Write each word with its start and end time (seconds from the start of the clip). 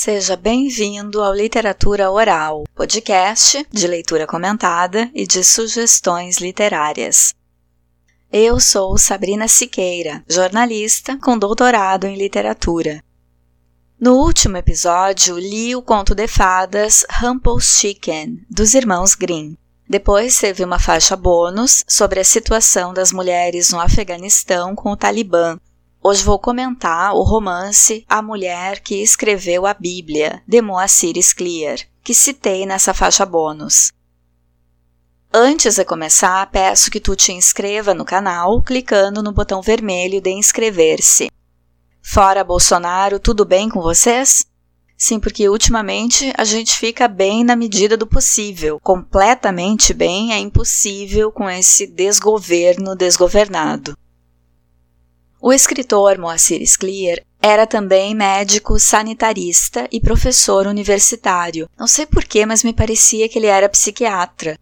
Seja 0.00 0.36
bem-vindo 0.36 1.20
ao 1.20 1.34
Literatura 1.34 2.08
Oral, 2.08 2.62
podcast 2.72 3.66
de 3.68 3.84
leitura 3.88 4.28
comentada 4.28 5.10
e 5.12 5.26
de 5.26 5.42
sugestões 5.42 6.36
literárias. 6.36 7.34
Eu 8.32 8.60
sou 8.60 8.96
Sabrina 8.96 9.48
Siqueira, 9.48 10.22
jornalista 10.28 11.18
com 11.20 11.36
doutorado 11.36 12.06
em 12.06 12.16
literatura. 12.16 13.02
No 14.00 14.14
último 14.18 14.56
episódio, 14.56 15.36
li 15.36 15.74
o 15.74 15.82
conto 15.82 16.14
de 16.14 16.28
fadas 16.28 17.04
Rumpelstiltskin, 17.20 18.46
dos 18.48 18.74
irmãos 18.74 19.16
Grimm. 19.16 19.56
Depois 19.90 20.38
teve 20.38 20.62
uma 20.62 20.78
faixa 20.78 21.16
bônus 21.16 21.82
sobre 21.88 22.20
a 22.20 22.24
situação 22.24 22.94
das 22.94 23.10
mulheres 23.10 23.70
no 23.70 23.80
Afeganistão 23.80 24.76
com 24.76 24.92
o 24.92 24.96
Talibã, 24.96 25.58
Hoje 26.00 26.22
vou 26.22 26.38
comentar 26.38 27.12
o 27.12 27.22
romance 27.22 28.04
A 28.08 28.22
Mulher 28.22 28.80
que 28.80 29.02
Escreveu 29.02 29.66
a 29.66 29.74
Bíblia, 29.74 30.40
de 30.46 30.62
Moacir 30.62 31.16
Scliar, 31.20 31.80
que 32.04 32.14
citei 32.14 32.64
nessa 32.64 32.94
faixa 32.94 33.26
bônus. 33.26 33.90
Antes 35.34 35.74
de 35.74 35.84
começar, 35.84 36.48
peço 36.52 36.88
que 36.88 37.00
tu 37.00 37.16
te 37.16 37.32
inscreva 37.32 37.94
no 37.94 38.04
canal 38.04 38.62
clicando 38.62 39.24
no 39.24 39.32
botão 39.32 39.60
vermelho 39.60 40.20
de 40.20 40.30
inscrever-se. 40.30 41.30
Fora 42.00 42.44
Bolsonaro, 42.44 43.18
tudo 43.18 43.44
bem 43.44 43.68
com 43.68 43.82
vocês? 43.82 44.46
Sim, 44.96 45.18
porque 45.18 45.48
ultimamente 45.48 46.32
a 46.38 46.44
gente 46.44 46.78
fica 46.78 47.08
bem 47.08 47.42
na 47.42 47.56
medida 47.56 47.96
do 47.96 48.06
possível. 48.06 48.78
Completamente 48.80 49.92
bem 49.92 50.32
é 50.32 50.38
impossível 50.38 51.32
com 51.32 51.50
esse 51.50 51.88
desgoverno 51.88 52.94
desgovernado. 52.94 53.96
O 55.40 55.52
escritor 55.52 56.18
Moacir 56.18 56.60
Scliar 56.66 57.20
era 57.40 57.64
também 57.64 58.12
médico 58.12 58.76
sanitarista 58.80 59.86
e 59.92 60.00
professor 60.00 60.66
universitário. 60.66 61.70
Não 61.78 61.86
sei 61.86 62.06
porquê, 62.06 62.44
mas 62.44 62.64
me 62.64 62.72
parecia 62.72 63.28
que 63.28 63.38
ele 63.38 63.46
era 63.46 63.68
psiquiatra. 63.68 64.58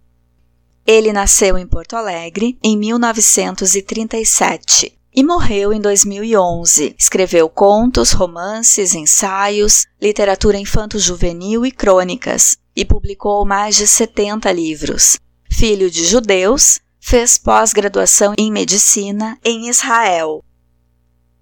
Ele 0.87 1.15
nasceu 1.15 1.57
em 1.57 1.67
Porto 1.67 1.97
Alegre 1.97 2.59
em 2.63 2.77
1937 2.77 4.99
e 5.15 5.25
morreu 5.25 5.73
em 5.73 5.81
2011. 5.81 6.95
Escreveu 6.99 7.49
contos, 7.49 8.13
romances, 8.13 8.95
ensaios, 8.95 9.87
literatura 10.01 10.59
infanto-juvenil 10.59 11.65
e 11.65 11.73
crônicas 11.73 12.59
e 12.77 12.85
publicou 12.85 13.47
mais 13.47 13.77
de 13.77 13.87
70 13.87 14.53
livros. 14.53 15.17
Filho 15.51 15.91
de 15.91 16.05
judeus, 16.05 16.79
fez 17.01 17.39
pós-graduação 17.39 18.35
em 18.37 18.53
medicina 18.53 19.39
em 19.43 19.71
Israel 19.71 20.45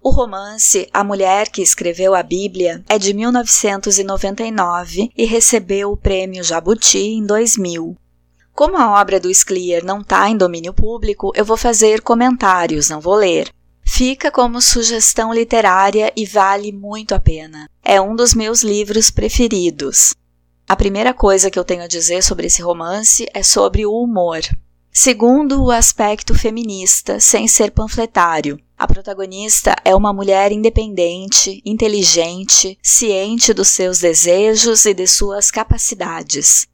o 0.05 0.11
romance 0.11 0.87
A 0.93 1.03
Mulher 1.03 1.49
que 1.49 1.63
Escreveu 1.63 2.13
a 2.13 2.21
Bíblia 2.21 2.83
é 2.87 2.99
de 2.99 3.11
1999 3.11 5.09
e 5.17 5.25
recebeu 5.25 5.91
o 5.91 5.97
prêmio 5.97 6.43
Jabuti 6.43 6.99
em 6.99 7.25
2000. 7.25 7.97
Como 8.53 8.77
a 8.77 9.01
obra 9.01 9.19
do 9.19 9.33
Scliar 9.33 9.83
não 9.83 10.01
está 10.01 10.29
em 10.29 10.37
domínio 10.37 10.75
público, 10.75 11.31
eu 11.33 11.43
vou 11.43 11.57
fazer 11.57 12.01
comentários, 12.01 12.87
não 12.87 13.01
vou 13.01 13.15
ler. 13.15 13.49
Fica 13.83 14.29
como 14.29 14.61
sugestão 14.61 15.33
literária 15.33 16.13
e 16.15 16.23
vale 16.23 16.71
muito 16.71 17.15
a 17.15 17.19
pena. 17.19 17.67
É 17.83 17.99
um 17.99 18.15
dos 18.15 18.35
meus 18.35 18.61
livros 18.61 19.09
preferidos. 19.09 20.13
A 20.69 20.75
primeira 20.75 21.15
coisa 21.15 21.49
que 21.49 21.57
eu 21.57 21.63
tenho 21.63 21.81
a 21.81 21.87
dizer 21.87 22.21
sobre 22.21 22.45
esse 22.45 22.61
romance 22.61 23.27
é 23.33 23.41
sobre 23.41 23.87
o 23.87 23.91
humor. 23.91 24.41
Segundo, 24.97 25.61
o 25.61 25.71
aspecto 25.71 26.33
feminista, 26.33 27.19
sem 27.19 27.49
ser 27.49 27.71
panfletário. 27.71 28.57
A 28.77 28.87
protagonista 28.87 29.75
é 29.83 29.93
uma 29.93 30.13
mulher 30.13 30.53
independente, 30.53 31.61
inteligente, 31.65 32.79
ciente 32.81 33.53
dos 33.53 33.67
seus 33.67 33.99
desejos 33.99 34.85
e 34.85 34.93
de 34.93 35.05
suas 35.05 35.51
capacidades. 35.51 36.65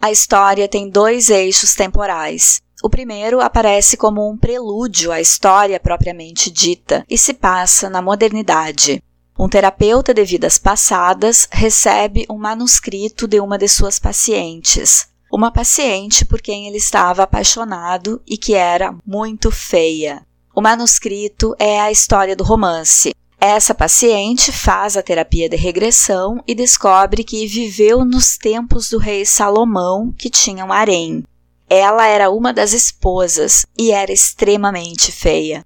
A 0.00 0.12
história 0.12 0.68
tem 0.68 0.88
dois 0.88 1.30
eixos 1.30 1.74
temporais. 1.74 2.60
O 2.80 2.88
primeiro 2.88 3.40
aparece 3.40 3.96
como 3.96 4.30
um 4.30 4.38
prelúdio 4.38 5.10
à 5.10 5.20
história 5.20 5.80
propriamente 5.80 6.48
dita 6.48 7.04
e 7.10 7.18
se 7.18 7.34
passa 7.34 7.90
na 7.90 8.00
modernidade. 8.00 9.02
Um 9.36 9.48
terapeuta 9.48 10.14
de 10.14 10.24
vidas 10.24 10.58
passadas 10.58 11.48
recebe 11.50 12.24
um 12.30 12.38
manuscrito 12.38 13.26
de 13.26 13.40
uma 13.40 13.58
de 13.58 13.66
suas 13.66 13.98
pacientes, 13.98 15.12
uma 15.34 15.50
paciente 15.50 16.24
por 16.24 16.40
quem 16.40 16.68
ele 16.68 16.76
estava 16.76 17.24
apaixonado 17.24 18.22
e 18.24 18.38
que 18.38 18.54
era 18.54 18.94
muito 19.04 19.50
feia. 19.50 20.24
O 20.54 20.60
manuscrito 20.60 21.56
é 21.58 21.80
a 21.80 21.90
história 21.90 22.36
do 22.36 22.44
romance. 22.44 23.12
Essa 23.40 23.74
paciente 23.74 24.52
faz 24.52 24.96
a 24.96 25.02
terapia 25.02 25.48
de 25.48 25.56
regressão 25.56 26.40
e 26.46 26.54
descobre 26.54 27.24
que 27.24 27.48
viveu 27.48 28.04
nos 28.04 28.38
tempos 28.38 28.88
do 28.88 28.98
rei 28.98 29.26
Salomão, 29.26 30.14
que 30.16 30.30
tinha 30.30 30.64
um 30.64 30.72
harém. 30.72 31.24
Ela 31.68 32.06
era 32.06 32.30
uma 32.30 32.52
das 32.52 32.72
esposas 32.72 33.66
e 33.76 33.90
era 33.90 34.12
extremamente 34.12 35.10
feia. 35.10 35.64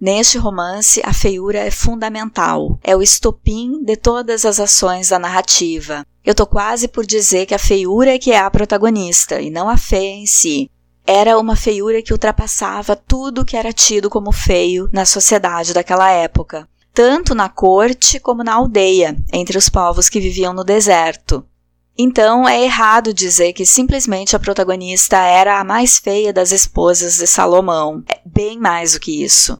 Neste 0.00 0.38
romance, 0.38 1.02
a 1.04 1.12
feiura 1.12 1.58
é 1.58 1.70
fundamental, 1.70 2.78
é 2.84 2.96
o 2.96 3.02
estopim 3.02 3.82
de 3.82 3.96
todas 3.96 4.44
as 4.44 4.60
ações 4.60 5.08
da 5.08 5.18
narrativa. 5.18 6.06
Eu 6.24 6.34
tô 6.34 6.46
quase 6.46 6.86
por 6.86 7.04
dizer 7.04 7.46
que 7.46 7.54
a 7.54 7.58
feiura 7.58 8.14
é 8.14 8.18
que 8.18 8.30
é 8.30 8.38
a 8.38 8.50
protagonista 8.50 9.40
e 9.40 9.50
não 9.50 9.68
a 9.68 9.76
feia 9.76 10.14
em 10.14 10.26
si 10.26 10.70
era 11.10 11.38
uma 11.38 11.56
feiura 11.56 12.02
que 12.02 12.12
ultrapassava 12.12 12.94
tudo 12.94 13.42
que 13.42 13.56
era 13.56 13.72
tido 13.72 14.10
como 14.10 14.30
feio 14.30 14.90
na 14.92 15.06
sociedade 15.06 15.72
daquela 15.72 16.10
época, 16.10 16.68
tanto 16.92 17.34
na 17.34 17.48
corte 17.48 18.20
como 18.20 18.44
na 18.44 18.52
aldeia, 18.52 19.16
entre 19.32 19.56
os 19.56 19.70
povos 19.70 20.10
que 20.10 20.20
viviam 20.20 20.52
no 20.52 20.62
deserto. 20.62 21.42
Então 21.96 22.46
é 22.46 22.62
errado 22.62 23.14
dizer 23.14 23.54
que 23.54 23.64
simplesmente 23.64 24.36
a 24.36 24.38
protagonista 24.38 25.16
era 25.16 25.58
a 25.58 25.64
mais 25.64 25.98
feia 25.98 26.30
das 26.30 26.52
esposas 26.52 27.16
de 27.16 27.26
Salomão. 27.26 28.04
É 28.06 28.20
bem 28.26 28.58
mais 28.58 28.92
do 28.92 29.00
que 29.00 29.24
isso. 29.24 29.58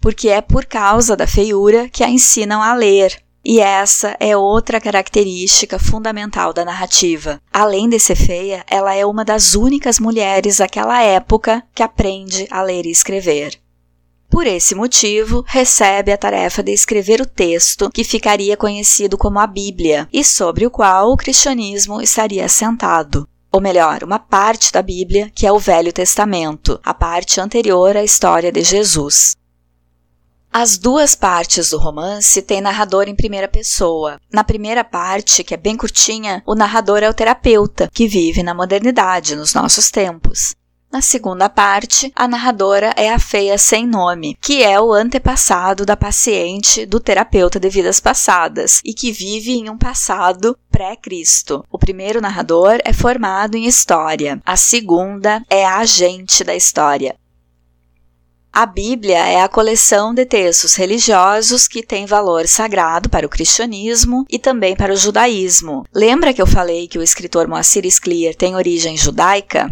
Porque 0.00 0.28
é 0.28 0.40
por 0.40 0.64
causa 0.64 1.16
da 1.16 1.26
feiura 1.26 1.88
que 1.88 2.04
a 2.04 2.08
ensinam 2.08 2.62
a 2.62 2.74
ler, 2.74 3.22
e 3.44 3.60
essa 3.60 4.16
é 4.20 4.36
outra 4.36 4.80
característica 4.80 5.78
fundamental 5.78 6.52
da 6.52 6.64
narrativa. 6.64 7.40
Além 7.52 7.88
de 7.88 7.98
ser 7.98 8.16
feia, 8.16 8.64
ela 8.68 8.94
é 8.94 9.06
uma 9.06 9.24
das 9.24 9.54
únicas 9.54 9.98
mulheres 9.98 10.58
daquela 10.58 11.02
época 11.02 11.62
que 11.74 11.82
aprende 11.82 12.46
a 12.50 12.62
ler 12.62 12.84
e 12.84 12.90
escrever. 12.90 13.58
Por 14.30 14.46
esse 14.46 14.74
motivo, 14.74 15.42
recebe 15.46 16.12
a 16.12 16.18
tarefa 16.18 16.62
de 16.62 16.72
escrever 16.72 17.20
o 17.20 17.26
texto 17.26 17.90
que 17.90 18.04
ficaria 18.04 18.56
conhecido 18.56 19.16
como 19.16 19.38
a 19.38 19.46
Bíblia 19.46 20.06
e 20.12 20.22
sobre 20.22 20.66
o 20.66 20.70
qual 20.70 21.10
o 21.10 21.16
cristianismo 21.16 22.02
estaria 22.02 22.44
assentado. 22.44 23.26
Ou 23.50 23.62
melhor, 23.62 24.04
uma 24.04 24.18
parte 24.18 24.70
da 24.70 24.82
Bíblia, 24.82 25.32
que 25.34 25.46
é 25.46 25.52
o 25.52 25.58
Velho 25.58 25.90
Testamento, 25.90 26.78
a 26.84 26.92
parte 26.92 27.40
anterior 27.40 27.96
à 27.96 28.04
história 28.04 28.52
de 28.52 28.62
Jesus. 28.62 29.34
As 30.52 30.78
duas 30.78 31.14
partes 31.14 31.70
do 31.70 31.78
romance 31.78 32.40
têm 32.42 32.60
narrador 32.60 33.06
em 33.06 33.14
primeira 33.14 33.46
pessoa. 33.46 34.18
Na 34.32 34.42
primeira 34.42 34.82
parte, 34.82 35.44
que 35.44 35.54
é 35.54 35.56
bem 35.56 35.76
curtinha, 35.76 36.42
o 36.46 36.54
narrador 36.54 36.98
é 37.02 37.08
o 37.08 37.14
terapeuta, 37.14 37.88
que 37.92 38.08
vive 38.08 38.42
na 38.42 38.54
modernidade, 38.54 39.36
nos 39.36 39.52
nossos 39.52 39.90
tempos. 39.90 40.56
Na 40.90 41.02
segunda 41.02 41.50
parte, 41.50 42.10
a 42.16 42.26
narradora 42.26 42.94
é 42.96 43.10
a 43.10 43.18
feia 43.18 43.58
sem 43.58 43.86
nome, 43.86 44.38
que 44.40 44.62
é 44.62 44.80
o 44.80 44.90
antepassado 44.90 45.84
da 45.84 45.94
paciente 45.94 46.86
do 46.86 46.98
terapeuta 46.98 47.60
de 47.60 47.68
vidas 47.68 48.00
passadas 48.00 48.80
e 48.82 48.94
que 48.94 49.12
vive 49.12 49.52
em 49.52 49.68
um 49.68 49.76
passado 49.76 50.58
pré-Cristo. 50.70 51.62
O 51.70 51.78
primeiro 51.78 52.22
narrador 52.22 52.78
é 52.84 52.92
formado 52.94 53.54
em 53.54 53.66
história, 53.66 54.40
a 54.46 54.56
segunda 54.56 55.42
é 55.50 55.62
a 55.66 55.76
agente 55.76 56.42
da 56.42 56.54
história. 56.56 57.16
A 58.52 58.66
Bíblia 58.66 59.18
é 59.18 59.40
a 59.40 59.48
coleção 59.48 60.12
de 60.12 60.24
textos 60.24 60.74
religiosos 60.74 61.68
que 61.68 61.82
tem 61.82 62.06
valor 62.06 62.48
sagrado 62.48 63.08
para 63.08 63.26
o 63.26 63.28
cristianismo 63.28 64.24
e 64.28 64.38
também 64.38 64.74
para 64.74 64.92
o 64.92 64.96
judaísmo. 64.96 65.84
Lembra 65.94 66.34
que 66.34 66.42
eu 66.42 66.46
falei 66.46 66.88
que 66.88 66.98
o 66.98 67.02
escritor 67.02 67.46
Moacir 67.46 67.84
Scliar 67.88 68.34
tem 68.34 68.56
origem 68.56 68.96
judaica? 68.96 69.70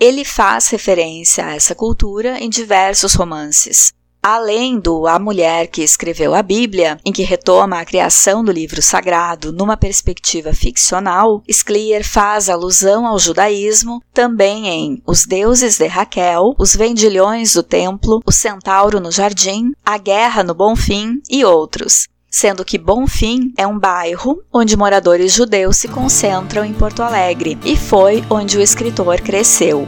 Ele 0.00 0.24
faz 0.24 0.68
referência 0.68 1.46
a 1.46 1.54
essa 1.54 1.74
cultura 1.74 2.38
em 2.40 2.50
diversos 2.50 3.14
romances. 3.14 3.92
Além 4.26 4.80
do 4.80 5.06
A 5.06 5.18
Mulher 5.18 5.66
que 5.66 5.82
Escreveu 5.82 6.34
a 6.34 6.42
Bíblia, 6.42 6.98
em 7.04 7.12
que 7.12 7.22
retoma 7.22 7.78
a 7.78 7.84
criação 7.84 8.42
do 8.42 8.50
livro 8.50 8.80
sagrado 8.80 9.52
numa 9.52 9.76
perspectiva 9.76 10.54
ficcional, 10.54 11.42
Scliar 11.46 12.02
faz 12.02 12.48
alusão 12.48 13.06
ao 13.06 13.18
judaísmo 13.18 14.02
também 14.14 14.66
em 14.66 15.02
Os 15.06 15.26
Deuses 15.26 15.76
de 15.76 15.86
Raquel, 15.86 16.54
Os 16.58 16.74
Vendilhões 16.74 17.52
do 17.52 17.62
Templo, 17.62 18.22
O 18.24 18.32
Centauro 18.32 18.98
no 18.98 19.12
Jardim, 19.12 19.72
A 19.84 19.98
Guerra 19.98 20.42
no 20.42 20.54
Bonfim 20.54 21.20
e 21.28 21.44
outros 21.44 22.08
sendo 22.30 22.64
que 22.64 22.78
Bonfim 22.78 23.52
é 23.56 23.64
um 23.64 23.78
bairro 23.78 24.42
onde 24.52 24.76
moradores 24.76 25.32
judeus 25.32 25.76
se 25.76 25.86
concentram 25.86 26.64
em 26.64 26.72
Porto 26.72 27.00
Alegre 27.00 27.56
e 27.64 27.76
foi 27.76 28.24
onde 28.28 28.58
o 28.58 28.60
escritor 28.60 29.20
cresceu. 29.20 29.86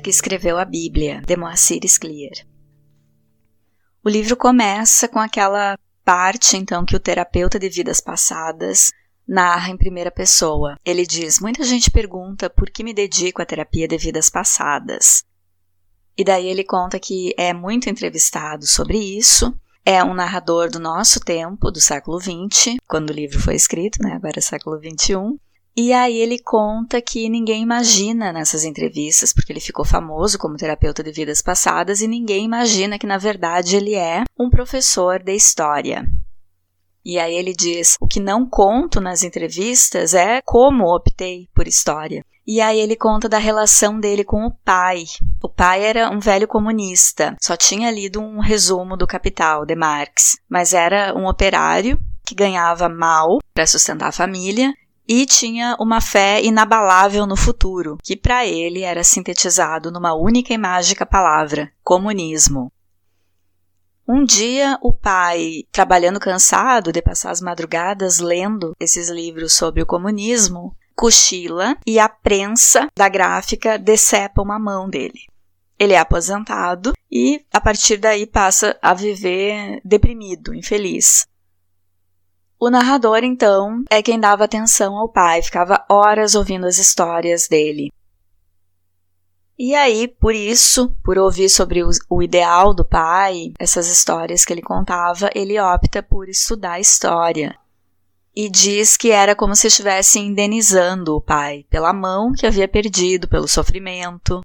Que 0.00 0.10
escreveu 0.10 0.58
a 0.58 0.64
Bíblia, 0.64 1.22
de 1.26 1.36
Moacir 1.36 1.82
Sclier. 1.86 2.46
O 4.02 4.08
livro 4.08 4.36
começa 4.36 5.06
com 5.06 5.18
aquela 5.18 5.78
parte, 6.04 6.56
então, 6.56 6.84
que 6.84 6.96
o 6.96 7.00
terapeuta 7.00 7.58
de 7.58 7.68
vidas 7.68 8.00
passadas 8.00 8.90
narra 9.28 9.70
em 9.70 9.76
primeira 9.76 10.10
pessoa. 10.10 10.76
Ele 10.84 11.06
diz: 11.06 11.38
Muita 11.38 11.62
gente 11.62 11.90
pergunta 11.90 12.50
por 12.50 12.70
que 12.70 12.82
me 12.82 12.92
dedico 12.92 13.40
à 13.40 13.46
terapia 13.46 13.86
de 13.86 13.96
vidas 13.96 14.28
passadas. 14.28 15.22
E 16.16 16.24
daí 16.24 16.48
ele 16.48 16.64
conta 16.64 16.98
que 16.98 17.32
é 17.38 17.52
muito 17.52 17.88
entrevistado 17.88 18.66
sobre 18.66 18.98
isso. 18.98 19.54
É 19.84 20.04
um 20.04 20.12
narrador 20.12 20.70
do 20.70 20.78
nosso 20.78 21.20
tempo, 21.20 21.70
do 21.70 21.80
século 21.80 22.20
XX, 22.20 22.76
quando 22.86 23.10
o 23.10 23.14
livro 23.14 23.40
foi 23.40 23.54
escrito, 23.54 24.02
né? 24.02 24.14
Agora 24.14 24.38
é 24.38 24.42
século 24.42 24.78
XXI. 24.78 25.40
E 25.82 25.94
aí 25.94 26.18
ele 26.18 26.38
conta 26.38 27.00
que 27.00 27.26
ninguém 27.30 27.62
imagina 27.62 28.34
nessas 28.34 28.64
entrevistas, 28.64 29.32
porque 29.32 29.50
ele 29.50 29.60
ficou 29.60 29.82
famoso 29.82 30.38
como 30.38 30.58
terapeuta 30.58 31.02
de 31.02 31.10
vidas 31.10 31.40
passadas, 31.40 32.02
e 32.02 32.06
ninguém 32.06 32.44
imagina 32.44 32.98
que 32.98 33.06
na 33.06 33.16
verdade 33.16 33.76
ele 33.76 33.94
é 33.94 34.24
um 34.38 34.50
professor 34.50 35.22
de 35.22 35.32
história. 35.32 36.06
E 37.02 37.18
aí 37.18 37.34
ele 37.34 37.54
diz: 37.54 37.96
o 37.98 38.06
que 38.06 38.20
não 38.20 38.46
conto 38.46 39.00
nas 39.00 39.22
entrevistas 39.24 40.12
é 40.12 40.42
como 40.42 40.94
optei 40.94 41.48
por 41.54 41.66
história. 41.66 42.22
E 42.46 42.60
aí 42.60 42.78
ele 42.78 42.94
conta 42.94 43.26
da 43.26 43.38
relação 43.38 43.98
dele 43.98 44.22
com 44.22 44.44
o 44.44 44.52
pai. 44.62 45.04
O 45.42 45.48
pai 45.48 45.82
era 45.82 46.10
um 46.10 46.20
velho 46.20 46.46
comunista, 46.46 47.34
só 47.40 47.56
tinha 47.56 47.90
lido 47.90 48.20
um 48.20 48.38
resumo 48.38 48.98
do 48.98 49.06
Capital 49.06 49.64
de 49.64 49.74
Marx, 49.74 50.36
mas 50.46 50.74
era 50.74 51.16
um 51.16 51.26
operário 51.26 51.98
que 52.22 52.34
ganhava 52.34 52.86
mal 52.86 53.38
para 53.54 53.66
sustentar 53.66 54.08
a 54.08 54.12
família 54.12 54.74
e 55.12 55.26
tinha 55.26 55.76
uma 55.80 56.00
fé 56.00 56.40
inabalável 56.40 57.26
no 57.26 57.34
futuro, 57.34 57.98
que 58.00 58.16
para 58.16 58.46
ele 58.46 58.82
era 58.82 59.02
sintetizado 59.02 59.90
numa 59.90 60.14
única 60.14 60.54
e 60.54 60.58
mágica 60.58 61.04
palavra: 61.04 61.68
comunismo. 61.82 62.72
Um 64.06 64.24
dia, 64.24 64.78
o 64.80 64.92
pai, 64.92 65.64
trabalhando 65.72 66.20
cansado 66.20 66.92
de 66.92 67.02
passar 67.02 67.32
as 67.32 67.40
madrugadas 67.40 68.20
lendo 68.20 68.72
esses 68.78 69.08
livros 69.08 69.52
sobre 69.52 69.82
o 69.82 69.86
comunismo, 69.86 70.76
cochila 70.94 71.76
e 71.84 71.98
a 71.98 72.08
prensa 72.08 72.86
da 72.96 73.08
gráfica 73.08 73.76
decepa 73.76 74.40
uma 74.40 74.60
mão 74.60 74.88
dele. 74.88 75.22
Ele 75.76 75.94
é 75.94 75.98
aposentado 75.98 76.92
e, 77.10 77.44
a 77.52 77.60
partir 77.60 77.96
daí, 77.96 78.26
passa 78.26 78.78
a 78.80 78.94
viver 78.94 79.80
deprimido, 79.84 80.54
infeliz. 80.54 81.26
O 82.62 82.68
narrador, 82.68 83.24
então, 83.24 83.82
é 83.88 84.02
quem 84.02 84.20
dava 84.20 84.44
atenção 84.44 84.94
ao 84.94 85.08
pai, 85.08 85.40
ficava 85.42 85.82
horas 85.88 86.34
ouvindo 86.34 86.66
as 86.66 86.76
histórias 86.76 87.48
dele. 87.48 87.90
E 89.58 89.74
aí, 89.74 90.06
por 90.06 90.34
isso, 90.34 90.94
por 91.02 91.16
ouvir 91.16 91.48
sobre 91.48 91.82
o, 91.82 92.22
ideal 92.22 92.74
do 92.74 92.84
pai, 92.84 93.54
essas 93.58 93.88
histórias 93.88 94.44
que 94.44 94.52
ele 94.52 94.60
contava, 94.60 95.30
ele 95.34 95.58
opta 95.58 96.02
por 96.02 96.28
estudar 96.28 96.78
história. 96.78 97.58
E 98.36 98.50
diz 98.50 98.94
que 98.94 99.10
era 99.10 99.34
como 99.34 99.56
se 99.56 99.68
estivesse 99.68 100.18
indenizando 100.18 101.16
o 101.16 101.20
pai 101.20 101.64
pela 101.70 101.94
mão 101.94 102.30
que 102.30 102.46
havia 102.46 102.68
perdido, 102.68 103.26
pelo 103.26 103.48
sofrimento. 103.48 104.42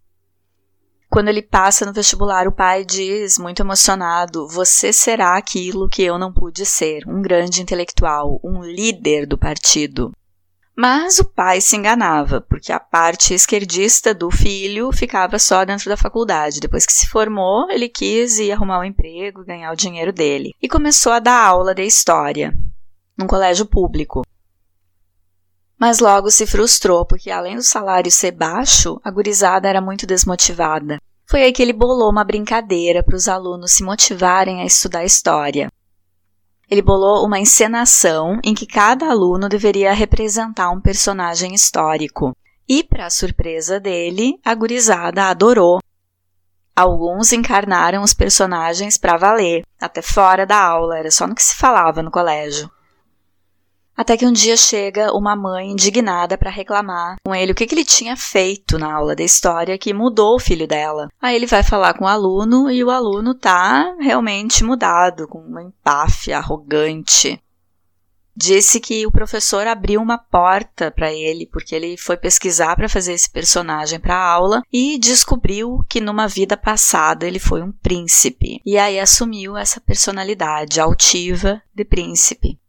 Quando 1.15 1.29
ele 1.29 1.41
passa 1.41 1.85
no 1.85 1.94
vestibular, 1.94 2.45
o 2.45 2.51
pai 2.51 2.83
diz, 2.83 3.38
muito 3.38 3.62
emocionado: 3.62 4.50
Você 4.50 4.91
será 4.91 5.38
aquilo 5.38 5.88
que 5.88 6.03
eu 6.03 6.19
não 6.19 6.29
pude 6.29 6.65
ser, 6.65 7.07
um 7.07 7.21
grande 7.21 7.62
intelectual, 7.62 8.38
um 8.44 8.62
líder 8.62 9.25
do 9.25 9.38
partido. 9.38 10.12
Mas 10.75 11.17
o 11.17 11.23
pai 11.23 11.62
se 11.62 11.77
enganava, 11.77 12.41
porque 12.41 12.69
a 12.69 12.81
parte 12.81 13.33
esquerdista 13.33 14.13
do 14.13 14.29
filho 14.29 14.91
ficava 14.91 15.39
só 15.39 15.63
dentro 15.63 15.89
da 15.89 15.95
faculdade. 15.95 16.59
Depois 16.59 16.85
que 16.85 16.91
se 16.91 17.07
formou, 17.07 17.71
ele 17.71 17.88
quis 17.88 18.38
ir 18.38 18.51
arrumar 18.51 18.81
um 18.81 18.83
emprego 18.83 19.45
ganhar 19.45 19.71
o 19.71 19.77
dinheiro 19.77 20.12
dele. 20.12 20.51
E 20.62 20.67
começou 20.67 21.13
a 21.13 21.19
dar 21.19 21.41
aula 21.47 21.73
de 21.73 21.83
história, 21.83 22.53
num 23.17 23.25
colégio 23.25 23.65
público. 23.65 24.23
Mas 25.77 26.00
logo 26.00 26.31
se 26.31 26.48
frustrou, 26.48 27.06
porque 27.06 27.30
além 27.30 27.56
do 27.56 27.63
salário 27.63 28.10
ser 28.10 28.31
baixo, 28.31 29.00
a 29.04 29.12
gurizada 29.12 29.68
era 29.68 29.81
muito 29.81 30.07
desmotivada. 30.07 31.00
Foi 31.27 31.44
aí 31.44 31.51
que 31.51 31.62
ele 31.62 31.74
bolou 31.74 32.10
uma 32.10 32.24
brincadeira 32.24 33.04
para 33.04 33.16
os 33.16 33.27
alunos 33.27 33.72
se 33.72 33.83
motivarem 33.83 34.62
a 34.62 34.66
estudar 34.66 35.04
história. 35.04 35.69
Ele 36.69 36.81
bolou 36.81 37.25
uma 37.25 37.39
encenação 37.39 38.39
em 38.44 38.54
que 38.54 38.66
cada 38.66 39.07
aluno 39.10 39.50
deveria 39.50 39.94
representar 39.94 40.72
um 40.72 40.81
personagem 40.81 41.54
histórico. 41.54 42.36
E, 42.68 42.83
para 42.83 43.10
surpresa 43.12 43.80
dele, 43.80 44.39
a 44.44 44.56
gurizada 44.56 45.25
adorou. 45.25 45.80
Alguns 46.75 47.31
encarnaram 47.31 48.01
os 48.01 48.13
personagens 48.13 48.98
para 48.98 49.18
valer, 49.18 49.63
até 49.80 50.01
fora 50.01 50.45
da 50.45 50.60
aula, 50.60 50.98
era 50.98 51.12
só 51.12 51.27
no 51.27 51.36
que 51.36 51.44
se 51.44 51.56
falava 51.56 52.01
no 52.01 52.12
colégio. 52.12 52.69
Até 53.97 54.18
que 54.18 54.25
um 54.25 54.31
dia 54.31 54.57
chega 54.57 55.13
uma 55.13 55.36
mãe 55.36 55.71
indignada 55.71 56.38
para 56.38 56.50
reclamar 56.50 57.15
com 57.25 57.33
ele 57.33 57.53
o 57.53 57.56
que, 57.56 57.65
que, 57.65 57.74
ele 57.74 57.86
tinha 57.86 58.18
feito 58.18 58.77
na 58.77 58.94
aula 58.94 59.15
de 59.15 59.24
história 59.24 59.77
que 59.77 59.94
mudou 59.94 60.36
o 60.36 60.39
filho 60.39 60.68
dela. 60.68 61.07
Aí 61.21 61.36
ele 61.36 61.45
vai 61.45 61.63
falar 61.63 61.94
com 61.94 62.03
o 62.03 62.07
aluno 62.07 62.69
e 62.69 62.83
o 62.83 62.92
aluno 62.92 63.33
tá 63.33 63.95
realmente 64.00 64.63
mudado, 64.63 65.27
com 65.27 65.39
uma 65.39 65.63
empáfia 65.63 66.38
arrogante. 66.38 67.42
Disse 68.38 68.81
que 68.81 69.07
o 69.07 69.12
professor 69.12 69.65
abriu 69.65 70.01
uma 70.01 70.18
porta 70.18 70.91
para 70.91 71.13
ele 71.13 71.48
porque 71.50 71.74
ele 71.74 71.95
foi 71.95 72.18
pesquisar 72.18 72.75
para 72.75 72.89
fazer 72.89 73.13
esse 73.13 73.30
personagem 73.30 73.98
para 73.98 74.13
a 74.13 74.30
aula 74.30 74.62
e 74.74 75.00
descobriu 75.00 75.86
que 75.89 76.01
numa 76.01 76.27
vida 76.27 76.58
passada 76.58 77.25
ele 77.25 77.39
foi 77.39 77.62
um 77.62 77.72
príncipe. 77.72 78.60
E 78.65 78.77
aí 78.77 79.00
assumiu 79.00 79.55
essa 79.55 79.79
personalidade 79.79 80.81
altiva 80.81 81.62
de 81.74 81.86
príncipe. 81.86 82.60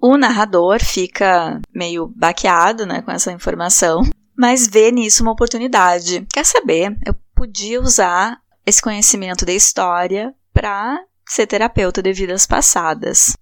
O 0.00 0.16
narrador 0.16 0.82
fica 0.82 1.60
meio 1.74 2.10
baqueado 2.16 2.86
né, 2.86 3.02
com 3.02 3.10
essa 3.10 3.30
informação, 3.30 4.02
mas 4.36 4.66
vê 4.66 4.90
nisso 4.90 5.22
uma 5.22 5.32
oportunidade. 5.32 6.26
Quer 6.32 6.46
saber? 6.46 6.96
Eu 7.04 7.14
podia 7.34 7.80
usar 7.80 8.38
esse 8.64 8.80
conhecimento 8.80 9.44
da 9.44 9.52
história 9.52 10.34
para 10.54 10.98
ser 11.28 11.46
terapeuta 11.46 12.02
de 12.02 12.12
vidas 12.12 12.46
passadas. 12.46 13.34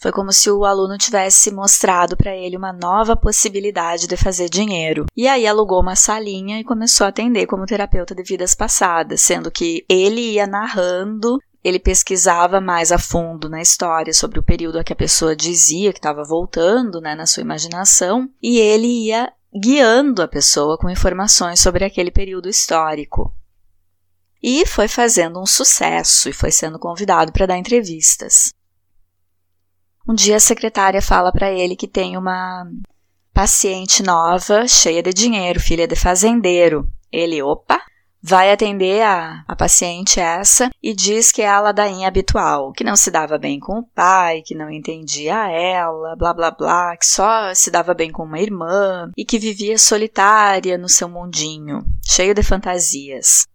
Foi 0.00 0.12
como 0.12 0.32
se 0.32 0.48
o 0.48 0.64
aluno 0.64 0.96
tivesse 0.96 1.50
mostrado 1.50 2.16
para 2.16 2.36
ele 2.36 2.56
uma 2.56 2.72
nova 2.72 3.16
possibilidade 3.16 4.06
de 4.06 4.16
fazer 4.16 4.48
dinheiro. 4.48 5.06
E 5.16 5.26
aí 5.26 5.44
alugou 5.44 5.82
uma 5.82 5.96
salinha 5.96 6.60
e 6.60 6.64
começou 6.64 7.04
a 7.04 7.08
atender 7.08 7.46
como 7.46 7.66
terapeuta 7.66 8.14
de 8.14 8.22
vidas 8.22 8.54
passadas, 8.54 9.20
sendo 9.20 9.50
que 9.50 9.84
ele 9.88 10.34
ia 10.34 10.46
narrando 10.46 11.38
ele 11.62 11.78
pesquisava 11.78 12.60
mais 12.60 12.92
a 12.92 12.98
fundo 12.98 13.48
na 13.48 13.60
história 13.60 14.12
sobre 14.14 14.38
o 14.38 14.42
período 14.42 14.78
a 14.78 14.84
que 14.84 14.92
a 14.92 14.96
pessoa 14.96 15.34
dizia 15.34 15.92
que 15.92 15.98
estava 15.98 16.22
voltando, 16.24 17.00
né, 17.00 17.14
na 17.14 17.26
sua 17.26 17.42
imaginação, 17.42 18.30
e 18.42 18.58
ele 18.58 19.06
ia 19.06 19.32
guiando 19.52 20.22
a 20.22 20.28
pessoa 20.28 20.78
com 20.78 20.88
informações 20.88 21.60
sobre 21.60 21.84
aquele 21.84 22.10
período 22.10 22.48
histórico. 22.48 23.34
E 24.42 24.64
foi 24.66 24.86
fazendo 24.86 25.40
um 25.40 25.46
sucesso 25.46 26.28
e 26.28 26.32
foi 26.32 26.52
sendo 26.52 26.78
convidado 26.78 27.32
para 27.32 27.46
dar 27.46 27.58
entrevistas. 27.58 28.52
Um 30.08 30.14
dia 30.14 30.36
a 30.36 30.40
secretária 30.40 31.02
fala 31.02 31.32
para 31.32 31.50
ele 31.50 31.74
que 31.74 31.88
tem 31.88 32.16
uma 32.16 32.64
paciente 33.34 34.02
nova, 34.02 34.66
cheia 34.66 35.02
de 35.02 35.12
dinheiro, 35.12 35.60
filha 35.60 35.86
de 35.86 35.96
fazendeiro. 35.96 36.90
Ele, 37.10 37.42
opa, 37.42 37.80
vai 38.22 38.50
atender 38.50 39.02
a, 39.02 39.44
a 39.46 39.56
paciente 39.56 40.20
essa 40.20 40.70
e 40.82 40.94
diz 40.94 41.30
que 41.32 41.42
é 41.42 41.48
a 41.48 41.60
ladainha 41.60 42.08
habitual, 42.08 42.72
que 42.72 42.84
não 42.84 42.96
se 42.96 43.10
dava 43.10 43.38
bem 43.38 43.58
com 43.60 43.78
o 43.78 43.86
pai, 43.94 44.42
que 44.44 44.54
não 44.54 44.70
entendia 44.70 45.50
ela, 45.50 46.16
blá 46.16 46.34
blá 46.34 46.50
blá, 46.50 46.96
que 46.96 47.06
só 47.06 47.54
se 47.54 47.70
dava 47.70 47.94
bem 47.94 48.10
com 48.10 48.24
uma 48.24 48.40
irmã 48.40 49.10
e 49.16 49.24
que 49.24 49.38
vivia 49.38 49.78
solitária 49.78 50.76
no 50.76 50.88
seu 50.88 51.08
mundinho, 51.08 51.84
cheio 52.06 52.34
de 52.34 52.42
fantasias. 52.42 53.46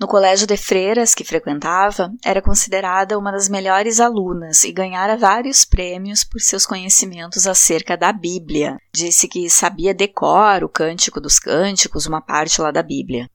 No 0.00 0.08
colégio 0.08 0.46
de 0.46 0.56
freiras 0.56 1.14
que 1.14 1.22
frequentava, 1.22 2.10
era 2.24 2.40
considerada 2.40 3.18
uma 3.18 3.30
das 3.30 3.50
melhores 3.50 4.00
alunas 4.00 4.64
e 4.64 4.72
ganhara 4.72 5.14
vários 5.14 5.66
prêmios 5.66 6.24
por 6.24 6.40
seus 6.40 6.64
conhecimentos 6.64 7.46
acerca 7.46 7.98
da 7.98 8.10
Bíblia. 8.10 8.78
Disse 8.90 9.28
que 9.28 9.50
sabia 9.50 9.92
decor 9.92 10.64
o 10.64 10.70
Cântico 10.70 11.20
dos 11.20 11.38
Cânticos, 11.38 12.06
uma 12.06 12.22
parte 12.22 12.62
lá 12.62 12.70
da 12.70 12.82
Bíblia. 12.82 13.28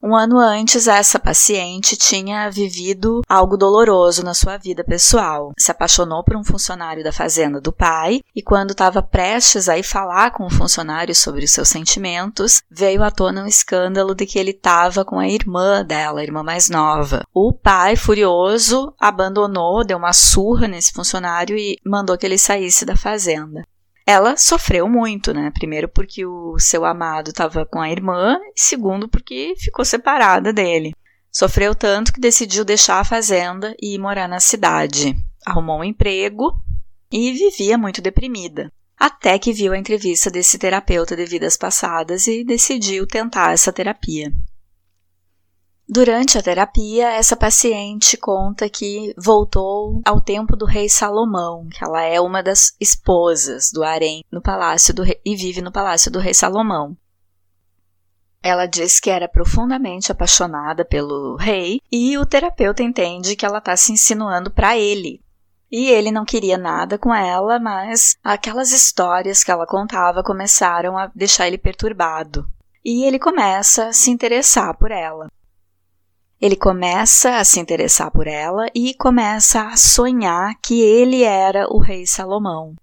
Um 0.00 0.14
ano 0.14 0.38
antes, 0.38 0.86
essa 0.86 1.18
paciente 1.18 1.96
tinha 1.96 2.48
vivido 2.50 3.20
algo 3.28 3.56
doloroso 3.56 4.22
na 4.22 4.32
sua 4.32 4.56
vida 4.56 4.84
pessoal. 4.84 5.52
Se 5.58 5.72
apaixonou 5.72 6.22
por 6.22 6.36
um 6.36 6.44
funcionário 6.44 7.02
da 7.02 7.12
fazenda 7.12 7.60
do 7.60 7.72
pai 7.72 8.20
e, 8.34 8.40
quando 8.40 8.70
estava 8.70 9.02
prestes 9.02 9.68
a 9.68 9.76
ir 9.76 9.82
falar 9.82 10.30
com 10.30 10.46
o 10.46 10.50
funcionário 10.50 11.14
sobre 11.16 11.44
os 11.44 11.50
seus 11.50 11.68
sentimentos, 11.68 12.62
veio 12.70 13.02
à 13.02 13.10
tona 13.10 13.42
um 13.42 13.46
escândalo 13.46 14.14
de 14.14 14.24
que 14.24 14.38
ele 14.38 14.52
estava 14.52 15.04
com 15.04 15.18
a 15.18 15.28
irmã 15.28 15.84
dela, 15.84 16.20
a 16.20 16.22
irmã 16.22 16.44
mais 16.44 16.70
nova. 16.70 17.24
O 17.34 17.52
pai, 17.52 17.96
furioso, 17.96 18.94
abandonou, 19.00 19.84
deu 19.84 19.98
uma 19.98 20.12
surra 20.12 20.68
nesse 20.68 20.92
funcionário 20.92 21.58
e 21.58 21.76
mandou 21.84 22.16
que 22.16 22.24
ele 22.24 22.38
saísse 22.38 22.84
da 22.84 22.96
fazenda. 22.96 23.64
Ela 24.08 24.38
sofreu 24.38 24.88
muito, 24.88 25.34
né? 25.34 25.50
Primeiro 25.52 25.86
porque 25.86 26.24
o 26.24 26.58
seu 26.58 26.86
amado 26.86 27.28
estava 27.28 27.66
com 27.66 27.78
a 27.78 27.90
irmã, 27.90 28.38
e 28.56 28.58
segundo 28.58 29.06
porque 29.06 29.52
ficou 29.58 29.84
separada 29.84 30.50
dele. 30.50 30.94
Sofreu 31.30 31.74
tanto 31.74 32.10
que 32.10 32.18
decidiu 32.18 32.64
deixar 32.64 33.00
a 33.00 33.04
fazenda 33.04 33.76
e 33.78 33.94
ir 33.94 33.98
morar 33.98 34.26
na 34.26 34.40
cidade. 34.40 35.14
Arrumou 35.44 35.80
um 35.80 35.84
emprego 35.84 36.54
e 37.12 37.32
vivia 37.32 37.76
muito 37.76 38.00
deprimida. 38.00 38.72
Até 38.98 39.38
que 39.38 39.52
viu 39.52 39.74
a 39.74 39.78
entrevista 39.78 40.30
desse 40.30 40.58
terapeuta 40.58 41.14
de 41.14 41.26
vidas 41.26 41.54
passadas 41.58 42.26
e 42.26 42.42
decidiu 42.42 43.06
tentar 43.06 43.52
essa 43.52 43.70
terapia. 43.70 44.32
Durante 45.90 46.36
a 46.36 46.42
terapia, 46.42 47.12
essa 47.12 47.34
paciente 47.34 48.14
conta 48.18 48.68
que 48.68 49.14
voltou 49.16 50.02
ao 50.04 50.20
tempo 50.20 50.54
do 50.54 50.66
rei 50.66 50.86
Salomão, 50.86 51.66
que 51.70 51.82
ela 51.82 52.02
é 52.02 52.20
uma 52.20 52.42
das 52.42 52.76
esposas 52.78 53.72
do 53.72 53.82
harém 53.82 54.22
no 54.30 54.42
palácio 54.42 54.92
do 54.92 55.02
rei, 55.02 55.18
e 55.24 55.34
vive 55.34 55.62
no 55.62 55.72
palácio 55.72 56.10
do 56.10 56.18
rei 56.18 56.34
Salomão. 56.34 56.94
Ela 58.42 58.66
diz 58.66 59.00
que 59.00 59.08
era 59.08 59.26
profundamente 59.26 60.12
apaixonada 60.12 60.84
pelo 60.84 61.36
rei 61.36 61.80
e 61.90 62.18
o 62.18 62.26
terapeuta 62.26 62.82
entende 62.82 63.34
que 63.34 63.46
ela 63.46 63.56
está 63.56 63.74
se 63.74 63.90
insinuando 63.90 64.50
para 64.50 64.76
ele. 64.76 65.22
E 65.72 65.88
ele 65.88 66.10
não 66.10 66.26
queria 66.26 66.58
nada 66.58 66.98
com 66.98 67.14
ela, 67.14 67.58
mas 67.58 68.14
aquelas 68.22 68.72
histórias 68.72 69.42
que 69.42 69.50
ela 69.50 69.66
contava 69.66 70.22
começaram 70.22 70.98
a 70.98 71.06
deixar 71.14 71.46
ele 71.46 71.56
perturbado. 71.56 72.46
E 72.84 73.04
ele 73.04 73.18
começa 73.18 73.88
a 73.88 73.92
se 73.94 74.10
interessar 74.10 74.76
por 74.76 74.90
ela. 74.90 75.28
Ele 76.40 76.54
começa 76.54 77.36
a 77.38 77.44
se 77.44 77.58
interessar 77.58 78.12
por 78.12 78.28
ela 78.28 78.66
e 78.72 78.94
começa 78.94 79.62
a 79.62 79.76
sonhar 79.76 80.54
que 80.62 80.80
ele 80.80 81.24
era 81.24 81.66
o 81.68 81.78
rei 81.78 82.06
Salomão. 82.06 82.74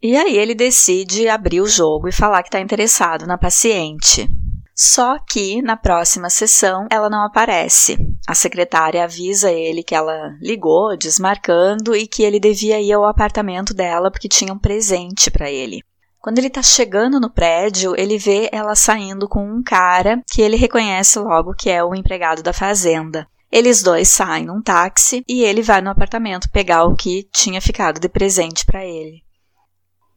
E 0.00 0.16
aí 0.16 0.36
ele 0.36 0.54
decide 0.54 1.28
abrir 1.28 1.60
o 1.60 1.66
jogo 1.66 2.06
e 2.06 2.12
falar 2.12 2.42
que 2.44 2.48
está 2.48 2.60
interessado 2.60 3.26
na 3.26 3.36
paciente. 3.36 4.28
Só 4.72 5.18
que 5.18 5.60
na 5.60 5.76
próxima 5.76 6.30
sessão 6.30 6.86
ela 6.88 7.10
não 7.10 7.24
aparece. 7.24 7.98
A 8.28 8.32
secretária 8.32 9.02
avisa 9.02 9.50
ele 9.50 9.82
que 9.82 9.92
ela 9.92 10.36
ligou, 10.40 10.96
desmarcando, 10.96 11.96
e 11.96 12.06
que 12.06 12.22
ele 12.22 12.38
devia 12.38 12.80
ir 12.80 12.92
ao 12.92 13.04
apartamento 13.04 13.74
dela 13.74 14.08
porque 14.08 14.28
tinha 14.28 14.52
um 14.52 14.58
presente 14.58 15.32
para 15.32 15.50
ele. 15.50 15.80
Quando 16.20 16.38
ele 16.38 16.48
está 16.48 16.62
chegando 16.62 17.20
no 17.20 17.30
prédio, 17.30 17.94
ele 17.96 18.18
vê 18.18 18.48
ela 18.52 18.74
saindo 18.74 19.28
com 19.28 19.48
um 19.48 19.62
cara 19.62 20.22
que 20.30 20.42
ele 20.42 20.56
reconhece 20.56 21.18
logo 21.18 21.54
que 21.54 21.70
é 21.70 21.82
o 21.82 21.94
empregado 21.94 22.42
da 22.42 22.52
fazenda. 22.52 23.26
Eles 23.50 23.82
dois 23.82 24.08
saem 24.08 24.46
num 24.46 24.60
táxi 24.60 25.24
e 25.26 25.42
ele 25.42 25.62
vai 25.62 25.80
no 25.80 25.90
apartamento 25.90 26.50
pegar 26.50 26.84
o 26.84 26.94
que 26.94 27.28
tinha 27.32 27.60
ficado 27.60 27.98
de 27.98 28.08
presente 28.08 28.66
para 28.66 28.84
ele. 28.84 29.22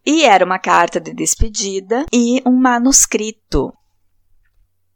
E 0.06 0.26
era 0.26 0.44
uma 0.44 0.60
carta 0.60 1.00
de 1.00 1.14
despedida 1.14 2.06
e 2.12 2.42
um 2.46 2.56
manuscrito. 2.56 3.72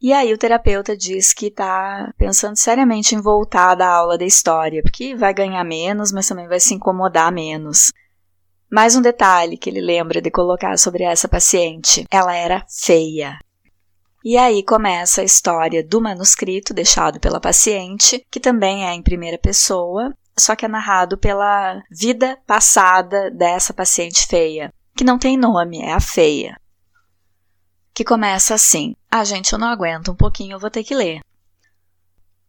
E 0.01 0.11
aí 0.11 0.33
o 0.33 0.37
terapeuta 0.37 0.97
diz 0.97 1.33
que 1.33 1.47
está 1.47 2.11
pensando 2.17 2.57
seriamente 2.57 3.15
em 3.15 3.21
voltar 3.21 3.75
da 3.75 3.87
aula 3.87 4.17
da 4.17 4.25
história, 4.25 4.81
porque 4.81 5.15
vai 5.15 5.33
ganhar 5.33 5.63
menos, 5.63 6.11
mas 6.11 6.27
também 6.27 6.47
vai 6.47 6.59
se 6.59 6.73
incomodar 6.73 7.31
menos. 7.31 7.93
Mais 8.71 8.95
um 8.95 9.01
detalhe 9.01 9.57
que 9.57 9.69
ele 9.69 9.81
lembra 9.81 10.21
de 10.21 10.31
colocar 10.31 10.77
sobre 10.77 11.03
essa 11.03 11.27
paciente: 11.27 12.05
ela 12.11 12.35
era 12.35 12.65
feia. 12.69 13.37
E 14.23 14.37
aí 14.37 14.63
começa 14.63 15.21
a 15.21 15.25
história 15.25 15.83
do 15.83 16.01
manuscrito 16.01 16.73
deixado 16.73 17.19
pela 17.19 17.39
paciente, 17.39 18.25
que 18.31 18.39
também 18.39 18.87
é 18.87 18.93
em 18.93 19.03
primeira 19.03 19.37
pessoa, 19.37 20.13
só 20.37 20.55
que 20.55 20.65
é 20.65 20.67
narrado 20.67 21.17
pela 21.17 21.83
vida 21.91 22.37
passada 22.47 23.29
dessa 23.29 23.73
paciente 23.73 24.25
feia 24.27 24.71
que 24.95 25.03
não 25.03 25.19
tem 25.19 25.37
nome, 25.37 25.81
é 25.81 25.91
a 25.91 25.99
feia. 25.99 26.59
Que 27.93 28.03
começa 28.03 28.53
assim: 28.53 28.95
Ah, 29.11 29.23
gente, 29.23 29.51
eu 29.51 29.59
não 29.59 29.67
aguento, 29.67 30.11
um 30.11 30.15
pouquinho 30.15 30.55
eu 30.55 30.59
vou 30.59 30.71
ter 30.71 30.83
que 30.83 30.95
ler. 30.95 31.19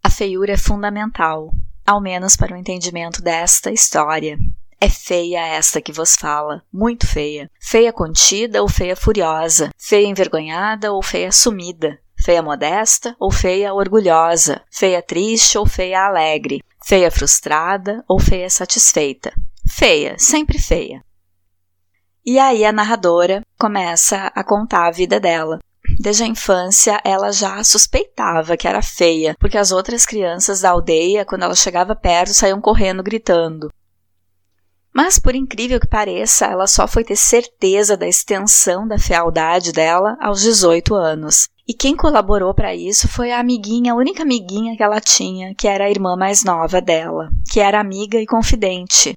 A 0.03 0.09
feiura 0.09 0.53
é 0.53 0.57
fundamental, 0.57 1.53
ao 1.85 2.01
menos 2.01 2.37
para 2.37 2.55
o 2.55 2.57
entendimento 2.57 3.21
desta 3.21 3.73
história. 3.73 4.39
É 4.87 4.89
feia 4.89 5.45
esta 5.45 5.81
que 5.81 5.91
vos 5.91 6.15
fala, 6.15 6.63
muito 6.73 7.09
feia. 7.09 7.51
Feia 7.61 7.93
contida 7.93 8.63
ou 8.63 8.69
feia 8.69 8.95
furiosa, 8.95 9.71
feia 9.77 10.07
envergonhada 10.07 10.93
ou 10.93 11.03
feia 11.03 11.33
sumida, 11.33 11.99
feia 12.25 12.41
modesta 12.41 13.17
ou 13.19 13.33
feia 13.33 13.75
orgulhosa, 13.75 14.63
feia 14.71 15.03
triste 15.03 15.59
ou 15.59 15.67
feia 15.67 16.07
alegre, 16.07 16.63
feia 16.85 17.11
frustrada 17.11 18.05
ou 18.09 18.21
feia 18.21 18.49
satisfeita. 18.49 19.33
Feia, 19.69 20.15
sempre 20.21 20.57
feia. 20.57 21.03
E 22.25 22.39
aí 22.39 22.65
a 22.65 22.71
narradora 22.71 23.43
começa 23.59 24.31
a 24.37 24.45
contar 24.45 24.87
a 24.87 24.93
vida 24.93 25.19
dela. 25.19 25.59
Desde 25.99 26.23
a 26.23 26.27
infância, 26.29 27.01
ela 27.05 27.33
já 27.33 27.63
suspeitava 27.65 28.57
que 28.57 28.69
era 28.69 28.83
feia, 28.83 29.35
porque 29.41 29.59
as 29.59 29.73
outras 29.73 30.07
crianças 30.07 30.61
da 30.61 30.71
aldeia, 30.71 31.25
quando 31.25 31.43
ela 31.43 31.57
chegava 31.57 31.97
perto, 31.97 32.35
saíam 32.35 32.61
correndo 32.61 33.03
gritando. 33.03 33.69
Mas, 34.97 35.19
por 35.19 35.35
incrível 35.35 35.79
que 35.79 35.87
pareça, 35.87 36.47
ela 36.47 36.67
só 36.67 36.89
foi 36.89 37.05
ter 37.05 37.17
certeza 37.17 37.99
da 37.99 38.09
extensão 38.09 38.89
da 38.89 38.99
fealdade 38.99 39.71
dela 39.71 40.17
aos 40.19 40.41
18 40.41 40.95
anos. 40.95 41.51
E 41.69 41.75
quem 41.75 41.95
colaborou 41.95 42.55
para 42.55 42.75
isso 42.75 43.07
foi 43.07 43.31
a 43.31 43.39
amiguinha, 43.39 43.93
a 43.93 43.95
única 43.95 44.23
amiguinha 44.23 44.75
que 44.75 44.83
ela 44.83 44.99
tinha, 44.99 45.55
que 45.55 45.69
era 45.69 45.85
a 45.85 45.91
irmã 45.91 46.17
mais 46.17 46.45
nova 46.45 46.81
dela, 46.81 47.29
que 47.53 47.61
era 47.61 47.79
amiga 47.79 48.19
e 48.19 48.25
confidente. 48.25 49.15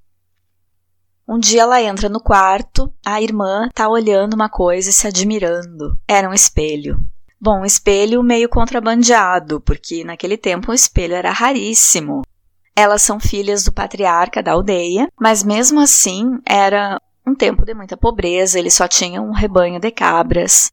Um 1.25 1.39
dia 1.39 1.62
ela 1.62 1.81
entra 1.81 2.09
no 2.09 2.19
quarto, 2.19 2.93
a 3.05 3.21
irmã 3.21 3.69
tá 3.74 3.88
olhando 3.88 4.33
uma 4.33 4.50
coisa 4.50 4.89
e 4.89 4.93
se 4.93 5.07
admirando. 5.07 5.98
Era 6.05 6.29
um 6.29 6.33
espelho. 6.33 7.00
Bom, 7.39 7.62
um 7.62 7.65
espelho 7.65 8.21
meio 8.21 8.50
contrabandeado, 8.50 9.62
porque 9.62 10.03
naquele 10.03 10.36
tempo 10.36 10.71
um 10.71 10.75
espelho 10.75 11.15
era 11.15 11.31
raríssimo. 11.31 12.24
Elas 12.81 13.01
são 13.01 13.19
filhas 13.19 13.65
do 13.65 13.74
patriarca 13.74 14.41
da 14.41 14.53
aldeia, 14.53 15.09
mas 15.19 15.43
mesmo 15.43 15.81
assim 15.81 16.39
era 16.45 16.98
um 17.27 17.36
tempo 17.36 17.65
de 17.65 17.74
muita 17.74 17.98
pobreza, 17.98 18.57
eles 18.57 18.74
só 18.74 18.88
tinham 18.88 19.27
um 19.27 19.33
rebanho 19.33 19.81
de 19.81 19.91
cabras. 19.91 20.71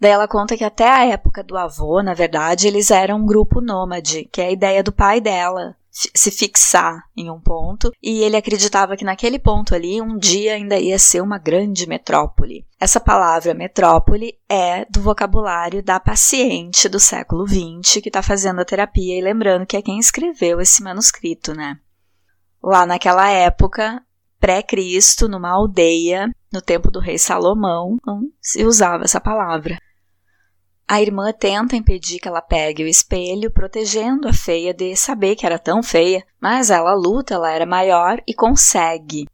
Daí 0.00 0.10
ela 0.10 0.26
conta 0.26 0.56
que 0.56 0.64
até 0.64 0.90
a 0.90 1.04
época 1.04 1.44
do 1.44 1.56
avô, 1.56 2.02
na 2.02 2.14
verdade, 2.14 2.66
eles 2.66 2.90
eram 2.90 3.18
um 3.18 3.24
grupo 3.24 3.60
nômade, 3.60 4.28
que 4.32 4.40
é 4.40 4.46
a 4.46 4.50
ideia 4.50 4.82
do 4.82 4.90
pai 4.90 5.20
dela, 5.20 5.76
se 5.90 6.30
fixar 6.30 7.02
em 7.16 7.30
um 7.30 7.40
ponto 7.40 7.90
e 8.02 8.22
ele 8.22 8.36
acreditava 8.36 8.96
que 8.96 9.04
naquele 9.04 9.38
ponto 9.38 9.74
ali 9.74 10.00
um 10.00 10.16
dia 10.16 10.54
ainda 10.54 10.78
ia 10.78 10.98
ser 10.98 11.20
uma 11.20 11.38
grande 11.38 11.86
metrópole. 11.88 12.66
Essa 12.78 13.00
palavra 13.00 13.54
metrópole 13.54 14.34
é 14.48 14.84
do 14.84 15.00
vocabulário 15.00 15.82
da 15.82 15.98
paciente 15.98 16.88
do 16.88 17.00
século 17.00 17.46
XX 17.46 18.00
que 18.02 18.08
está 18.08 18.22
fazendo 18.22 18.60
a 18.60 18.64
terapia 18.64 19.18
e 19.18 19.22
lembrando 19.22 19.66
que 19.66 19.76
é 19.76 19.82
quem 19.82 19.98
escreveu 19.98 20.60
esse 20.60 20.82
manuscrito, 20.82 21.54
né? 21.54 21.78
Lá 22.62 22.86
naquela 22.86 23.28
época, 23.28 24.02
pré-Cristo, 24.38 25.28
numa 25.28 25.50
aldeia, 25.50 26.30
no 26.52 26.60
tempo 26.60 26.90
do 26.90 27.00
rei 27.00 27.18
Salomão, 27.18 27.96
não 28.06 28.22
se 28.40 28.64
usava 28.64 29.04
essa 29.04 29.20
palavra. 29.20 29.78
A 30.90 31.02
irmã 31.02 31.34
tenta 31.38 31.76
impedir 31.76 32.18
que 32.18 32.26
ela 32.26 32.40
pegue 32.40 32.82
o 32.82 32.88
espelho, 32.88 33.50
protegendo 33.50 34.26
a 34.26 34.32
feia 34.32 34.72
de 34.72 34.96
saber 34.96 35.36
que 35.36 35.44
era 35.44 35.58
tão 35.58 35.82
feia, 35.82 36.24
mas 36.40 36.70
ela 36.70 36.94
luta, 36.94 37.34
ela 37.34 37.52
era 37.52 37.66
maior 37.66 38.22
e 38.26 38.32
consegue. 38.32 39.28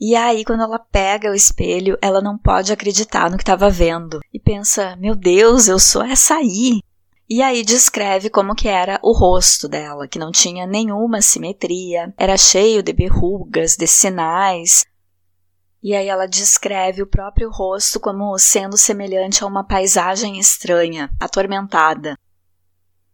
E 0.00 0.14
aí, 0.14 0.44
quando 0.44 0.62
ela 0.62 0.78
pega 0.78 1.28
o 1.28 1.34
espelho, 1.34 1.98
ela 2.00 2.20
não 2.20 2.38
pode 2.38 2.72
acreditar 2.72 3.28
no 3.28 3.36
que 3.36 3.42
estava 3.42 3.68
vendo 3.68 4.20
e 4.32 4.38
pensa: 4.38 4.94
Meu 4.96 5.16
Deus, 5.16 5.66
eu 5.66 5.80
sou 5.80 6.02
essa 6.02 6.36
aí! 6.36 6.80
E 7.28 7.42
aí 7.42 7.64
descreve 7.64 8.30
como 8.30 8.54
que 8.54 8.68
era 8.68 9.00
o 9.02 9.12
rosto 9.12 9.68
dela, 9.68 10.06
que 10.06 10.18
não 10.18 10.30
tinha 10.30 10.66
nenhuma 10.66 11.20
simetria, 11.20 12.12
era 12.16 12.36
cheio 12.36 12.82
de 12.82 12.92
berrugas, 12.92 13.74
de 13.76 13.86
sinais, 13.86 14.84
e 15.82 15.94
aí 15.94 16.08
ela 16.08 16.28
descreve 16.28 17.02
o 17.02 17.06
próprio 17.06 17.50
rosto 17.50 17.98
como 17.98 18.38
sendo 18.38 18.76
semelhante 18.76 19.42
a 19.42 19.46
uma 19.46 19.64
paisagem 19.64 20.38
estranha, 20.38 21.10
atormentada. 21.18 22.16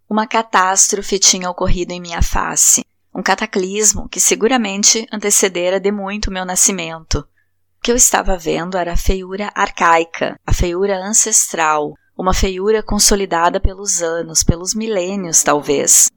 Uma 0.09 0.27
catástrofe 0.27 1.19
tinha 1.19 1.49
ocorrido 1.49 1.93
em 1.93 2.01
minha 2.01 2.21
face, 2.21 2.85
um 3.15 3.23
cataclismo 3.23 4.09
que 4.09 4.21
seguramente 4.21 5.07
antecedera 5.11 5.81
de 5.81 5.91
muito 5.91 6.31
meu 6.31 6.45
nascimento. 6.45 7.21
O 7.79 7.83
que 7.83 7.91
eu 7.91 7.97
estava 7.97 8.37
vendo 8.37 8.77
era 8.77 8.93
a 8.93 8.97
feiura 8.97 9.51
arcaica, 9.55 10.39
a 10.47 10.53
feiura 10.53 10.99
ancestral, 10.99 11.95
uma 12.17 12.35
feiura 12.35 12.83
consolidada 12.83 13.61
pelos 13.61 14.03
anos, 14.03 14.43
pelos 14.43 14.75
milênios 14.75 15.43
talvez. 15.43 16.11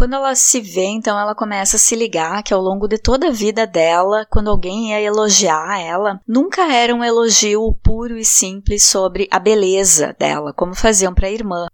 Quando 0.00 0.14
ela 0.14 0.34
se 0.34 0.62
vê, 0.62 0.86
então 0.86 1.20
ela 1.20 1.34
começa 1.34 1.76
a 1.76 1.78
se 1.78 1.94
ligar 1.94 2.42
que 2.42 2.54
ao 2.54 2.62
longo 2.62 2.88
de 2.88 2.96
toda 2.96 3.28
a 3.28 3.30
vida 3.30 3.66
dela, 3.66 4.26
quando 4.30 4.48
alguém 4.48 4.92
ia 4.92 5.00
elogiar 5.02 5.78
ela, 5.78 6.18
nunca 6.26 6.72
era 6.72 6.94
um 6.94 7.04
elogio 7.04 7.74
puro 7.82 8.16
e 8.16 8.24
simples 8.24 8.82
sobre 8.82 9.28
a 9.30 9.38
beleza 9.38 10.16
dela, 10.18 10.54
como 10.54 10.74
faziam 10.74 11.12
para 11.12 11.26
a 11.26 11.30
irmã. 11.30 11.66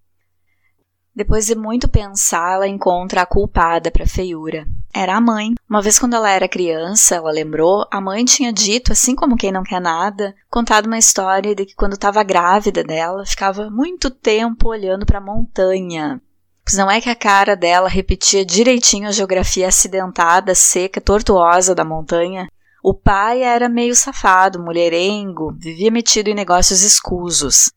Depois 1.14 1.46
de 1.46 1.54
muito 1.54 1.86
pensar, 1.86 2.54
ela 2.54 2.66
encontra 2.66 3.22
a 3.22 3.26
culpada 3.26 3.92
para 3.92 4.02
a 4.02 4.08
feiura. 4.08 4.66
era 4.92 5.14
a 5.14 5.20
mãe. 5.20 5.54
Uma 5.70 5.80
vez, 5.80 5.96
quando 5.96 6.14
ela 6.14 6.28
era 6.28 6.48
criança, 6.48 7.14
ela 7.14 7.30
lembrou, 7.30 7.86
a 7.92 8.00
mãe 8.00 8.24
tinha 8.24 8.52
dito, 8.52 8.90
assim 8.90 9.14
como 9.14 9.36
quem 9.36 9.52
não 9.52 9.62
quer 9.62 9.80
nada, 9.80 10.34
contado 10.50 10.86
uma 10.86 10.98
história 10.98 11.54
de 11.54 11.64
que 11.64 11.76
quando 11.76 11.92
estava 11.92 12.24
grávida 12.24 12.82
dela, 12.82 13.24
ficava 13.24 13.70
muito 13.70 14.10
tempo 14.10 14.68
olhando 14.68 15.06
para 15.06 15.18
a 15.18 15.24
montanha. 15.24 16.20
Pois 16.66 16.76
não 16.76 16.90
é 16.90 17.00
que 17.00 17.08
a 17.08 17.14
cara 17.14 17.54
dela 17.54 17.88
repetia 17.88 18.44
direitinho 18.44 19.06
a 19.06 19.12
geografia 19.12 19.68
acidentada, 19.68 20.52
seca, 20.52 21.00
tortuosa 21.00 21.76
da 21.76 21.84
montanha? 21.84 22.48
O 22.82 22.92
pai 22.92 23.44
era 23.44 23.68
meio 23.68 23.94
safado, 23.94 24.60
mulherengo, 24.60 25.54
vivia 25.56 25.92
metido 25.92 26.28
em 26.28 26.34
negócios 26.34 26.82
escusos. 26.82 27.70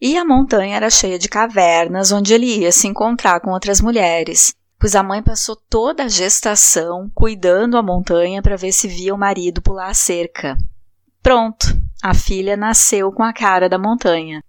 E 0.00 0.16
a 0.16 0.24
montanha 0.24 0.74
era 0.74 0.90
cheia 0.90 1.20
de 1.20 1.28
cavernas 1.28 2.10
onde 2.10 2.34
ele 2.34 2.46
ia 2.46 2.72
se 2.72 2.88
encontrar 2.88 3.38
com 3.38 3.52
outras 3.52 3.80
mulheres, 3.80 4.52
pois 4.76 4.96
a 4.96 5.04
mãe 5.04 5.22
passou 5.22 5.54
toda 5.54 6.02
a 6.02 6.08
gestação 6.08 7.08
cuidando 7.14 7.76
a 7.76 7.82
montanha 7.82 8.42
para 8.42 8.56
ver 8.56 8.72
se 8.72 8.88
via 8.88 9.14
o 9.14 9.18
marido 9.18 9.62
pular 9.62 9.90
a 9.90 9.94
cerca. 9.94 10.58
Pronto, 11.22 11.68
a 12.02 12.12
filha 12.12 12.56
nasceu 12.56 13.12
com 13.12 13.22
a 13.22 13.32
cara 13.32 13.68
da 13.68 13.78
montanha. 13.78 14.42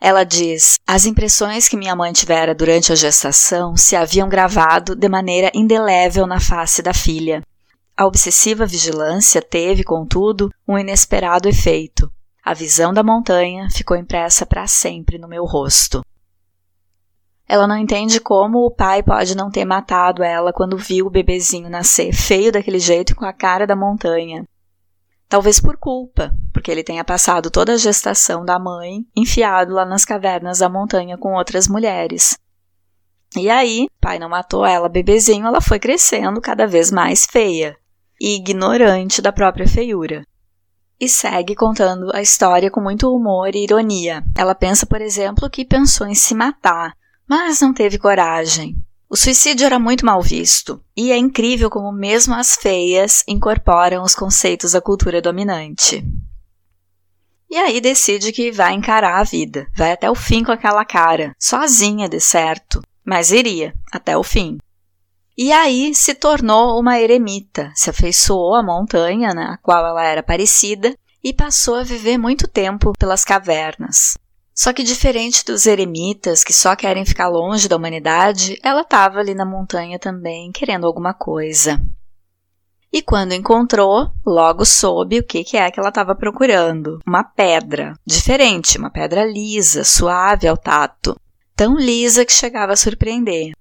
Ela 0.00 0.24
diz: 0.24 0.78
As 0.86 1.06
impressões 1.06 1.68
que 1.68 1.76
minha 1.76 1.96
mãe 1.96 2.12
tivera 2.12 2.54
durante 2.54 2.92
a 2.92 2.96
gestação 2.96 3.76
se 3.76 3.96
haviam 3.96 4.28
gravado 4.28 4.94
de 4.94 5.08
maneira 5.08 5.50
indelével 5.54 6.26
na 6.26 6.38
face 6.38 6.82
da 6.82 6.92
filha. 6.92 7.42
A 7.96 8.04
obsessiva 8.04 8.66
vigilância 8.66 9.40
teve, 9.40 9.82
contudo, 9.82 10.50
um 10.68 10.78
inesperado 10.78 11.48
efeito. 11.48 12.10
A 12.44 12.52
visão 12.52 12.92
da 12.92 13.02
montanha 13.02 13.68
ficou 13.70 13.96
impressa 13.96 14.44
para 14.44 14.66
sempre 14.66 15.18
no 15.18 15.26
meu 15.26 15.44
rosto. 15.44 16.04
Ela 17.48 17.66
não 17.66 17.76
entende 17.76 18.20
como 18.20 18.66
o 18.66 18.70
pai 18.70 19.02
pode 19.02 19.36
não 19.36 19.50
ter 19.50 19.64
matado 19.64 20.22
ela 20.22 20.52
quando 20.52 20.76
viu 20.76 21.06
o 21.06 21.10
bebezinho 21.10 21.70
nascer 21.70 22.12
feio 22.12 22.52
daquele 22.52 22.78
jeito 22.78 23.14
com 23.14 23.24
a 23.24 23.32
cara 23.32 23.66
da 23.66 23.76
montanha. 23.76 24.44
Talvez 25.28 25.60
por 25.60 25.76
culpa, 25.76 26.32
porque 26.52 26.70
ele 26.70 26.84
tenha 26.84 27.04
passado 27.04 27.50
toda 27.50 27.72
a 27.72 27.76
gestação 27.76 28.44
da 28.44 28.58
mãe 28.58 29.04
enfiado 29.16 29.74
lá 29.74 29.84
nas 29.84 30.04
cavernas 30.04 30.60
da 30.60 30.68
montanha 30.68 31.18
com 31.18 31.34
outras 31.34 31.66
mulheres. 31.66 32.38
E 33.36 33.50
aí, 33.50 33.88
pai 34.00 34.18
não 34.18 34.28
matou 34.28 34.64
ela 34.64 34.88
bebezinho, 34.88 35.46
ela 35.46 35.60
foi 35.60 35.78
crescendo 35.78 36.40
cada 36.40 36.66
vez 36.66 36.92
mais 36.92 37.26
feia 37.26 37.76
e 38.20 38.36
ignorante 38.36 39.20
da 39.20 39.32
própria 39.32 39.66
feiura 39.66 40.24
e 40.98 41.08
segue 41.08 41.54
contando 41.54 42.10
a 42.14 42.22
história 42.22 42.70
com 42.70 42.80
muito 42.80 43.14
humor 43.14 43.54
e 43.54 43.64
ironia. 43.64 44.24
Ela 44.34 44.54
pensa, 44.54 44.86
por 44.86 45.00
exemplo, 45.00 45.50
que 45.50 45.64
pensou 45.64 46.06
em 46.06 46.14
se 46.14 46.34
matar, 46.34 46.94
mas 47.28 47.60
não 47.60 47.72
teve 47.72 47.98
coragem. 47.98 48.76
O 49.08 49.14
suicídio 49.14 49.64
era 49.64 49.78
muito 49.78 50.04
mal 50.04 50.20
visto, 50.20 50.82
e 50.96 51.12
é 51.12 51.16
incrível 51.16 51.70
como 51.70 51.92
mesmo 51.92 52.34
as 52.34 52.56
feias 52.56 53.22
incorporam 53.28 54.02
os 54.02 54.16
conceitos 54.16 54.72
da 54.72 54.80
cultura 54.80 55.22
dominante. 55.22 56.04
E 57.48 57.56
aí 57.56 57.80
decide 57.80 58.32
que 58.32 58.50
vai 58.50 58.74
encarar 58.74 59.20
a 59.20 59.22
vida, 59.22 59.68
vai 59.76 59.92
até 59.92 60.10
o 60.10 60.14
fim 60.16 60.42
com 60.42 60.50
aquela 60.50 60.84
cara, 60.84 61.36
sozinha 61.38 62.08
de 62.08 62.18
certo, 62.18 62.82
mas 63.04 63.30
iria 63.30 63.72
até 63.92 64.16
o 64.16 64.24
fim. 64.24 64.58
E 65.38 65.52
aí 65.52 65.94
se 65.94 66.12
tornou 66.12 66.76
uma 66.80 66.98
eremita, 66.98 67.70
se 67.76 67.88
afeiçoou 67.88 68.56
à 68.56 68.62
montanha, 68.62 69.32
né, 69.32 69.50
a 69.52 69.56
qual 69.58 69.86
ela 69.86 70.02
era 70.02 70.22
parecida, 70.22 70.92
e 71.22 71.32
passou 71.32 71.76
a 71.76 71.84
viver 71.84 72.18
muito 72.18 72.48
tempo 72.48 72.92
pelas 72.98 73.24
cavernas. 73.24 74.16
Só 74.58 74.72
que 74.72 74.82
diferente 74.82 75.44
dos 75.44 75.66
eremitas 75.66 76.42
que 76.42 76.52
só 76.52 76.74
querem 76.74 77.04
ficar 77.04 77.28
longe 77.28 77.68
da 77.68 77.76
humanidade, 77.76 78.58
ela 78.62 78.80
estava 78.80 79.18
ali 79.18 79.34
na 79.34 79.44
montanha 79.44 79.98
também 79.98 80.50
querendo 80.50 80.86
alguma 80.86 81.12
coisa. 81.12 81.78
E 82.90 83.02
quando 83.02 83.34
encontrou, 83.34 84.10
logo 84.24 84.64
soube 84.64 85.18
o 85.18 85.22
que, 85.22 85.44
que 85.44 85.58
é 85.58 85.70
que 85.70 85.78
ela 85.78 85.90
estava 85.90 86.14
procurando: 86.14 86.98
uma 87.06 87.22
pedra, 87.22 87.92
diferente, 88.06 88.78
uma 88.78 88.88
pedra 88.88 89.26
lisa, 89.26 89.84
suave 89.84 90.48
ao 90.48 90.56
tato, 90.56 91.20
tão 91.54 91.76
lisa 91.76 92.24
que 92.24 92.32
chegava 92.32 92.72
a 92.72 92.76
surpreender. 92.76 93.52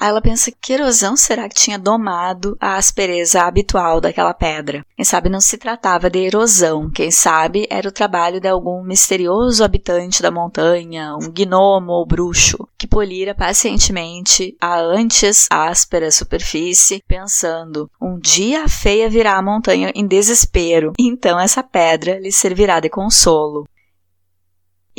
Aí 0.00 0.08
ela 0.08 0.22
pensa 0.22 0.52
que 0.52 0.72
erosão 0.72 1.16
será 1.16 1.48
que 1.48 1.56
tinha 1.56 1.78
domado 1.78 2.56
a 2.60 2.76
aspereza 2.76 3.42
habitual 3.42 4.00
daquela 4.00 4.32
pedra. 4.32 4.84
Quem 4.94 5.04
sabe 5.04 5.28
não 5.28 5.40
se 5.40 5.58
tratava 5.58 6.08
de 6.08 6.20
erosão, 6.20 6.88
quem 6.88 7.10
sabe 7.10 7.66
era 7.68 7.88
o 7.88 7.92
trabalho 7.92 8.40
de 8.40 8.46
algum 8.46 8.82
misterioso 8.82 9.64
habitante 9.64 10.22
da 10.22 10.30
montanha, 10.30 11.16
um 11.16 11.30
gnomo 11.32 11.92
ou 11.92 12.06
bruxo, 12.06 12.68
que 12.78 12.86
polira 12.86 13.34
pacientemente 13.34 14.56
a 14.60 14.78
antes 14.78 15.48
áspera 15.50 16.12
superfície, 16.12 17.02
pensando: 17.08 17.90
um 18.00 18.18
dia 18.18 18.64
a 18.64 18.68
feia 18.68 19.10
virá 19.10 19.36
à 19.36 19.42
montanha 19.42 19.90
em 19.94 20.06
desespero, 20.06 20.92
então 20.98 21.40
essa 21.40 21.62
pedra 21.62 22.20
lhe 22.20 22.30
servirá 22.30 22.78
de 22.78 22.88
consolo. 22.88 23.66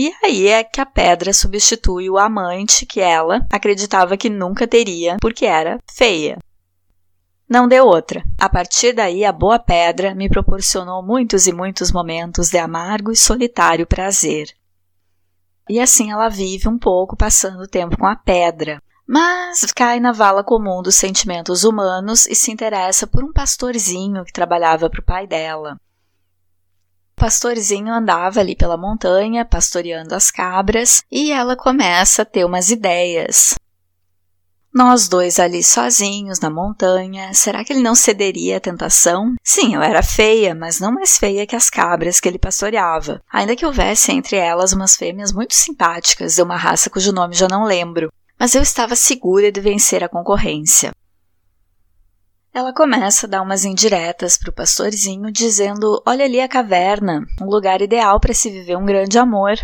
E 0.02 0.14
aí 0.24 0.48
é 0.48 0.64
que 0.64 0.80
a 0.80 0.86
pedra 0.86 1.34
substitui 1.34 2.10
o 2.10 2.18
amante 2.18 2.86
que 2.86 3.02
ela 3.02 3.46
acreditava 3.52 4.16
que 4.16 4.30
nunca 4.30 4.66
teria 4.66 5.18
porque 5.20 5.46
era 5.46 5.78
feia. 5.92 6.38
Não 7.50 7.68
deu 7.68 7.86
outra. 7.86 8.24
A 8.40 8.48
partir 8.48 8.94
daí, 8.94 9.26
a 9.26 9.34
boa 9.34 9.60
pedra 9.60 10.16
me 10.16 10.30
proporcionou 10.30 11.04
muitos 11.04 11.48
e 11.48 11.52
muitos 11.52 11.92
momentos 11.92 12.50
de 12.50 12.58
amargo 12.58 13.12
e 13.12 13.16
solitário 13.18 13.86
prazer. 13.86 14.48
E 15.68 15.82
assim 15.82 16.12
ela 16.12 16.30
vive 16.30 16.70
um 16.70 16.80
pouco 16.80 17.18
passando 17.18 17.64
o 17.64 17.68
tempo 17.68 17.98
com 17.98 18.08
a 18.08 18.16
pedra, 18.16 18.82
mas 19.06 19.66
cai 19.76 20.00
na 20.00 20.14
vala 20.14 20.46
comum 20.46 20.82
dos 20.82 20.96
sentimentos 20.96 21.66
humanos 21.66 22.26
e 22.26 22.36
se 22.36 22.54
interessa 22.54 23.06
por 23.06 23.22
um 23.22 23.34
pastorzinho 23.34 24.24
que 24.24 24.32
trabalhava 24.32 24.90
para 24.90 25.02
o 25.02 25.06
pai 25.06 25.28
dela 25.28 25.78
pastorzinho 27.20 27.94
andava 27.94 28.40
ali 28.40 28.56
pela 28.56 28.78
montanha, 28.78 29.46
pastoreando 29.46 30.16
as 30.16 30.32
cabras, 30.32 31.04
e 31.12 31.32
ela 31.32 31.56
começa 31.56 32.24
a 32.24 32.26
ter 32.26 32.46
umas 32.46 32.72
ideias. 32.72 33.56
Nós 34.74 35.08
dois 35.08 35.40
ali 35.40 35.64
sozinhos 35.64 36.40
na 36.40 36.50
montanha, 36.50 37.34
será 37.34 37.64
que 37.66 37.74
ele 37.74 37.82
não 37.82 37.96
cederia 37.96 38.58
à 38.58 38.60
tentação? 38.60 39.34
Sim, 39.44 39.76
eu 39.76 39.82
era 39.82 40.02
feia, 40.02 40.56
mas 40.56 40.80
não 40.80 40.92
mais 40.92 41.18
feia 41.18 41.46
que 41.46 41.56
as 41.56 41.70
cabras 41.70 42.20
que 42.20 42.30
ele 42.30 42.40
pastoreava. 42.40 43.20
Ainda 43.32 43.56
que 43.56 43.66
houvesse 43.66 44.12
entre 44.12 44.38
elas 44.38 44.72
umas 44.72 44.96
fêmeas 44.96 45.34
muito 45.34 45.56
simpáticas 45.56 46.36
de 46.36 46.42
uma 46.42 46.56
raça 46.56 46.90
cujo 46.90 47.12
nome 47.12 47.36
já 47.36 47.48
não 47.48 47.66
lembro, 47.66 48.12
mas 48.40 48.56
eu 48.56 48.62
estava 48.62 48.96
segura 48.96 49.52
de 49.52 49.60
vencer 49.60 50.04
a 50.04 50.10
concorrência. 50.10 50.92
Ela 52.54 52.74
começa 52.74 53.28
a 53.28 53.30
dar 53.30 53.42
umas 53.42 53.64
indiretas 53.64 54.38
pro 54.38 54.52
pastorzinho, 54.52 55.32
dizendo: 55.32 56.02
Olha 56.06 56.26
ali 56.26 56.42
a 56.42 56.48
caverna, 56.48 57.26
um 57.42 57.46
lugar 57.46 57.82
ideal 57.82 58.20
para 58.20 58.34
se 58.34 58.50
viver 58.50 58.76
um 58.76 58.86
grande 58.86 59.18
amor. 59.18 59.56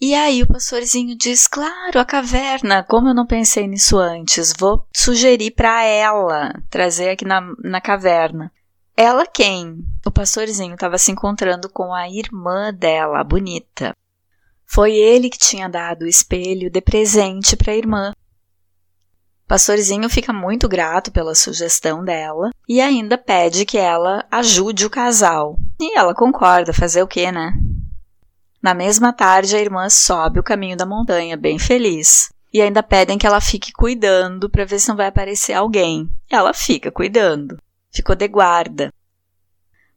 E 0.00 0.14
aí 0.14 0.42
o 0.42 0.46
pastorzinho 0.46 1.16
diz: 1.16 1.46
Claro, 1.46 1.98
a 1.98 2.04
caverna, 2.04 2.82
como 2.82 3.08
eu 3.08 3.14
não 3.14 3.26
pensei 3.26 3.66
nisso 3.66 3.98
antes, 3.98 4.52
vou 4.58 4.86
sugerir 4.92 5.52
para 5.52 5.84
ela 5.84 6.52
trazer 6.70 7.10
aqui 7.10 7.24
na, 7.24 7.40
na 7.62 7.80
caverna. 7.80 8.50
Ela 8.96 9.26
quem? 9.26 9.84
O 10.06 10.10
pastorzinho 10.10 10.74
estava 10.74 10.98
se 10.98 11.10
encontrando 11.10 11.68
com 11.68 11.92
a 11.92 12.08
irmã 12.08 12.72
dela, 12.72 13.20
a 13.20 13.24
bonita. 13.24 13.94
Foi 14.66 14.92
ele 14.92 15.28
que 15.28 15.38
tinha 15.38 15.68
dado 15.68 16.02
o 16.02 16.08
espelho 16.08 16.70
de 16.70 16.80
presente 16.80 17.56
para 17.56 17.72
a 17.72 17.76
irmã. 17.76 18.12
Pastorzinho 19.46 20.08
fica 20.08 20.32
muito 20.32 20.68
grato 20.68 21.12
pela 21.12 21.34
sugestão 21.34 22.02
dela 22.02 22.50
e 22.68 22.80
ainda 22.80 23.18
pede 23.18 23.66
que 23.66 23.76
ela 23.76 24.24
ajude 24.30 24.86
o 24.86 24.90
casal. 24.90 25.58
E 25.78 25.98
ela 25.98 26.14
concorda, 26.14 26.72
fazer 26.72 27.02
o 27.02 27.06
quê, 27.06 27.30
né? 27.30 27.52
Na 28.62 28.72
mesma 28.72 29.12
tarde, 29.12 29.54
a 29.54 29.60
irmã 29.60 29.90
sobe 29.90 30.40
o 30.40 30.42
caminho 30.42 30.76
da 30.76 30.86
montanha, 30.86 31.36
bem 31.36 31.58
feliz. 31.58 32.32
E 32.50 32.62
ainda 32.62 32.82
pedem 32.82 33.18
que 33.18 33.26
ela 33.26 33.40
fique 33.40 33.72
cuidando 33.72 34.48
para 34.48 34.64
ver 34.64 34.78
se 34.78 34.88
não 34.88 34.96
vai 34.96 35.08
aparecer 35.08 35.52
alguém. 35.52 36.08
Ela 36.30 36.54
fica 36.54 36.90
cuidando. 36.90 37.58
Ficou 37.92 38.16
de 38.16 38.26
guarda. 38.26 38.90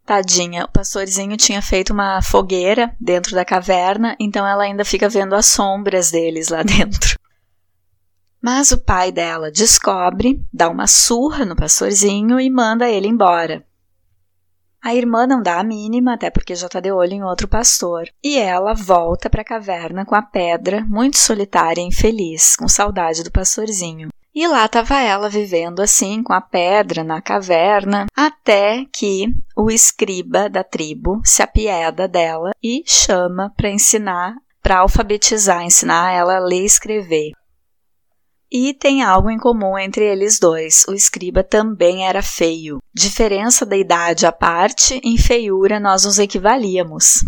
Tadinha, 0.05 0.65
o 0.65 0.71
pastorzinho 0.71 1.35
tinha 1.37 1.61
feito 1.61 1.93
uma 1.93 2.21
fogueira 2.21 2.95
dentro 2.99 3.35
da 3.35 3.43
caverna, 3.43 4.15
então 4.19 4.47
ela 4.47 4.63
ainda 4.63 4.85
fica 4.85 5.07
vendo 5.09 5.35
as 5.35 5.45
sombras 5.45 6.11
deles 6.11 6.49
lá 6.49 6.63
dentro. 6.63 7.16
Mas 8.41 8.71
o 8.71 8.77
pai 8.77 9.11
dela 9.11 9.51
descobre, 9.51 10.41
dá 10.53 10.69
uma 10.69 10.87
surra 10.87 11.45
no 11.45 11.55
pastorzinho 11.55 12.39
e 12.39 12.49
manda 12.49 12.89
ele 12.89 13.07
embora. 13.07 13.65
A 14.81 14.93
irmã 14.93 15.25
não 15.27 15.41
dá 15.41 15.59
a 15.59 15.63
mínima, 15.63 16.13
até 16.13 16.29
porque 16.29 16.55
já 16.55 16.67
está 16.67 16.79
de 16.79 16.91
olho 16.91 17.13
em 17.13 17.23
outro 17.23 17.47
pastor, 17.47 18.07
e 18.23 18.37
ela 18.37 18.73
volta 18.73 19.29
para 19.29 19.41
a 19.41 19.45
caverna 19.45 20.05
com 20.05 20.15
a 20.15 20.21
pedra, 20.21 20.85
muito 20.87 21.17
solitária 21.17 21.81
e 21.81 21.85
infeliz, 21.85 22.55
com 22.55 22.67
saudade 22.67 23.23
do 23.23 23.31
pastorzinho. 23.31 24.09
E 24.33 24.47
lá 24.47 24.65
estava 24.65 25.01
ela 25.01 25.29
vivendo 25.29 25.81
assim, 25.81 26.21
com 26.21 26.31
a 26.31 26.39
pedra 26.39 27.03
na 27.03 27.19
caverna, 27.19 28.05
até 28.15 28.85
que 28.93 29.33
o 29.55 29.71
escriba 29.71 30.47
da 30.47 30.63
tribo 30.63 31.19
se 31.25 31.41
apieda 31.41 32.07
dela 32.07 32.51
e 32.61 32.83
chama 32.85 33.51
para 33.57 33.71
ensinar, 33.71 34.35
para 34.61 34.77
alfabetizar, 34.77 35.63
ensinar 35.63 36.13
ela 36.13 36.37
a 36.37 36.39
ler 36.39 36.61
e 36.61 36.65
escrever. 36.65 37.31
E 38.49 38.73
tem 38.73 39.03
algo 39.03 39.29
em 39.29 39.37
comum 39.37 39.77
entre 39.77 40.05
eles 40.05 40.39
dois: 40.39 40.85
o 40.87 40.93
escriba 40.93 41.43
também 41.43 42.07
era 42.07 42.21
feio. 42.21 42.81
Diferença 42.93 43.65
da 43.65 43.75
idade 43.75 44.25
à 44.25 44.31
parte, 44.31 45.01
em 45.03 45.17
feiura 45.17 45.79
nós 45.79 46.05
nos 46.05 46.17
equivalíamos. 46.17 47.25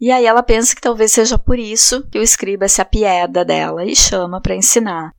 E 0.00 0.10
aí 0.10 0.26
ela 0.26 0.42
pensa 0.42 0.74
que 0.74 0.80
talvez 0.80 1.12
seja 1.12 1.38
por 1.38 1.58
isso 1.58 2.02
que 2.08 2.18
o 2.18 2.22
escriba 2.22 2.68
se 2.68 2.82
apieda 2.82 3.44
dela 3.44 3.84
e 3.84 3.94
chama 3.94 4.40
para 4.40 4.56
ensinar. 4.56 5.14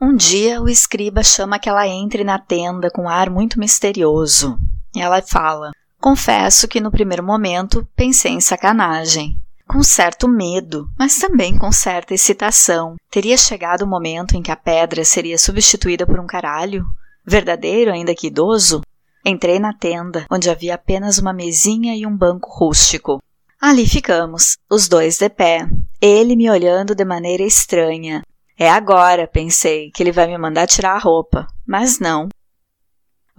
Um 0.00 0.14
dia 0.14 0.62
o 0.62 0.68
escriba 0.68 1.22
chama 1.22 1.58
que 1.58 1.68
ela 1.68 1.86
entre 1.86 2.22
na 2.22 2.38
tenda 2.38 2.90
com 2.90 3.02
um 3.02 3.08
ar 3.08 3.28
muito 3.28 3.58
misterioso. 3.58 4.56
Ela 4.96 5.20
fala: 5.20 5.72
Confesso 6.00 6.68
que 6.68 6.80
no 6.80 6.92
primeiro 6.92 7.24
momento 7.24 7.86
pensei 7.96 8.30
em 8.30 8.40
sacanagem 8.40 9.36
com 9.70 9.84
certo 9.84 10.26
medo, 10.26 10.90
mas 10.98 11.16
também 11.20 11.56
com 11.56 11.70
certa 11.70 12.12
excitação. 12.12 12.96
Teria 13.08 13.36
chegado 13.36 13.82
o 13.82 13.86
momento 13.86 14.36
em 14.36 14.42
que 14.42 14.50
a 14.50 14.56
pedra 14.56 15.04
seria 15.04 15.38
substituída 15.38 16.04
por 16.04 16.18
um 16.18 16.26
caralho? 16.26 16.84
Verdadeiro, 17.24 17.92
ainda 17.92 18.12
que 18.12 18.26
idoso? 18.26 18.80
Entrei 19.24 19.60
na 19.60 19.72
tenda, 19.72 20.26
onde 20.28 20.50
havia 20.50 20.74
apenas 20.74 21.18
uma 21.18 21.32
mesinha 21.32 21.94
e 21.94 22.04
um 22.04 22.16
banco 22.16 22.50
rústico. 22.50 23.22
Ali 23.60 23.86
ficamos, 23.86 24.56
os 24.68 24.88
dois 24.88 25.18
de 25.18 25.28
pé, 25.28 25.68
ele 26.00 26.34
me 26.34 26.50
olhando 26.50 26.92
de 26.92 27.04
maneira 27.04 27.44
estranha. 27.44 28.22
É 28.58 28.68
agora, 28.68 29.28
pensei, 29.28 29.92
que 29.92 30.02
ele 30.02 30.10
vai 30.10 30.26
me 30.26 30.36
mandar 30.36 30.66
tirar 30.66 30.96
a 30.96 30.98
roupa, 30.98 31.46
mas 31.64 32.00
não. 32.00 32.28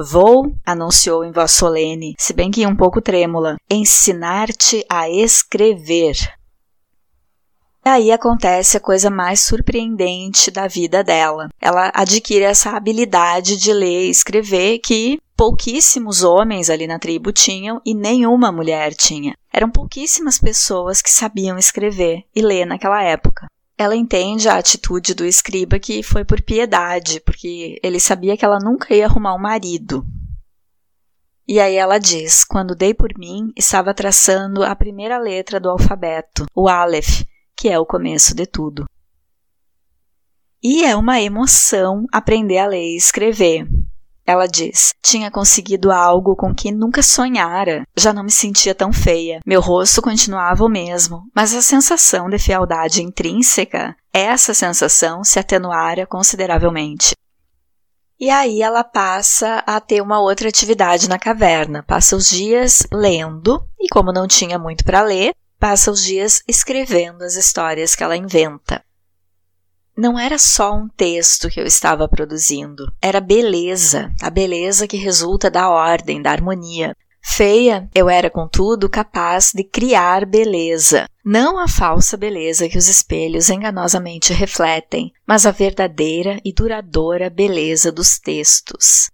Vou, 0.03 0.55
anunciou 0.65 1.23
em 1.23 1.31
voz 1.31 1.51
solene, 1.51 2.15
se 2.17 2.33
bem 2.33 2.49
que 2.49 2.65
um 2.65 2.75
pouco 2.75 3.01
trêmula, 3.01 3.55
ensinar-te 3.69 4.85
a 4.89 5.09
escrever. 5.09 6.15
E 7.83 7.89
aí 7.89 8.11
acontece 8.11 8.77
a 8.77 8.79
coisa 8.79 9.09
mais 9.09 9.39
surpreendente 9.39 10.51
da 10.51 10.67
vida 10.67 11.03
dela. 11.03 11.49
Ela 11.59 11.91
adquire 11.95 12.43
essa 12.43 12.71
habilidade 12.71 13.57
de 13.57 13.73
ler 13.73 14.05
e 14.05 14.11
escrever 14.11 14.79
que 14.79 15.19
pouquíssimos 15.35 16.23
homens 16.23 16.69
ali 16.69 16.85
na 16.85 16.99
tribo 16.99 17.31
tinham 17.31 17.81
e 17.83 17.95
nenhuma 17.95 18.51
mulher 18.51 18.93
tinha. 18.93 19.33
Eram 19.51 19.71
pouquíssimas 19.71 20.37
pessoas 20.37 21.01
que 21.01 21.09
sabiam 21.09 21.57
escrever 21.57 22.23
e 22.35 22.41
ler 22.41 22.65
naquela 22.65 23.01
época 23.01 23.47
ela 23.81 23.95
entende 23.95 24.47
a 24.47 24.57
atitude 24.57 25.13
do 25.13 25.25
escriba 25.25 25.79
que 25.79 26.03
foi 26.03 26.23
por 26.23 26.41
piedade, 26.41 27.19
porque 27.19 27.79
ele 27.83 27.99
sabia 27.99 28.37
que 28.37 28.45
ela 28.45 28.59
nunca 28.59 28.93
ia 28.93 29.05
arrumar 29.05 29.35
um 29.35 29.41
marido. 29.41 30.05
E 31.47 31.59
aí 31.59 31.75
ela 31.75 31.97
diz: 31.97 32.43
Quando 32.43 32.75
dei 32.75 32.93
por 32.93 33.17
mim, 33.17 33.51
estava 33.57 33.93
traçando 33.93 34.63
a 34.63 34.75
primeira 34.75 35.17
letra 35.17 35.59
do 35.59 35.69
alfabeto, 35.69 36.45
o 36.55 36.69
Aleph, 36.69 37.23
que 37.55 37.67
é 37.67 37.77
o 37.77 37.85
começo 37.85 38.35
de 38.35 38.45
tudo. 38.45 38.85
E 40.63 40.85
é 40.85 40.95
uma 40.95 41.19
emoção 41.19 42.05
aprender 42.11 42.59
a 42.59 42.67
ler 42.67 42.93
e 42.93 42.95
escrever. 42.95 43.67
Ela 44.25 44.47
diz: 44.47 44.93
Tinha 45.01 45.31
conseguido 45.31 45.91
algo 45.91 46.35
com 46.35 46.53
que 46.53 46.71
nunca 46.71 47.01
sonhara. 47.01 47.83
Já 47.95 48.13
não 48.13 48.23
me 48.23 48.31
sentia 48.31 48.75
tão 48.75 48.93
feia. 48.93 49.39
Meu 49.45 49.61
rosto 49.61 50.01
continuava 50.01 50.63
o 50.63 50.69
mesmo, 50.69 51.23
mas 51.35 51.53
a 51.53 51.61
sensação 51.61 52.29
de 52.29 52.37
fealdade 52.37 53.01
intrínseca, 53.01 53.95
essa 54.13 54.53
sensação 54.53 55.23
se 55.23 55.39
atenuara 55.39 56.05
consideravelmente. 56.05 57.15
E 58.19 58.29
aí 58.29 58.61
ela 58.61 58.83
passa 58.83 59.63
a 59.65 59.79
ter 59.79 59.99
uma 59.99 60.19
outra 60.19 60.47
atividade 60.47 61.09
na 61.09 61.17
caverna. 61.17 61.83
Passa 61.83 62.15
os 62.15 62.29
dias 62.29 62.85
lendo, 62.93 63.65
e 63.79 63.87
como 63.89 64.13
não 64.13 64.27
tinha 64.27 64.59
muito 64.59 64.83
para 64.83 65.01
ler, 65.01 65.33
passa 65.59 65.89
os 65.89 66.03
dias 66.03 66.43
escrevendo 66.47 67.23
as 67.23 67.35
histórias 67.35 67.95
que 67.95 68.03
ela 68.03 68.15
inventa 68.15 68.83
não 69.95 70.17
era 70.17 70.37
só 70.37 70.73
um 70.73 70.87
texto 70.87 71.49
que 71.49 71.59
eu 71.59 71.65
estava 71.65 72.07
produzindo, 72.07 72.91
era 73.01 73.19
beleza, 73.19 74.11
a 74.21 74.29
beleza 74.29 74.87
que 74.87 74.97
resulta 74.97 75.49
da 75.49 75.69
ordem, 75.69 76.21
da 76.21 76.31
harmonia. 76.31 76.95
Feia, 77.23 77.87
eu 77.93 78.09
era, 78.09 78.29
contudo, 78.29 78.89
capaz 78.89 79.51
de 79.53 79.63
criar 79.63 80.25
beleza. 80.25 81.07
Não 81.23 81.59
a 81.59 81.67
falsa 81.67 82.17
beleza 82.17 82.67
que 82.67 82.77
os 82.77 82.87
espelhos 82.87 83.49
enganosamente 83.49 84.33
refletem, 84.33 85.13
mas 85.25 85.45
a 85.45 85.51
verdadeira 85.51 86.39
e 86.43 86.51
duradoura 86.51 87.29
beleza 87.29 87.91
dos 87.91 88.17
textos. 88.17 89.11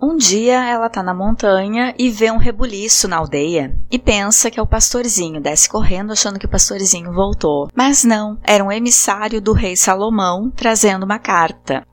Um 0.00 0.16
dia 0.16 0.64
ela 0.64 0.88
tá 0.88 1.02
na 1.02 1.12
montanha 1.12 1.92
e 1.98 2.08
vê 2.08 2.30
um 2.30 2.36
rebuliço 2.36 3.08
na 3.08 3.16
aldeia 3.16 3.76
e 3.90 3.98
pensa 3.98 4.48
que 4.48 4.60
é 4.60 4.62
o 4.62 4.66
pastorzinho, 4.66 5.40
desce 5.40 5.68
correndo 5.68 6.12
achando 6.12 6.38
que 6.38 6.46
o 6.46 6.48
pastorzinho 6.48 7.12
voltou. 7.12 7.68
Mas 7.74 8.04
não, 8.04 8.38
era 8.44 8.62
um 8.62 8.70
emissário 8.70 9.40
do 9.40 9.52
rei 9.52 9.76
Salomão 9.76 10.52
trazendo 10.54 11.02
uma 11.02 11.18
carta. 11.18 11.84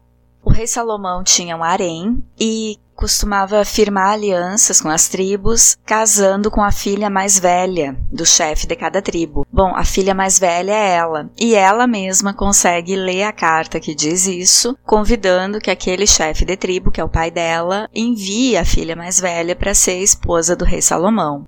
O 0.44 0.52
rei 0.52 0.68
Salomão 0.68 1.24
tinha 1.24 1.58
um 1.58 1.64
harém 1.64 2.24
e 2.40 2.78
costumava 2.96 3.64
firmar 3.66 4.14
alianças 4.14 4.80
com 4.82 4.90
as 4.90 5.08
tribos, 5.08 5.78
casando 5.86 6.50
com 6.50 6.64
a 6.64 6.72
filha 6.72 7.10
mais 7.10 7.38
velha 7.38 7.96
do 8.12 8.26
chefe 8.26 8.66
de 8.66 8.76
cada 8.76 9.02
tribo. 9.02 9.46
Bom, 9.52 9.76
a 9.76 9.84
filha 9.84 10.14
mais 10.14 10.40
velha 10.40 10.72
é 10.72 10.96
ela, 10.96 11.30
e 11.40 11.54
ela 11.56 11.86
mesma 11.86 12.34
consegue 12.34 12.96
ler 12.96 13.24
a 13.24 13.34
carta 13.34 13.80
que 13.80 13.94
diz 13.94 14.26
isso, 14.26 14.78
convidando 14.86 15.60
que 15.60 15.70
aquele 15.70 16.08
chefe 16.08 16.46
de 16.46 16.56
tribo, 16.56 16.92
que 16.92 17.02
é 17.02 17.04
o 17.04 17.10
pai 17.10 17.30
dela, 17.30 17.90
envie 17.94 18.58
a 18.58 18.66
filha 18.66 18.96
mais 18.96 19.20
velha 19.20 19.56
para 19.56 19.74
ser 19.74 20.02
esposa 20.02 20.56
do 20.56 20.66
rei 20.66 20.82
Salomão. 20.82 21.46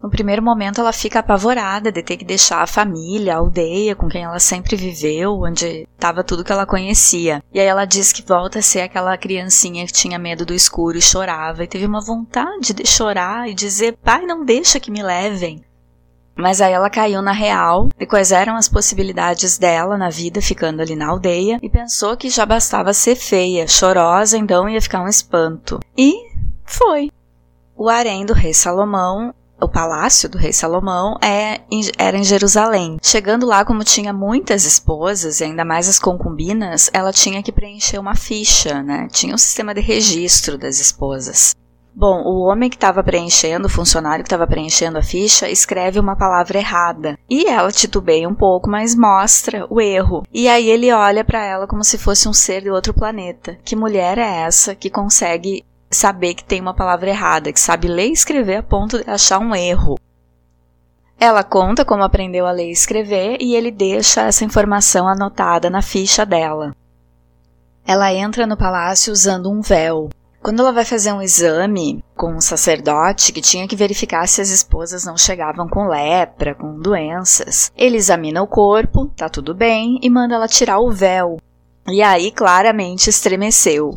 No 0.00 0.08
primeiro 0.08 0.42
momento, 0.42 0.80
ela 0.80 0.92
fica 0.92 1.18
apavorada 1.18 1.90
de 1.90 2.02
ter 2.02 2.16
que 2.16 2.24
deixar 2.24 2.62
a 2.62 2.66
família, 2.68 3.34
a 3.34 3.38
aldeia 3.38 3.96
com 3.96 4.08
quem 4.08 4.22
ela 4.22 4.38
sempre 4.38 4.76
viveu, 4.76 5.40
onde 5.42 5.88
estava 5.92 6.22
tudo 6.22 6.44
que 6.44 6.52
ela 6.52 6.64
conhecia. 6.64 7.42
E 7.52 7.58
aí 7.58 7.66
ela 7.66 7.84
diz 7.84 8.12
que 8.12 8.22
volta 8.22 8.60
a 8.60 8.62
ser 8.62 8.82
aquela 8.82 9.16
criancinha 9.18 9.84
que 9.84 9.92
tinha 9.92 10.18
medo 10.18 10.46
do 10.46 10.54
escuro 10.54 10.96
e 10.96 11.02
chorava, 11.02 11.64
e 11.64 11.68
teve 11.68 11.84
uma 11.84 12.00
vontade 12.00 12.72
de 12.72 12.86
chorar 12.86 13.48
e 13.48 13.54
dizer: 13.54 13.96
pai, 13.96 14.24
não 14.24 14.44
deixa 14.44 14.78
que 14.78 14.90
me 14.90 15.02
levem. 15.02 15.64
Mas 16.36 16.60
aí 16.60 16.72
ela 16.72 16.88
caiu 16.88 17.20
na 17.20 17.32
real 17.32 17.88
de 17.98 18.06
quais 18.06 18.30
eram 18.30 18.54
as 18.54 18.68
possibilidades 18.68 19.58
dela 19.58 19.98
na 19.98 20.08
vida 20.08 20.40
ficando 20.40 20.80
ali 20.80 20.94
na 20.94 21.08
aldeia 21.08 21.58
e 21.60 21.68
pensou 21.68 22.16
que 22.16 22.30
já 22.30 22.46
bastava 22.46 22.94
ser 22.94 23.16
feia, 23.16 23.66
chorosa, 23.66 24.38
então 24.38 24.68
ia 24.68 24.80
ficar 24.80 25.02
um 25.02 25.08
espanto. 25.08 25.80
E 25.96 26.14
foi. 26.64 27.10
O 27.76 27.88
harém 27.88 28.24
do 28.24 28.34
rei 28.34 28.54
Salomão 28.54 29.34
o 29.60 29.68
palácio 29.68 30.28
do 30.28 30.38
rei 30.38 30.52
Salomão 30.52 31.16
é, 31.22 31.60
era 31.96 32.16
em 32.16 32.24
Jerusalém. 32.24 32.98
Chegando 33.02 33.46
lá, 33.46 33.64
como 33.64 33.84
tinha 33.84 34.12
muitas 34.12 34.64
esposas, 34.64 35.40
e 35.40 35.44
ainda 35.44 35.64
mais 35.64 35.88
as 35.88 35.98
concubinas, 35.98 36.90
ela 36.92 37.12
tinha 37.12 37.42
que 37.42 37.52
preencher 37.52 37.98
uma 37.98 38.14
ficha, 38.14 38.82
né? 38.82 39.08
Tinha 39.10 39.34
um 39.34 39.38
sistema 39.38 39.74
de 39.74 39.80
registro 39.80 40.56
das 40.56 40.78
esposas. 40.78 41.54
Bom, 41.94 42.22
o 42.22 42.46
homem 42.46 42.70
que 42.70 42.76
estava 42.76 43.02
preenchendo, 43.02 43.66
o 43.66 43.70
funcionário 43.70 44.22
que 44.22 44.28
estava 44.28 44.46
preenchendo 44.46 44.98
a 44.98 45.02
ficha, 45.02 45.50
escreve 45.50 45.98
uma 45.98 46.14
palavra 46.14 46.58
errada. 46.58 47.18
E 47.28 47.46
ela 47.46 47.72
titubeia 47.72 48.28
um 48.28 48.36
pouco, 48.36 48.70
mas 48.70 48.94
mostra 48.94 49.66
o 49.68 49.80
erro. 49.80 50.22
E 50.32 50.48
aí 50.48 50.70
ele 50.70 50.92
olha 50.92 51.24
para 51.24 51.44
ela 51.44 51.66
como 51.66 51.82
se 51.82 51.98
fosse 51.98 52.28
um 52.28 52.32
ser 52.32 52.62
de 52.62 52.70
outro 52.70 52.94
planeta. 52.94 53.58
Que 53.64 53.74
mulher 53.74 54.16
é 54.16 54.42
essa 54.42 54.76
que 54.76 54.88
consegue 54.88 55.64
saber 55.90 56.34
que 56.34 56.44
tem 56.44 56.60
uma 56.60 56.74
palavra 56.74 57.10
errada, 57.10 57.52
que 57.52 57.60
sabe 57.60 57.88
ler 57.88 58.08
e 58.08 58.12
escrever 58.12 58.56
a 58.56 58.62
ponto 58.62 59.02
de 59.02 59.10
achar 59.10 59.38
um 59.38 59.54
erro. 59.54 59.98
Ela 61.20 61.42
conta 61.42 61.84
como 61.84 62.04
aprendeu 62.04 62.46
a 62.46 62.52
ler 62.52 62.68
e 62.68 62.72
escrever 62.72 63.38
e 63.40 63.56
ele 63.56 63.70
deixa 63.70 64.22
essa 64.22 64.44
informação 64.44 65.08
anotada 65.08 65.68
na 65.68 65.82
ficha 65.82 66.24
dela. 66.24 66.74
Ela 67.84 68.12
entra 68.12 68.46
no 68.46 68.56
palácio 68.56 69.12
usando 69.12 69.50
um 69.50 69.60
véu. 69.60 70.10
Quando 70.40 70.60
ela 70.60 70.72
vai 70.72 70.84
fazer 70.84 71.12
um 71.12 71.20
exame 71.20 72.04
com 72.14 72.32
um 72.32 72.40
sacerdote 72.40 73.32
que 73.32 73.40
tinha 73.40 73.66
que 73.66 73.74
verificar 73.74 74.28
se 74.28 74.40
as 74.40 74.50
esposas 74.50 75.04
não 75.04 75.16
chegavam 75.16 75.68
com 75.68 75.88
lepra, 75.88 76.54
com 76.54 76.78
doenças, 76.78 77.72
ele 77.76 77.96
examina 77.96 78.40
o 78.40 78.46
corpo, 78.46 79.06
tá 79.16 79.28
tudo 79.28 79.52
bem, 79.52 79.98
e 80.00 80.08
manda 80.08 80.36
ela 80.36 80.46
tirar 80.46 80.78
o 80.78 80.92
véu. 80.92 81.38
E 81.88 82.00
aí 82.00 82.30
claramente 82.30 83.10
estremeceu. 83.10 83.92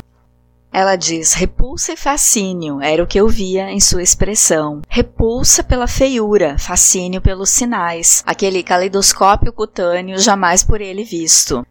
Ela 0.72 0.96
diz: 0.96 1.34
repulsa 1.34 1.92
e 1.92 1.96
fascínio 1.96 2.80
era 2.80 3.02
o 3.02 3.06
que 3.06 3.20
eu 3.20 3.28
via 3.28 3.70
em 3.70 3.78
sua 3.78 4.02
expressão. 4.02 4.80
Repulsa 4.88 5.62
pela 5.62 5.86
feiura, 5.86 6.56
fascínio 6.58 7.20
pelos 7.20 7.50
sinais, 7.50 8.22
aquele 8.26 8.62
caleidoscópio 8.62 9.52
cutâneo 9.52 10.18
jamais 10.18 10.64
por 10.64 10.80
ele 10.80 11.04
visto. 11.04 11.66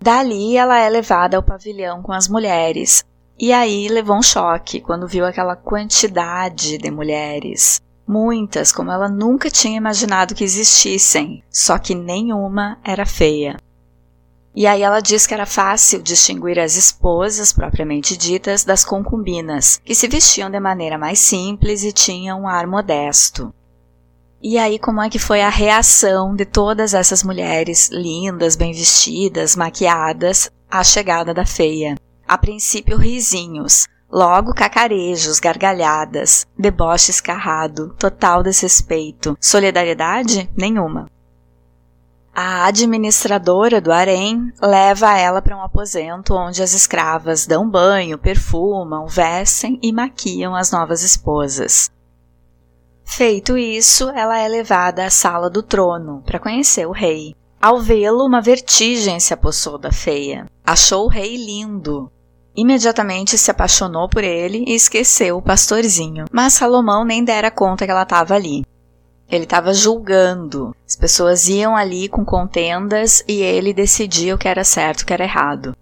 Dali 0.00 0.56
ela 0.56 0.78
é 0.78 0.88
levada 0.88 1.36
ao 1.36 1.42
pavilhão 1.42 2.02
com 2.02 2.12
as 2.12 2.28
mulheres. 2.28 3.04
E 3.38 3.52
aí 3.52 3.88
levou 3.88 4.16
um 4.16 4.22
choque 4.22 4.80
quando 4.80 5.06
viu 5.06 5.24
aquela 5.24 5.54
quantidade 5.54 6.78
de 6.78 6.90
mulheres. 6.90 7.80
Muitas, 8.06 8.72
como 8.72 8.90
ela 8.90 9.08
nunca 9.08 9.50
tinha 9.50 9.76
imaginado 9.76 10.34
que 10.34 10.42
existissem, 10.42 11.44
só 11.50 11.78
que 11.78 11.94
nenhuma 11.94 12.78
era 12.82 13.04
feia. 13.04 13.56
E 14.54 14.66
aí 14.66 14.82
ela 14.82 15.00
diz 15.00 15.26
que 15.26 15.34
era 15.34 15.46
fácil 15.46 16.02
distinguir 16.02 16.58
as 16.58 16.76
esposas 16.76 17.52
propriamente 17.52 18.16
ditas 18.16 18.64
das 18.64 18.84
concubinas, 18.84 19.80
que 19.84 19.94
se 19.94 20.08
vestiam 20.08 20.50
de 20.50 20.58
maneira 20.58 20.98
mais 20.98 21.18
simples 21.18 21.84
e 21.84 21.92
tinham 21.92 22.42
um 22.42 22.48
ar 22.48 22.66
modesto. 22.66 23.52
E 24.40 24.56
aí, 24.56 24.78
como 24.78 25.02
é 25.02 25.10
que 25.10 25.18
foi 25.18 25.42
a 25.42 25.48
reação 25.48 26.34
de 26.34 26.44
todas 26.44 26.94
essas 26.94 27.24
mulheres 27.24 27.88
lindas, 27.92 28.54
bem 28.54 28.72
vestidas, 28.72 29.56
maquiadas, 29.56 30.50
à 30.70 30.84
chegada 30.84 31.34
da 31.34 31.44
feia? 31.44 31.96
A 32.26 32.38
princípio, 32.38 32.96
risinhos, 32.96 33.86
logo 34.10 34.54
cacarejos, 34.54 35.40
gargalhadas, 35.40 36.46
deboche 36.56 37.10
escarrado, 37.10 37.94
total 37.98 38.42
desrespeito, 38.42 39.36
solidariedade 39.40 40.48
nenhuma. 40.56 41.06
A 42.40 42.66
administradora 42.66 43.80
do 43.80 43.90
harém 43.90 44.52
leva 44.62 45.18
ela 45.18 45.42
para 45.42 45.56
um 45.56 45.60
aposento 45.60 46.34
onde 46.34 46.62
as 46.62 46.72
escravas 46.72 47.48
dão 47.48 47.68
banho, 47.68 48.16
perfumam, 48.16 49.08
vestem 49.08 49.76
e 49.82 49.92
maquiam 49.92 50.54
as 50.54 50.70
novas 50.70 51.02
esposas. 51.02 51.90
Feito 53.04 53.58
isso, 53.58 54.08
ela 54.10 54.38
é 54.38 54.46
levada 54.46 55.04
à 55.04 55.10
sala 55.10 55.50
do 55.50 55.64
trono 55.64 56.22
para 56.24 56.38
conhecer 56.38 56.86
o 56.86 56.92
rei. 56.92 57.34
Ao 57.60 57.80
vê-lo, 57.80 58.24
uma 58.24 58.40
vertigem 58.40 59.18
se 59.18 59.34
apossou 59.34 59.76
da 59.76 59.90
feia. 59.90 60.46
Achou 60.64 61.06
o 61.06 61.10
rei 61.10 61.36
lindo. 61.36 62.08
Imediatamente 62.54 63.36
se 63.36 63.50
apaixonou 63.50 64.08
por 64.08 64.22
ele 64.22 64.64
e 64.64 64.76
esqueceu 64.76 65.38
o 65.38 65.42
pastorzinho. 65.42 66.26
Mas 66.30 66.52
Salomão 66.52 67.04
nem 67.04 67.24
dera 67.24 67.50
conta 67.50 67.84
que 67.84 67.90
ela 67.90 68.04
estava 68.04 68.36
ali. 68.36 68.62
Ele 69.30 69.44
estava 69.44 69.74
julgando. 69.74 70.74
As 70.86 70.96
pessoas 70.96 71.48
iam 71.48 71.76
ali 71.76 72.08
com 72.08 72.24
contendas 72.24 73.22
e 73.28 73.42
ele 73.42 73.74
decidia 73.74 74.34
o 74.34 74.38
que 74.38 74.48
era 74.48 74.64
certo 74.64 75.02
o 75.02 75.06
que 75.06 75.12
era 75.12 75.24
errado. 75.24 75.76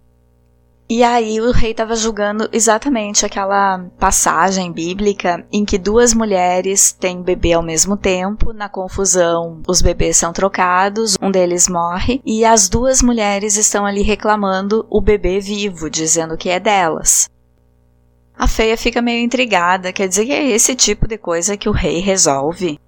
E 0.88 1.02
aí 1.02 1.40
o 1.40 1.50
rei 1.50 1.72
estava 1.72 1.96
julgando 1.96 2.48
exatamente 2.52 3.26
aquela 3.26 3.84
passagem 3.98 4.70
bíblica 4.70 5.44
em 5.52 5.64
que 5.64 5.78
duas 5.78 6.14
mulheres 6.14 6.92
têm 6.92 7.22
bebê 7.22 7.54
ao 7.54 7.62
mesmo 7.62 7.96
tempo, 7.96 8.52
na 8.52 8.68
confusão 8.68 9.62
os 9.66 9.82
bebês 9.82 10.16
são 10.16 10.32
trocados, 10.32 11.16
um 11.20 11.28
deles 11.28 11.68
morre 11.68 12.22
e 12.24 12.44
as 12.44 12.68
duas 12.68 13.02
mulheres 13.02 13.56
estão 13.56 13.84
ali 13.84 14.02
reclamando 14.02 14.86
o 14.88 15.00
bebê 15.00 15.40
vivo, 15.40 15.90
dizendo 15.90 16.36
que 16.36 16.48
é 16.48 16.60
delas. 16.60 17.28
A 18.38 18.46
feia 18.46 18.76
fica 18.76 19.02
meio 19.02 19.24
intrigada, 19.24 19.92
quer 19.92 20.06
dizer 20.06 20.26
que 20.26 20.32
é 20.32 20.50
esse 20.50 20.76
tipo 20.76 21.08
de 21.08 21.18
coisa 21.18 21.56
que 21.56 21.68
o 21.68 21.72
rei 21.72 21.98
resolve. 21.98 22.78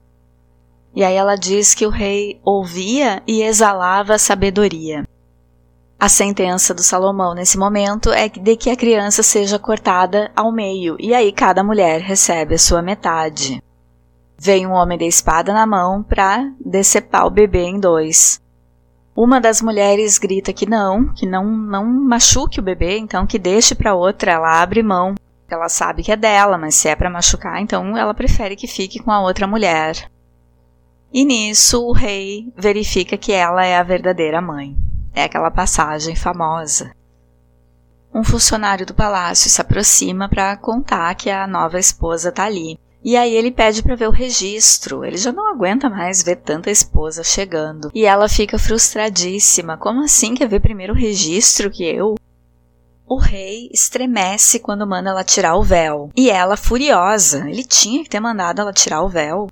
E 0.98 1.04
aí 1.04 1.14
ela 1.14 1.36
diz 1.36 1.74
que 1.74 1.86
o 1.86 1.90
rei 1.90 2.40
ouvia 2.44 3.22
e 3.24 3.40
exalava 3.40 4.18
sabedoria. 4.18 5.04
A 5.96 6.08
sentença 6.08 6.74
do 6.74 6.82
Salomão 6.82 7.34
nesse 7.34 7.56
momento 7.56 8.10
é 8.10 8.28
de 8.28 8.56
que 8.56 8.68
a 8.68 8.74
criança 8.74 9.22
seja 9.22 9.60
cortada 9.60 10.32
ao 10.34 10.50
meio, 10.50 10.96
e 10.98 11.14
aí 11.14 11.30
cada 11.30 11.62
mulher 11.62 12.00
recebe 12.00 12.56
a 12.56 12.58
sua 12.58 12.82
metade. 12.82 13.62
Vem 14.36 14.66
um 14.66 14.72
homem 14.72 14.98
de 14.98 15.04
espada 15.04 15.52
na 15.52 15.64
mão 15.64 16.02
para 16.02 16.50
decepar 16.58 17.28
o 17.28 17.30
bebê 17.30 17.62
em 17.62 17.78
dois. 17.78 18.42
Uma 19.14 19.40
das 19.40 19.62
mulheres 19.62 20.18
grita 20.18 20.52
que 20.52 20.68
não, 20.68 21.14
que 21.14 21.26
não, 21.26 21.44
não 21.44 21.84
machuque 21.84 22.58
o 22.58 22.64
bebê, 22.64 22.98
então 22.98 23.24
que 23.24 23.38
deixe 23.38 23.72
para 23.72 23.94
outra, 23.94 24.32
ela 24.32 24.60
abre 24.60 24.82
mão. 24.82 25.14
Ela 25.48 25.68
sabe 25.68 26.02
que 26.02 26.10
é 26.10 26.16
dela, 26.16 26.58
mas 26.58 26.74
se 26.74 26.88
é 26.88 26.96
para 26.96 27.08
machucar, 27.08 27.62
então 27.62 27.96
ela 27.96 28.12
prefere 28.12 28.56
que 28.56 28.66
fique 28.66 28.98
com 28.98 29.12
a 29.12 29.20
outra 29.20 29.46
mulher. 29.46 30.10
E 31.12 31.24
nisso 31.24 31.82
o 31.82 31.92
rei 31.92 32.52
verifica 32.56 33.16
que 33.16 33.32
ela 33.32 33.64
é 33.64 33.76
a 33.76 33.82
verdadeira 33.82 34.40
mãe. 34.40 34.76
É 35.14 35.24
aquela 35.24 35.50
passagem 35.50 36.14
famosa. 36.14 36.92
Um 38.14 38.24
funcionário 38.24 38.86
do 38.86 38.94
palácio 38.94 39.48
se 39.48 39.60
aproxima 39.60 40.28
para 40.28 40.56
contar 40.56 41.14
que 41.14 41.30
a 41.30 41.46
nova 41.46 41.78
esposa 41.78 42.28
está 42.28 42.44
ali. 42.44 42.78
E 43.02 43.16
aí 43.16 43.32
ele 43.32 43.50
pede 43.50 43.82
para 43.82 43.94
ver 43.94 44.08
o 44.08 44.12
registro. 44.12 45.04
Ele 45.04 45.16
já 45.16 45.32
não 45.32 45.50
aguenta 45.50 45.88
mais 45.88 46.22
ver 46.22 46.36
tanta 46.36 46.70
esposa 46.70 47.22
chegando. 47.22 47.90
E 47.94 48.04
ela 48.04 48.28
fica 48.28 48.58
frustradíssima. 48.58 49.76
Como 49.76 50.02
assim 50.02 50.34
quer 50.34 50.48
ver 50.48 50.60
primeiro 50.60 50.92
o 50.92 50.96
registro 50.96 51.70
que 51.70 51.84
eu? 51.84 52.16
O 53.06 53.16
rei 53.16 53.70
estremece 53.72 54.58
quando 54.58 54.86
manda 54.86 55.10
ela 55.10 55.24
tirar 55.24 55.56
o 55.56 55.62
véu. 55.62 56.10
E 56.16 56.28
ela 56.28 56.56
furiosa. 56.56 57.48
Ele 57.48 57.64
tinha 57.64 58.02
que 58.02 58.10
ter 58.10 58.20
mandado 58.20 58.60
ela 58.60 58.72
tirar 58.72 59.02
o 59.02 59.08
véu. 59.08 59.48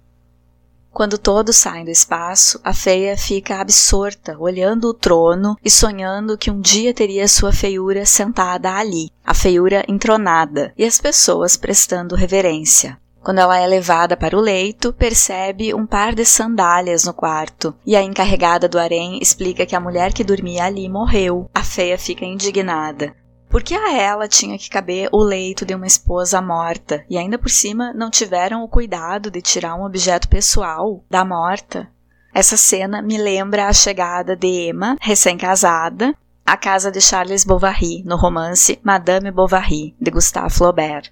Quando 0.96 1.18
todos 1.18 1.56
saem 1.56 1.84
do 1.84 1.90
espaço, 1.90 2.58
a 2.64 2.72
feia 2.72 3.18
fica 3.18 3.60
absorta, 3.60 4.34
olhando 4.38 4.88
o 4.88 4.94
trono 4.94 5.54
e 5.62 5.70
sonhando 5.70 6.38
que 6.38 6.50
um 6.50 6.58
dia 6.58 6.94
teria 6.94 7.28
sua 7.28 7.52
feiura 7.52 8.06
sentada 8.06 8.72
ali, 8.72 9.10
a 9.22 9.34
feiura 9.34 9.84
entronada, 9.86 10.72
e 10.74 10.86
as 10.86 10.98
pessoas 10.98 11.54
prestando 11.54 12.16
reverência. 12.16 12.96
Quando 13.22 13.40
ela 13.40 13.58
é 13.58 13.66
levada 13.66 14.16
para 14.16 14.38
o 14.38 14.40
leito, 14.40 14.90
percebe 14.90 15.74
um 15.74 15.84
par 15.84 16.14
de 16.14 16.24
sandálias 16.24 17.04
no 17.04 17.12
quarto, 17.12 17.74
e 17.84 17.94
a 17.94 18.02
encarregada 18.02 18.66
do 18.66 18.78
harém 18.78 19.18
explica 19.20 19.66
que 19.66 19.76
a 19.76 19.80
mulher 19.80 20.14
que 20.14 20.24
dormia 20.24 20.64
ali 20.64 20.88
morreu. 20.88 21.50
A 21.54 21.62
feia 21.62 21.98
fica 21.98 22.24
indignada. 22.24 23.14
Porque 23.48 23.74
a 23.74 23.92
ela 23.92 24.28
tinha 24.28 24.58
que 24.58 24.68
caber 24.68 25.08
o 25.12 25.22
leito 25.22 25.64
de 25.64 25.74
uma 25.74 25.86
esposa 25.86 26.40
morta 26.42 27.04
e 27.08 27.16
ainda 27.16 27.38
por 27.38 27.50
cima 27.50 27.92
não 27.94 28.10
tiveram 28.10 28.62
o 28.62 28.68
cuidado 28.68 29.30
de 29.30 29.40
tirar 29.40 29.74
um 29.74 29.84
objeto 29.84 30.28
pessoal 30.28 31.04
da 31.08 31.24
morta. 31.24 31.88
Essa 32.34 32.56
cena 32.56 33.00
me 33.00 33.16
lembra 33.16 33.66
a 33.66 33.72
chegada 33.72 34.36
de 34.36 34.68
Emma, 34.68 34.96
recém-casada, 35.00 36.14
à 36.44 36.56
casa 36.56 36.92
de 36.92 37.00
Charles 37.00 37.44
Bovary, 37.44 38.02
no 38.04 38.16
romance 38.16 38.78
Madame 38.82 39.30
Bovary, 39.30 39.96
de 40.00 40.10
Gustave 40.10 40.50
Flaubert. 40.50 41.10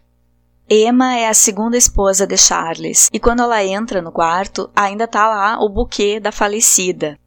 Emma 0.68 1.16
é 1.16 1.28
a 1.28 1.34
segunda 1.34 1.76
esposa 1.76 2.26
de 2.26 2.36
Charles, 2.36 3.10
e 3.12 3.18
quando 3.18 3.42
ela 3.42 3.62
entra 3.62 4.00
no 4.00 4.12
quarto, 4.12 4.70
ainda 4.74 5.04
está 5.04 5.28
lá 5.28 5.58
o 5.62 5.68
buquê 5.68 6.18
da 6.18 6.32
falecida, 6.32 7.18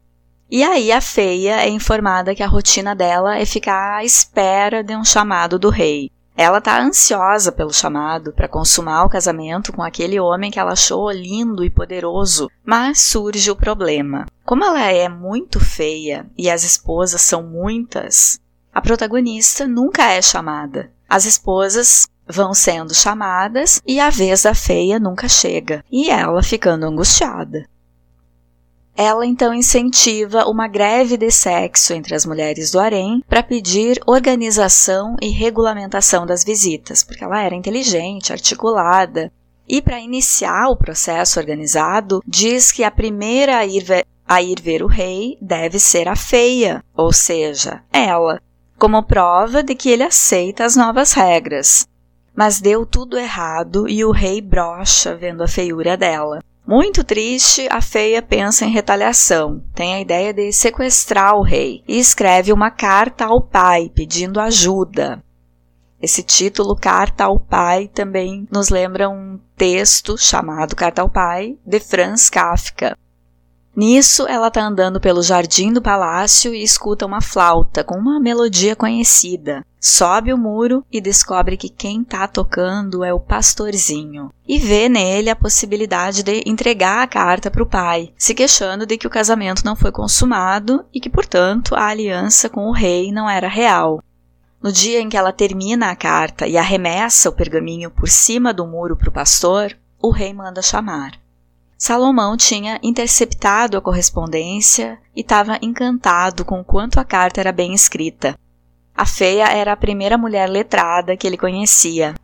e 0.50 0.62
aí 0.62 0.90
a 0.90 1.00
feia 1.00 1.60
é 1.62 1.68
informada 1.68 2.34
que 2.34 2.42
a 2.42 2.46
rotina 2.46 2.94
dela 2.94 3.38
é 3.38 3.44
ficar 3.44 3.96
à 3.96 4.04
espera 4.04 4.82
de 4.82 4.96
um 4.96 5.04
chamado 5.04 5.58
do 5.58 5.68
rei. 5.70 6.10
Ela 6.36 6.58
está 6.58 6.80
ansiosa 6.80 7.50
pelo 7.50 7.72
chamado 7.72 8.32
para 8.32 8.46
consumar 8.46 9.04
o 9.04 9.08
casamento 9.08 9.72
com 9.72 9.82
aquele 9.82 10.20
homem 10.20 10.50
que 10.50 10.58
ela 10.60 10.72
achou 10.72 11.10
lindo 11.10 11.64
e 11.64 11.70
poderoso, 11.70 12.48
mas 12.64 13.00
surge 13.00 13.50
o 13.50 13.56
problema. 13.56 14.24
Como 14.44 14.64
ela 14.64 14.80
é 14.80 15.08
muito 15.08 15.58
feia 15.58 16.26
e 16.38 16.48
as 16.48 16.62
esposas 16.62 17.22
são 17.22 17.42
muitas, 17.42 18.40
a 18.72 18.80
protagonista 18.80 19.66
nunca 19.66 20.04
é 20.12 20.22
chamada. 20.22 20.92
As 21.08 21.24
esposas 21.24 22.06
vão 22.28 22.54
sendo 22.54 22.94
chamadas 22.94 23.82
e 23.84 23.98
a 23.98 24.08
vez 24.08 24.44
da 24.44 24.54
feia 24.54 25.00
nunca 25.00 25.28
chega, 25.28 25.84
e 25.90 26.08
ela 26.08 26.42
ficando 26.42 26.86
angustiada. 26.86 27.68
Ela 29.00 29.24
então 29.24 29.54
incentiva 29.54 30.44
uma 30.48 30.66
greve 30.66 31.16
de 31.16 31.30
sexo 31.30 31.92
entre 31.92 32.16
as 32.16 32.26
mulheres 32.26 32.72
do 32.72 32.80
harém 32.80 33.22
para 33.28 33.44
pedir 33.44 34.00
organização 34.04 35.14
e 35.22 35.28
regulamentação 35.28 36.26
das 36.26 36.42
visitas, 36.42 37.04
porque 37.04 37.22
ela 37.22 37.40
era 37.40 37.54
inteligente, 37.54 38.32
articulada. 38.32 39.30
E 39.68 39.80
para 39.80 40.00
iniciar 40.00 40.68
o 40.68 40.76
processo 40.76 41.38
organizado, 41.38 42.20
diz 42.26 42.72
que 42.72 42.82
a 42.82 42.90
primeira 42.90 43.58
a 43.58 43.64
ir, 43.64 43.84
ver, 43.84 44.04
a 44.26 44.42
ir 44.42 44.60
ver 44.60 44.82
o 44.82 44.88
rei 44.88 45.38
deve 45.40 45.78
ser 45.78 46.08
a 46.08 46.16
feia, 46.16 46.82
ou 46.92 47.12
seja, 47.12 47.84
ela, 47.92 48.42
como 48.76 49.00
prova 49.04 49.62
de 49.62 49.76
que 49.76 49.90
ele 49.90 50.02
aceita 50.02 50.64
as 50.64 50.74
novas 50.74 51.12
regras. 51.12 51.86
Mas 52.34 52.60
deu 52.60 52.84
tudo 52.84 53.16
errado 53.16 53.88
e 53.88 54.04
o 54.04 54.10
rei 54.10 54.40
brocha 54.40 55.14
vendo 55.14 55.44
a 55.44 55.48
feiura 55.48 55.96
dela. 55.96 56.40
Muito 56.68 57.02
triste, 57.02 57.66
a 57.70 57.80
feia 57.80 58.20
pensa 58.20 58.66
em 58.66 58.70
retaliação, 58.70 59.64
tem 59.74 59.94
a 59.94 60.00
ideia 60.02 60.34
de 60.34 60.52
sequestrar 60.52 61.34
o 61.34 61.42
rei 61.42 61.82
e 61.88 61.98
escreve 61.98 62.52
uma 62.52 62.70
carta 62.70 63.24
ao 63.24 63.40
pai 63.40 63.90
pedindo 63.94 64.38
ajuda. 64.38 65.24
Esse 65.98 66.22
título, 66.22 66.76
Carta 66.76 67.24
ao 67.24 67.40
Pai, 67.40 67.88
também 67.88 68.46
nos 68.52 68.68
lembra 68.68 69.08
um 69.08 69.40
texto 69.56 70.18
chamado 70.18 70.76
Carta 70.76 71.00
ao 71.00 71.08
Pai, 71.08 71.56
de 71.64 71.80
Franz 71.80 72.28
Kafka. 72.28 72.94
Nisso, 73.78 74.26
ela 74.26 74.48
está 74.48 74.60
andando 74.60 74.98
pelo 74.98 75.22
jardim 75.22 75.72
do 75.72 75.80
palácio 75.80 76.52
e 76.52 76.64
escuta 76.64 77.06
uma 77.06 77.20
flauta 77.20 77.84
com 77.84 77.94
uma 77.94 78.18
melodia 78.18 78.74
conhecida. 78.74 79.64
Sobe 79.80 80.32
o 80.32 80.36
muro 80.36 80.84
e 80.90 81.00
descobre 81.00 81.56
que 81.56 81.68
quem 81.68 82.02
está 82.02 82.26
tocando 82.26 83.04
é 83.04 83.14
o 83.14 83.20
pastorzinho. 83.20 84.32
E 84.48 84.58
vê 84.58 84.88
nele 84.88 85.30
a 85.30 85.36
possibilidade 85.36 86.24
de 86.24 86.42
entregar 86.44 87.04
a 87.04 87.06
carta 87.06 87.52
para 87.52 87.62
o 87.62 87.66
pai, 87.66 88.12
se 88.18 88.34
queixando 88.34 88.84
de 88.84 88.98
que 88.98 89.06
o 89.06 89.10
casamento 89.10 89.64
não 89.64 89.76
foi 89.76 89.92
consumado 89.92 90.84
e 90.92 90.98
que, 90.98 91.08
portanto, 91.08 91.76
a 91.76 91.86
aliança 91.86 92.48
com 92.48 92.66
o 92.66 92.72
rei 92.72 93.12
não 93.12 93.30
era 93.30 93.46
real. 93.46 94.02
No 94.60 94.72
dia 94.72 95.00
em 95.00 95.08
que 95.08 95.16
ela 95.16 95.32
termina 95.32 95.92
a 95.92 95.94
carta 95.94 96.48
e 96.48 96.58
arremessa 96.58 97.28
o 97.28 97.32
pergaminho 97.32 97.92
por 97.92 98.08
cima 98.08 98.52
do 98.52 98.66
muro 98.66 98.96
para 98.96 99.08
o 99.08 99.12
pastor, 99.12 99.78
o 100.02 100.10
rei 100.10 100.34
manda 100.34 100.60
chamar. 100.62 101.12
Salomão 101.78 102.36
tinha 102.36 102.80
interceptado 102.82 103.78
a 103.78 103.80
correspondência 103.80 104.98
e 105.14 105.20
estava 105.20 105.60
encantado 105.62 106.44
com 106.44 106.58
o 106.58 106.64
quanto 106.64 106.98
a 106.98 107.04
carta 107.04 107.40
era 107.40 107.52
bem 107.52 107.72
escrita. 107.72 108.36
A 108.96 109.06
feia 109.06 109.44
era 109.44 109.72
a 109.72 109.76
primeira 109.76 110.18
mulher 110.18 110.48
letrada 110.48 111.16
que 111.16 111.24
ele 111.24 111.38
conhecia. 111.38 112.16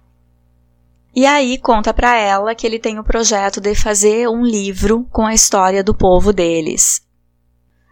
E 1.15 1.25
aí 1.25 1.57
conta 1.57 1.95
para 1.95 2.17
ela 2.17 2.53
que 2.53 2.67
ele 2.67 2.81
tem 2.81 2.99
o 2.99 3.05
projeto 3.05 3.61
de 3.61 3.77
fazer 3.77 4.29
um 4.29 4.45
livro 4.45 5.07
com 5.13 5.25
a 5.25 5.33
história 5.33 5.85
do 5.85 5.95
povo 5.95 6.33
deles, 6.33 7.04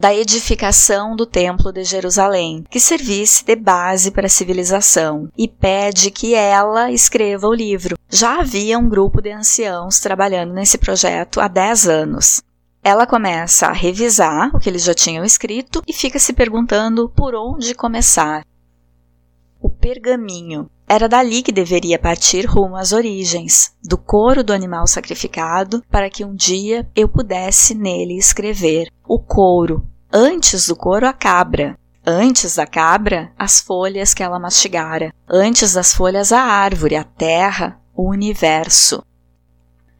da 0.02 0.12
edificação 0.12 1.14
do 1.14 1.24
Templo 1.24 1.72
de 1.72 1.84
Jerusalém, 1.84 2.64
que 2.68 2.80
servisse 2.80 3.44
de 3.44 3.54
base 3.54 4.10
para 4.10 4.26
a 4.26 4.28
civilização, 4.28 5.28
e 5.38 5.46
pede 5.46 6.10
que 6.10 6.34
ela 6.34 6.90
escreva 6.90 7.46
o 7.46 7.54
livro. 7.54 7.96
Já 8.10 8.40
havia 8.40 8.76
um 8.80 8.88
grupo 8.88 9.22
de 9.22 9.30
anciãos 9.30 10.00
trabalhando 10.00 10.52
nesse 10.52 10.76
projeto 10.76 11.40
há 11.40 11.46
10 11.46 11.88
anos. 11.88 12.42
Ela 12.82 13.06
começa 13.06 13.68
a 13.68 13.72
revisar 13.72 14.50
o 14.52 14.58
que 14.58 14.68
eles 14.68 14.82
já 14.82 14.92
tinham 14.92 15.24
escrito 15.24 15.84
e 15.86 15.92
fica 15.92 16.18
se 16.18 16.32
perguntando 16.32 17.08
por 17.08 17.36
onde 17.36 17.72
começar. 17.72 18.44
O 19.60 19.70
pergaminho. 19.70 20.68
Era 20.88 21.08
dali 21.08 21.42
que 21.42 21.52
deveria 21.52 21.96
partir 21.96 22.44
rumo 22.44 22.74
às 22.74 22.92
origens, 22.92 23.72
do 23.84 23.96
couro 23.96 24.42
do 24.42 24.52
animal 24.52 24.84
sacrificado, 24.88 25.80
para 25.88 26.10
que 26.10 26.24
um 26.24 26.34
dia 26.34 26.90
eu 26.94 27.08
pudesse 27.08 27.72
nele 27.72 28.18
escrever. 28.18 28.88
O 29.06 29.18
couro, 29.18 29.86
Antes 30.14 30.66
do 30.66 30.76
couro, 30.76 31.08
a 31.08 31.12
cabra. 31.14 31.78
Antes 32.04 32.56
da 32.56 32.66
cabra, 32.66 33.32
as 33.38 33.60
folhas 33.60 34.12
que 34.12 34.22
ela 34.22 34.38
mastigara. 34.38 35.10
Antes 35.26 35.72
das 35.72 35.94
folhas, 35.94 36.32
a 36.32 36.42
árvore, 36.42 36.96
a 36.96 37.02
terra, 37.02 37.80
o 37.94 38.10
universo. 38.10 39.02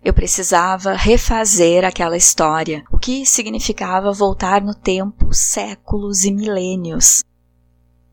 Eu 0.04 0.12
precisava 0.12 0.92
refazer 0.92 1.82
aquela 1.82 2.16
história, 2.16 2.84
o 2.92 2.98
que 2.98 3.24
significava 3.24 4.12
voltar 4.12 4.60
no 4.60 4.74
tempo 4.74 5.32
séculos 5.32 6.24
e 6.24 6.30
milênios. 6.30 7.24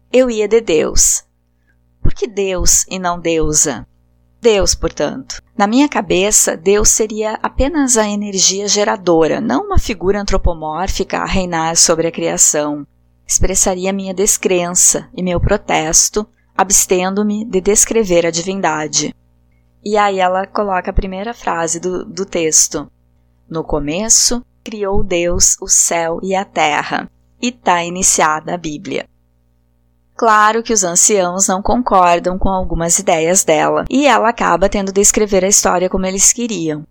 Eu 0.09 0.29
ia 0.29 0.47
de 0.47 0.61
Deus. 0.61 1.25
Por 2.01 2.13
que 2.13 2.27
Deus 2.27 2.85
e 2.87 2.97
não 2.97 3.19
deusa? 3.19 3.85
Deus, 4.41 4.73
portanto. 4.73 5.41
Na 5.57 5.67
minha 5.67 5.89
cabeça, 5.89 6.55
Deus 6.55 6.89
seria 6.89 7.37
apenas 7.43 7.97
a 7.97 8.07
energia 8.07 8.67
geradora, 8.67 9.41
não 9.41 9.65
uma 9.65 9.77
figura 9.77 10.21
antropomórfica 10.21 11.17
a 11.17 11.25
reinar 11.25 11.75
sobre 11.75 12.07
a 12.07 12.11
criação. 12.11 12.87
Expressaria 13.27 13.91
minha 13.91 14.13
descrença 14.13 15.09
e 15.13 15.21
meu 15.21 15.41
protesto, 15.41 16.25
abstendo-me 16.57 17.43
de 17.43 17.59
descrever 17.59 18.25
a 18.25 18.31
divindade. 18.31 19.13
E 19.83 19.97
aí 19.97 20.19
ela 20.19 20.47
coloca 20.47 20.89
a 20.89 20.93
primeira 20.93 21.33
frase 21.33 21.79
do, 21.79 22.05
do 22.05 22.25
texto. 22.25 22.89
No 23.49 23.63
começo, 23.63 24.43
criou 24.63 25.03
Deus 25.03 25.57
o 25.59 25.67
céu 25.67 26.19
e 26.23 26.33
a 26.33 26.45
terra. 26.45 27.09
E 27.41 27.49
está 27.49 27.83
iniciada 27.83 28.53
a 28.53 28.57
Bíblia. 28.57 29.08
Claro 30.19 30.61
que 30.61 30.73
os 30.73 30.83
anciãos 30.83 31.47
não 31.47 31.61
concordam 31.61 32.37
com 32.37 32.49
algumas 32.49 32.99
ideias 32.99 33.45
dela, 33.45 33.85
e 33.89 34.05
ela 34.05 34.27
acaba 34.27 34.67
tendo 34.67 34.91
de 34.91 34.99
escrever 34.99 35.45
a 35.45 35.47
história 35.47 35.89
como 35.89 36.05
eles 36.05 36.33
queriam. 36.33 36.85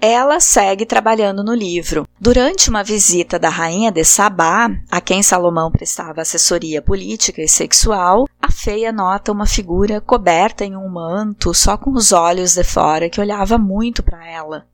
Ela 0.00 0.38
segue 0.38 0.86
trabalhando 0.86 1.42
no 1.42 1.52
livro. 1.52 2.06
Durante 2.20 2.70
uma 2.70 2.84
visita 2.84 3.40
da 3.40 3.48
rainha 3.48 3.90
de 3.90 4.04
Sabá, 4.04 4.70
a 4.88 5.00
quem 5.00 5.20
Salomão 5.20 5.68
prestava 5.72 6.20
assessoria 6.20 6.80
política 6.80 7.42
e 7.42 7.48
sexual, 7.48 8.28
a 8.40 8.52
feia 8.52 8.92
nota 8.92 9.32
uma 9.32 9.44
figura 9.44 10.00
coberta 10.00 10.64
em 10.64 10.76
um 10.76 10.88
manto, 10.88 11.52
só 11.52 11.76
com 11.76 11.90
os 11.90 12.12
olhos 12.12 12.54
de 12.54 12.62
fora, 12.62 13.10
que 13.10 13.20
olhava 13.20 13.58
muito 13.58 14.00
para 14.00 14.24
ela. 14.24 14.68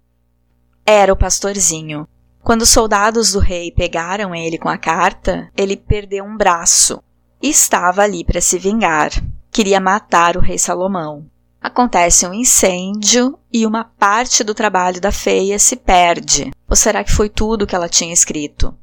Era 0.84 1.14
o 1.14 1.16
pastorzinho. 1.16 2.06
Quando 2.42 2.60
os 2.60 2.68
soldados 2.68 3.32
do 3.32 3.38
rei 3.38 3.72
pegaram 3.72 4.34
ele 4.34 4.58
com 4.58 4.68
a 4.68 4.76
carta, 4.76 5.50
ele 5.56 5.78
perdeu 5.78 6.26
um 6.26 6.36
braço 6.36 7.02
estava 7.42 8.02
ali 8.02 8.24
para 8.24 8.40
se 8.40 8.58
vingar. 8.58 9.10
Queria 9.50 9.80
matar 9.80 10.36
o 10.36 10.40
rei 10.40 10.58
Salomão. 10.58 11.26
Acontece 11.60 12.26
um 12.26 12.32
incêndio 12.32 13.38
e 13.52 13.66
uma 13.66 13.84
parte 13.84 14.44
do 14.44 14.54
trabalho 14.54 15.00
da 15.00 15.10
feia 15.10 15.58
se 15.58 15.74
perde. 15.74 16.52
Ou 16.68 16.76
será 16.76 17.02
que 17.02 17.12
foi 17.12 17.28
tudo 17.28 17.66
que 17.66 17.74
ela 17.74 17.88
tinha 17.88 18.12
escrito? 18.12 18.74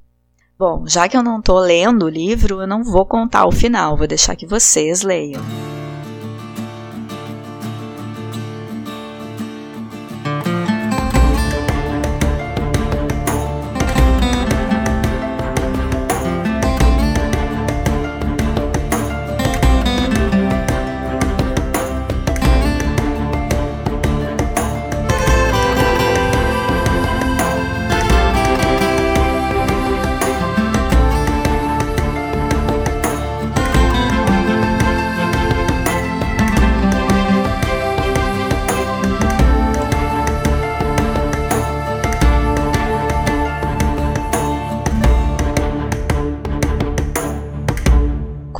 Bom, 0.58 0.86
já 0.88 1.08
que 1.08 1.16
eu 1.16 1.24
não 1.24 1.40
estou 1.40 1.60
lendo 1.60 2.06
o 2.06 2.10
livro, 2.10 2.62
eu 2.62 2.68
não 2.68 2.84
vou 2.84 3.06
contar 3.06 3.46
o 3.46 3.52
final, 3.52 3.98
vou 3.98 4.08
deixar 4.08 4.36
que 4.36 4.46
vocês 4.46 5.02
leiam. 5.02 5.42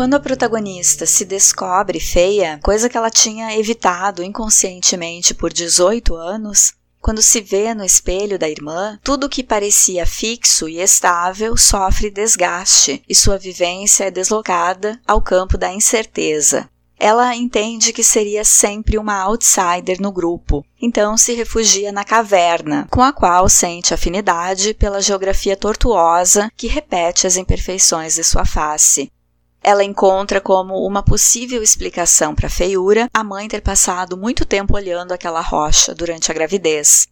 Quando 0.06 0.14
a 0.14 0.20
protagonista 0.20 1.08
se 1.08 1.26
descobre 1.26 2.00
feia, 2.00 2.60
coisa 2.62 2.88
que 2.88 2.96
ela 2.96 3.10
tinha 3.10 3.58
evitado 3.58 4.22
inconscientemente 4.22 5.34
por 5.34 5.52
18 5.52 6.14
anos, 6.14 6.74
quando 7.02 7.24
se 7.24 7.42
vê 7.42 7.74
no 7.74 7.84
espelho 7.84 8.38
da 8.38 8.48
irmã, 8.48 9.00
tudo 9.04 9.28
que 9.28 9.44
parecia 9.44 10.06
fixo 10.06 10.70
e 10.70 10.80
estável 10.80 11.58
sofre 11.58 12.12
desgaste 12.12 13.02
e 13.10 13.16
sua 13.16 13.40
vivência 13.40 14.04
é 14.04 14.12
deslocada 14.12 15.02
ao 15.08 15.20
campo 15.20 15.58
da 15.58 15.74
incerteza. 15.74 16.70
Ela 17.00 17.36
entende 17.36 17.92
que 17.92 18.04
seria 18.04 18.46
sempre 18.46 19.00
uma 19.00 19.20
outsider 19.24 20.00
no 20.00 20.12
grupo, 20.12 20.64
então 20.80 21.18
se 21.18 21.34
refugia 21.34 21.92
na 21.92 22.04
caverna, 22.04 22.88
com 22.92 23.02
a 23.02 23.12
qual 23.12 23.50
sente 23.50 23.92
afinidade 23.92 24.76
pela 24.76 25.02
geografia 25.02 25.58
tortuosa 25.58 26.52
que 26.56 26.68
repete 26.68 27.26
as 27.26 27.38
imperfeições 27.38 28.14
de 28.14 28.24
sua 28.24 28.46
face, 28.46 29.12
ela 29.66 29.84
encontra 29.84 30.40
como 30.40 30.86
uma 30.86 31.02
possível 31.02 31.64
explicação 31.64 32.36
para 32.36 32.46
a 32.46 32.52
feiura 32.52 33.10
a 33.12 33.24
mãe 33.24 33.48
ter 33.48 33.62
passado 33.62 34.16
muito 34.16 34.46
tempo 34.46 34.76
olhando 34.76 35.12
aquela 35.12 35.42
rocha 35.42 35.96
durante 35.96 36.30
a 36.30 36.36
gravidez. 36.36 37.08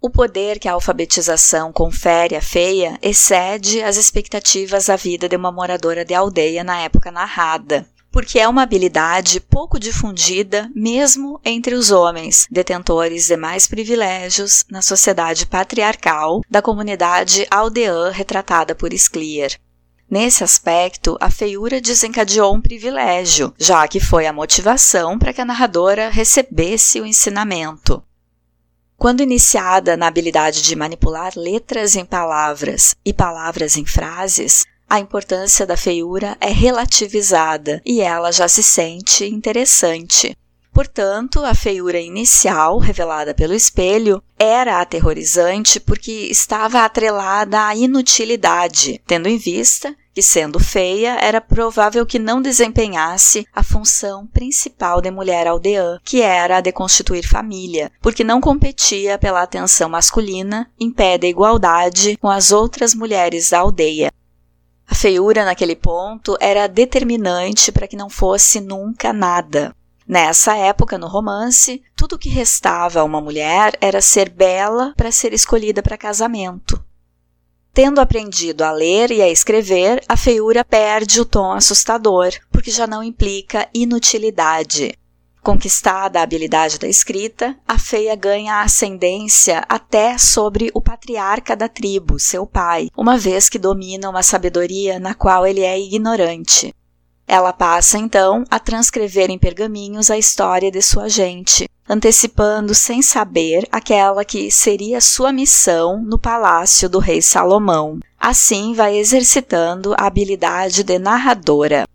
O 0.00 0.08
poder 0.08 0.60
que 0.60 0.68
a 0.68 0.72
alfabetização 0.74 1.72
confere 1.72 2.36
à 2.36 2.40
feia 2.40 2.96
excede 3.02 3.82
as 3.82 3.96
expectativas 3.96 4.86
da 4.86 4.94
vida 4.94 5.28
de 5.28 5.34
uma 5.34 5.50
moradora 5.50 6.04
de 6.04 6.14
aldeia 6.14 6.62
na 6.62 6.78
época 6.78 7.10
narrada, 7.10 7.84
porque 8.12 8.38
é 8.38 8.46
uma 8.46 8.62
habilidade 8.62 9.40
pouco 9.40 9.80
difundida 9.80 10.70
mesmo 10.76 11.40
entre 11.44 11.74
os 11.74 11.90
homens, 11.90 12.46
detentores 12.48 13.26
de 13.26 13.36
mais 13.36 13.66
privilégios 13.66 14.64
na 14.70 14.80
sociedade 14.80 15.44
patriarcal 15.44 16.40
da 16.48 16.62
comunidade 16.62 17.44
aldeã 17.50 18.10
retratada 18.10 18.76
por 18.76 18.92
Sclier. 18.92 19.58
Nesse 20.08 20.44
aspecto, 20.44 21.16
a 21.20 21.28
feiura 21.28 21.80
desencadeou 21.80 22.54
um 22.54 22.60
privilégio, 22.60 23.52
já 23.58 23.86
que 23.88 23.98
foi 23.98 24.26
a 24.26 24.32
motivação 24.32 25.18
para 25.18 25.32
que 25.32 25.40
a 25.40 25.44
narradora 25.44 26.08
recebesse 26.08 27.00
o 27.00 27.06
ensinamento. 27.06 28.02
Quando 28.96 29.22
iniciada 29.22 29.96
na 29.96 30.06
habilidade 30.06 30.62
de 30.62 30.76
manipular 30.76 31.32
letras 31.36 31.96
em 31.96 32.04
palavras 32.04 32.94
e 33.04 33.12
palavras 33.12 33.76
em 33.76 33.84
frases, 33.84 34.64
a 34.88 35.00
importância 35.00 35.66
da 35.66 35.76
feiura 35.76 36.36
é 36.40 36.50
relativizada 36.50 37.82
e 37.84 38.00
ela 38.00 38.30
já 38.30 38.46
se 38.46 38.62
sente 38.62 39.26
interessante. 39.26 40.36
Portanto, 40.76 41.42
a 41.42 41.54
feiura 41.54 41.98
inicial, 41.98 42.76
revelada 42.76 43.32
pelo 43.32 43.54
espelho, 43.54 44.22
era 44.38 44.78
aterrorizante 44.78 45.80
porque 45.80 46.12
estava 46.30 46.84
atrelada 46.84 47.66
à 47.66 47.74
inutilidade, 47.74 49.00
tendo 49.06 49.26
em 49.26 49.38
vista 49.38 49.96
que, 50.12 50.20
sendo 50.20 50.60
feia, 50.60 51.16
era 51.22 51.40
provável 51.40 52.04
que 52.04 52.18
não 52.18 52.42
desempenhasse 52.42 53.46
a 53.54 53.62
função 53.62 54.26
principal 54.26 55.00
de 55.00 55.10
mulher 55.10 55.46
aldeã, 55.46 55.98
que 56.04 56.20
era 56.20 56.58
a 56.58 56.60
de 56.60 56.72
constituir 56.72 57.26
família, 57.26 57.90
porque 58.02 58.22
não 58.22 58.38
competia 58.38 59.16
pela 59.16 59.40
atenção 59.40 59.88
masculina 59.88 60.70
em 60.78 60.90
pé 60.90 61.16
de 61.16 61.26
igualdade 61.26 62.18
com 62.18 62.28
as 62.28 62.52
outras 62.52 62.94
mulheres 62.94 63.48
da 63.48 63.60
aldeia. 63.60 64.12
A 64.86 64.94
feiura 64.94 65.42
naquele 65.42 65.74
ponto 65.74 66.36
era 66.38 66.66
determinante 66.66 67.72
para 67.72 67.88
que 67.88 67.96
não 67.96 68.10
fosse 68.10 68.60
nunca 68.60 69.10
nada. 69.10 69.74
Nessa 70.08 70.54
época, 70.56 70.96
no 70.96 71.08
romance, 71.08 71.82
tudo 71.96 72.14
o 72.14 72.18
que 72.18 72.28
restava 72.28 73.00
a 73.00 73.04
uma 73.04 73.20
mulher 73.20 73.76
era 73.80 74.00
ser 74.00 74.28
bela 74.28 74.94
para 74.96 75.10
ser 75.10 75.32
escolhida 75.32 75.82
para 75.82 75.98
casamento. 75.98 76.80
Tendo 77.74 78.00
aprendido 78.00 78.62
a 78.62 78.70
ler 78.70 79.10
e 79.10 79.20
a 79.20 79.28
escrever, 79.28 80.02
a 80.08 80.16
feiura 80.16 80.64
perde 80.64 81.20
o 81.20 81.24
tom 81.24 81.52
assustador, 81.52 82.30
porque 82.50 82.70
já 82.70 82.86
não 82.86 83.02
implica 83.02 83.68
inutilidade. 83.74 84.96
Conquistada 85.42 86.18
a 86.18 86.22
habilidade 86.22 86.78
da 86.78 86.88
escrita, 86.88 87.56
a 87.68 87.78
feia 87.78 88.16
ganha 88.16 88.62
ascendência 88.62 89.64
até 89.68 90.16
sobre 90.18 90.70
o 90.72 90.80
patriarca 90.80 91.54
da 91.54 91.68
tribo, 91.68 92.18
seu 92.18 92.46
pai, 92.46 92.88
uma 92.96 93.18
vez 93.18 93.48
que 93.48 93.58
domina 93.58 94.08
uma 94.08 94.22
sabedoria 94.22 94.98
na 94.98 95.14
qual 95.14 95.46
ele 95.46 95.60
é 95.60 95.78
ignorante. 95.78 96.74
Ela 97.28 97.52
passa 97.52 97.98
então 97.98 98.44
a 98.48 98.58
transcrever 98.58 99.30
em 99.30 99.38
pergaminhos 99.38 100.10
a 100.10 100.16
história 100.18 100.70
de 100.70 100.80
sua 100.80 101.08
gente, 101.08 101.68
antecipando 101.88 102.74
sem 102.74 103.02
saber 103.02 103.66
aquela 103.70 104.24
que 104.24 104.50
seria 104.50 105.00
sua 105.00 105.32
missão 105.32 106.00
no 106.02 106.18
palácio 106.18 106.88
do 106.88 106.98
rei 106.98 107.20
Salomão. 107.20 107.98
Assim 108.18 108.74
vai 108.74 108.96
exercitando 108.96 109.94
a 109.98 110.06
habilidade 110.06 110.84
de 110.84 110.98
narradora. 110.98 111.86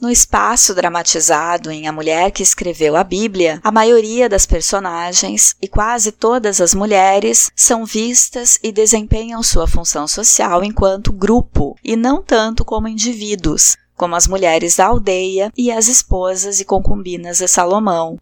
No 0.00 0.10
espaço 0.10 0.74
dramatizado 0.74 1.70
em 1.70 1.86
A 1.86 1.92
Mulher 1.92 2.32
que 2.32 2.42
Escreveu 2.42 2.96
a 2.96 3.04
Bíblia, 3.04 3.60
a 3.62 3.70
maioria 3.70 4.28
das 4.28 4.44
personagens 4.44 5.54
e 5.62 5.68
quase 5.68 6.10
todas 6.10 6.60
as 6.60 6.74
mulheres 6.74 7.52
são 7.54 7.84
vistas 7.84 8.58
e 8.64 8.72
desempenham 8.72 9.40
sua 9.44 9.68
função 9.68 10.08
social 10.08 10.64
enquanto 10.64 11.12
grupo 11.12 11.76
e 11.84 11.94
não 11.94 12.20
tanto 12.20 12.64
como 12.64 12.88
indivíduos, 12.88 13.76
como 13.96 14.14
as 14.14 14.26
mulheres 14.26 14.76
da 14.76 14.86
aldeia 14.86 15.52
e 15.56 15.70
as 15.70 15.88
esposas 15.88 16.60
e 16.60 16.64
concubinas 16.64 17.38
de 17.38 17.48
Salomão. 17.48 18.18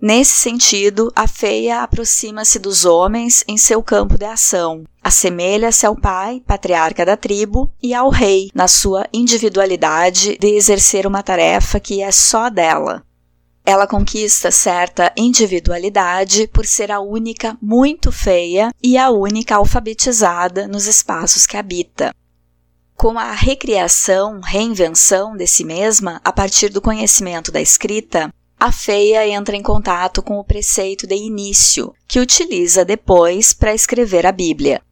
Nesse 0.00 0.32
sentido, 0.32 1.12
a 1.14 1.28
feia 1.28 1.82
aproxima-se 1.82 2.58
dos 2.58 2.86
homens 2.86 3.44
em 3.46 3.58
seu 3.58 3.82
campo 3.82 4.16
de 4.16 4.24
ação, 4.24 4.84
assemelha-se 5.04 5.84
ao 5.84 5.94
pai, 5.94 6.42
patriarca 6.46 7.04
da 7.04 7.18
tribo, 7.18 7.70
e 7.82 7.92
ao 7.92 8.08
rei, 8.08 8.50
na 8.54 8.66
sua 8.66 9.06
individualidade 9.12 10.38
de 10.38 10.48
exercer 10.54 11.06
uma 11.06 11.22
tarefa 11.22 11.78
que 11.78 12.00
é 12.00 12.10
só 12.10 12.48
dela. 12.48 13.02
Ela 13.62 13.86
conquista 13.86 14.50
certa 14.50 15.12
individualidade 15.14 16.48
por 16.48 16.64
ser 16.64 16.90
a 16.90 17.00
única 17.00 17.58
muito 17.60 18.10
feia 18.10 18.72
e 18.82 18.96
a 18.96 19.10
única 19.10 19.56
alfabetizada 19.56 20.66
nos 20.66 20.86
espaços 20.86 21.44
que 21.44 21.58
habita 21.58 22.14
com 23.00 23.18
a 23.18 23.32
recriação, 23.32 24.42
reinvenção 24.42 25.34
de 25.34 25.46
si 25.46 25.64
mesma 25.64 26.20
a 26.22 26.30
partir 26.30 26.68
do 26.68 26.82
conhecimento 26.82 27.50
da 27.50 27.58
escrita, 27.58 28.30
a 28.58 28.70
feia 28.70 29.26
entra 29.26 29.56
em 29.56 29.62
contato 29.62 30.22
com 30.22 30.38
o 30.38 30.44
preceito 30.44 31.06
de 31.06 31.14
início, 31.14 31.94
que 32.06 32.20
utiliza 32.20 32.84
depois 32.84 33.54
para 33.54 33.72
escrever 33.72 34.26
a 34.26 34.32
Bíblia. 34.32 34.82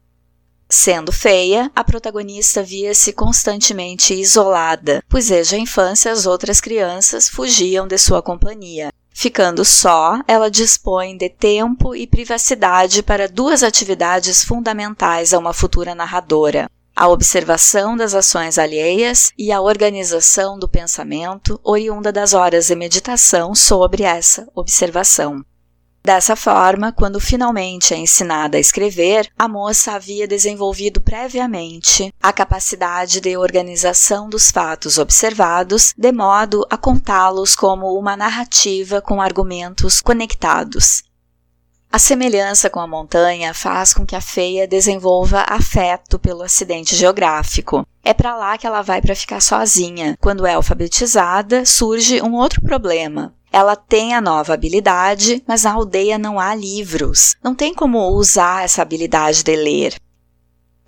Sendo 0.67 1.11
feia, 1.11 1.71
a 1.75 1.83
protagonista 1.83 2.63
via-se 2.63 3.13
constantemente 3.13 4.15
isolada, 4.15 5.03
pois 5.07 5.27
desde 5.27 5.53
a 5.53 5.59
infância 5.59 6.11
as 6.11 6.25
outras 6.25 6.59
crianças 6.59 7.29
fugiam 7.29 7.87
de 7.87 7.99
sua 7.99 8.23
companhia. 8.23 8.91
Ficando 9.13 9.63
só, 9.63 10.19
ela 10.27 10.49
dispõe 10.49 11.15
de 11.15 11.29
tempo 11.29 11.93
e 11.93 12.07
privacidade 12.07 13.03
para 13.03 13.27
duas 13.27 13.61
atividades 13.61 14.43
fundamentais 14.43 15.31
a 15.31 15.37
uma 15.37 15.53
futura 15.53 15.93
narradora: 15.93 16.71
a 16.95 17.07
observação 17.07 17.95
das 17.95 18.13
ações 18.13 18.57
alheias 18.57 19.31
e 19.37 19.51
a 19.51 19.61
organização 19.61 20.59
do 20.59 20.67
pensamento 20.67 21.59
oriunda 21.63 22.11
das 22.11 22.33
horas 22.33 22.67
de 22.67 22.75
meditação 22.75 23.55
sobre 23.55 24.03
essa 24.03 24.47
observação. 24.53 25.43
Dessa 26.03 26.35
forma, 26.35 26.91
quando 26.91 27.19
finalmente 27.19 27.93
é 27.93 27.97
ensinada 27.97 28.57
a 28.57 28.59
escrever, 28.59 29.29
a 29.37 29.47
moça 29.47 29.91
havia 29.91 30.27
desenvolvido 30.27 31.01
previamente 31.01 32.13
a 32.21 32.31
capacidade 32.31 33.19
de 33.19 33.37
organização 33.37 34.29
dos 34.29 34.49
fatos 34.49 34.97
observados, 34.97 35.93
de 35.97 36.11
modo 36.11 36.65
a 36.69 36.77
contá-los 36.77 37.53
como 37.53 37.93
uma 37.97 38.15
narrativa 38.15 39.01
com 39.01 39.21
argumentos 39.21 40.01
conectados. 40.01 41.03
A 41.91 41.97
semelhança 41.97 42.69
com 42.69 42.79
a 42.79 42.85
montanha 42.85 43.51
faz 43.51 43.95
com 43.95 44.05
que 44.05 44.15
a 44.15 44.21
feia 44.21 44.67
desenvolva 44.67 45.43
afeto 45.49 46.19
pelo 46.19 46.43
acidente 46.43 46.95
geográfico. 46.95 47.83
É 48.03 48.13
para 48.13 48.35
lá 48.37 48.59
que 48.59 48.67
ela 48.67 48.83
vai 48.83 49.01
para 49.01 49.15
ficar 49.15 49.41
sozinha. 49.41 50.15
Quando 50.21 50.45
é 50.45 50.53
alfabetizada, 50.53 51.65
surge 51.65 52.21
um 52.21 52.35
outro 52.35 52.61
problema. 52.61 53.33
Ela 53.51 53.75
tem 53.75 54.13
a 54.13 54.21
nova 54.21 54.53
habilidade, 54.53 55.43
mas 55.47 55.63
na 55.63 55.73
aldeia 55.73 56.19
não 56.19 56.39
há 56.39 56.53
livros. 56.53 57.35
Não 57.43 57.55
tem 57.55 57.73
como 57.73 58.09
usar 58.09 58.63
essa 58.63 58.83
habilidade 58.83 59.43
de 59.43 59.55
ler. 59.55 59.95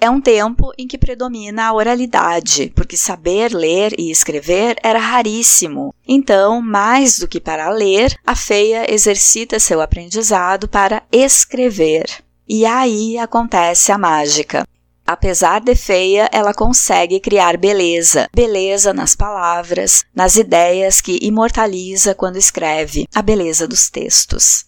É 0.04 0.10
um 0.10 0.20
tempo 0.20 0.74
em 0.80 0.88
que 0.88 0.98
predomina 0.98 1.68
a 1.68 1.74
oralidade, 1.74 2.74
porque 2.76 2.98
saber 2.98 3.54
ler 3.54 3.94
e 4.00 4.10
escrever 4.10 4.76
era 4.82 4.98
raríssimo. 4.98 5.94
Então, 6.08 6.60
mais 6.60 7.20
do 7.20 7.28
que 7.28 7.40
para 7.40 7.70
ler, 7.70 8.18
a 8.26 8.36
feia 8.36 8.92
exercita 8.92 9.60
seu 9.60 9.80
aprendizado 9.80 10.68
para 10.68 11.04
escrever. 11.12 12.06
E 12.50 12.66
aí 12.66 13.20
acontece 13.20 13.92
a 13.92 13.98
mágica. 14.00 14.68
Apesar 15.06 15.62
de 15.62 15.76
feia, 15.76 16.28
ela 16.32 16.52
consegue 16.52 17.20
criar 17.20 17.56
beleza. 17.56 18.28
Beleza 18.34 18.96
nas 18.96 19.16
palavras, 19.16 20.04
nas 20.16 20.36
ideias 20.36 21.00
que 21.00 21.20
imortaliza 21.22 22.16
quando 22.16 22.38
escreve, 22.38 23.08
a 23.14 23.22
beleza 23.22 23.68
dos 23.68 23.88
textos. 23.88 24.66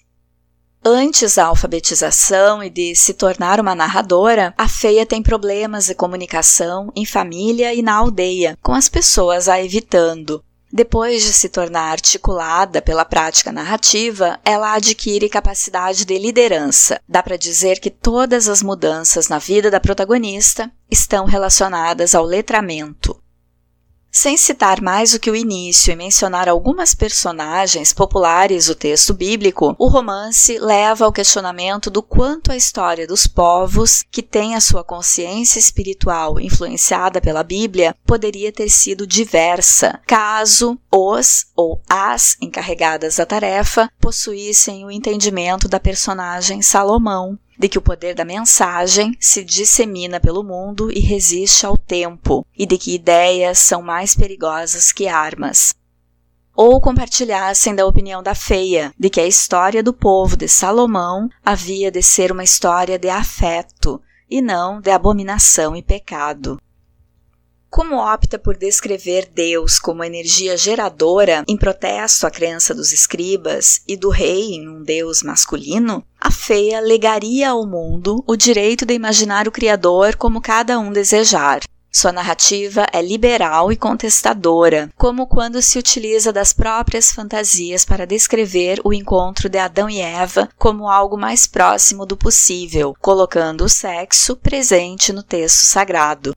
Antes 0.86 1.36
da 1.36 1.46
alfabetização 1.46 2.62
e 2.62 2.70
de 2.70 2.94
se 2.94 3.14
tornar 3.14 3.58
uma 3.58 3.74
narradora, 3.74 4.54
a 4.58 4.68
feia 4.68 5.06
tem 5.06 5.24
problemas 5.24 5.86
de 5.86 5.96
comunicação 5.96 6.92
em 6.94 7.06
família 7.06 7.74
e 7.74 7.82
na 7.82 7.96
aldeia, 7.96 8.58
com 8.62 8.74
as 8.74 8.90
pessoas 8.90 9.48
a 9.48 9.62
evitando. 9.62 10.44
Depois 10.70 11.24
de 11.24 11.32
se 11.32 11.48
tornar 11.48 11.92
articulada 11.92 12.82
pela 12.82 13.06
prática 13.06 13.50
narrativa, 13.50 14.38
ela 14.44 14.74
adquire 14.74 15.30
capacidade 15.30 16.04
de 16.04 16.18
liderança. 16.18 17.00
Dá 17.08 17.24
para 17.24 17.38
dizer 17.38 17.80
que 17.80 17.90
todas 17.90 18.50
as 18.50 18.62
mudanças 18.62 19.30
na 19.30 19.40
vida 19.40 19.72
da 19.72 19.80
protagonista 19.80 20.70
estão 20.92 21.26
relacionadas 21.26 22.14
ao 22.14 22.26
letramento. 22.26 23.23
Sem 24.16 24.38
citar 24.38 24.80
mais 24.80 25.12
do 25.12 25.20
que 25.20 25.32
o 25.32 25.36
início 25.36 25.92
e 25.92 25.96
mencionar 25.96 26.48
algumas 26.48 26.94
personagens 26.94 27.92
populares 27.92 28.68
do 28.68 28.76
texto 28.76 29.12
bíblico, 29.12 29.76
o 29.80 29.88
romance 29.88 30.60
leva 30.60 31.06
ao 31.06 31.12
questionamento 31.12 31.90
do 31.90 32.04
quanto 32.04 32.52
a 32.52 32.56
história 32.56 33.08
dos 33.08 33.26
povos, 33.26 34.04
que 34.12 34.22
tem 34.22 34.54
a 34.54 34.62
sua 34.62 34.84
consciência 34.84 35.58
espiritual 35.58 36.40
influenciada 36.40 37.20
pela 37.20 37.42
Bíblia, 37.42 37.96
poderia 38.06 38.52
ter 38.52 38.70
sido 38.70 39.08
diversa, 39.08 40.00
caso 40.06 40.78
os 40.92 41.48
ou 41.56 41.82
as 41.90 42.38
encarregadas 42.40 43.16
da 43.16 43.26
tarefa 43.26 43.92
possuíssem 44.00 44.86
o 44.86 44.92
entendimento 44.92 45.68
da 45.68 45.80
personagem 45.80 46.62
Salomão, 46.62 47.40
de 47.58 47.70
que 47.70 47.78
o 47.78 47.82
poder 47.82 48.16
da 48.16 48.26
mensagem 48.26 49.16
se 49.20 49.44
dissemina 49.44 50.20
pelo 50.20 50.44
mundo 50.44 50.92
e 50.92 51.00
resiste 51.00 51.66
ao 51.66 51.78
tempo, 51.78 52.46
e 52.58 52.66
de 52.66 52.78
que 52.78 52.96
ideias 52.96 53.60
são 53.60 53.82
mais 53.82 54.16
perigosas 54.16 54.92
que 54.92 55.08
armas. 55.08 55.74
Ou 56.56 56.80
compartilhassem 56.80 57.74
da 57.74 57.86
opinião 57.86 58.22
da 58.22 58.36
feia, 58.36 58.94
de 58.98 59.10
que 59.10 59.20
a 59.20 59.28
história 59.28 59.82
do 59.82 59.94
povo 59.94 60.38
de 60.38 60.48
Salomão 60.48 61.28
havia 61.44 61.92
de 61.92 62.02
ser 62.02 62.32
uma 62.32 62.44
história 62.44 63.00
de 63.00 63.10
afeto 63.10 64.02
e 64.30 64.42
não 64.42 64.80
de 64.80 64.92
abominação 64.92 65.76
e 65.76 65.82
pecado. 65.82 66.60
Como 67.74 67.96
opta 67.96 68.38
por 68.38 68.56
descrever 68.56 69.32
Deus 69.34 69.80
como 69.80 70.04
energia 70.04 70.56
geradora 70.56 71.44
em 71.48 71.58
protesto 71.58 72.28
à 72.28 72.30
crença 72.30 72.72
dos 72.72 72.94
escribas 72.94 73.82
e 73.88 73.98
do 73.98 74.12
rei 74.12 74.54
em 74.54 74.70
um 74.70 74.84
Deus 74.84 75.24
masculino, 75.24 76.06
a 76.22 76.30
feia 76.30 76.80
legaria 76.80 77.50
ao 77.50 77.66
mundo 77.66 78.24
o 78.28 78.36
direito 78.36 78.86
de 78.86 78.94
imaginar 78.94 79.48
o 79.48 79.52
Criador 79.52 80.16
como 80.18 80.40
cada 80.40 80.78
um 80.78 80.92
desejar. 80.92 81.62
Sua 81.92 82.12
narrativa 82.12 82.86
é 82.94 83.02
liberal 83.02 83.72
e 83.72 83.76
contestadora, 83.76 84.92
como 84.96 85.26
quando 85.26 85.60
se 85.60 85.80
utiliza 85.80 86.32
das 86.32 86.54
próprias 86.54 87.12
fantasias 87.12 87.84
para 87.84 88.06
descrever 88.06 88.82
o 88.84 88.94
encontro 88.94 89.50
de 89.50 89.58
Adão 89.58 89.90
e 89.90 90.00
Eva 90.00 90.48
como 90.60 90.88
algo 90.88 91.18
mais 91.18 91.48
próximo 91.48 92.06
do 92.06 92.16
possível, 92.16 92.96
colocando 93.02 93.64
o 93.64 93.70
sexo 93.70 94.36
presente 94.36 95.12
no 95.12 95.24
texto 95.24 95.66
sagrado. 95.66 96.36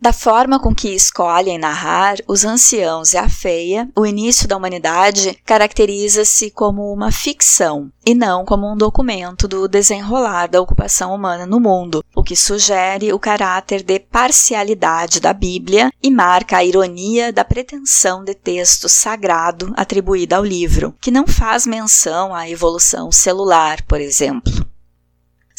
Da 0.00 0.14
forma 0.14 0.58
com 0.58 0.74
que 0.74 0.94
escolhem 0.94 1.58
narrar 1.58 2.16
os 2.26 2.42
anciãos 2.42 3.12
e 3.12 3.18
a 3.18 3.28
feia, 3.28 3.86
o 3.94 4.06
início 4.06 4.48
da 4.48 4.56
humanidade 4.56 5.38
caracteriza-se 5.44 6.50
como 6.50 6.90
uma 6.90 7.12
ficção 7.12 7.92
e 8.04 8.14
não 8.14 8.46
como 8.46 8.66
um 8.66 8.74
documento 8.74 9.46
do 9.46 9.68
desenrolar 9.68 10.46
da 10.46 10.58
ocupação 10.58 11.14
humana 11.14 11.44
no 11.44 11.60
mundo, 11.60 12.02
o 12.16 12.24
que 12.24 12.34
sugere 12.34 13.12
o 13.12 13.18
caráter 13.18 13.82
de 13.82 14.00
parcialidade 14.00 15.20
da 15.20 15.34
Bíblia 15.34 15.92
e 16.02 16.10
marca 16.10 16.56
a 16.56 16.64
ironia 16.64 17.30
da 17.30 17.44
pretensão 17.44 18.24
de 18.24 18.34
texto 18.34 18.88
sagrado 18.88 19.70
atribuída 19.76 20.36
ao 20.36 20.44
livro, 20.44 20.94
que 20.98 21.10
não 21.10 21.26
faz 21.26 21.66
menção 21.66 22.34
à 22.34 22.48
evolução 22.48 23.12
celular, 23.12 23.82
por 23.82 24.00
exemplo. 24.00 24.69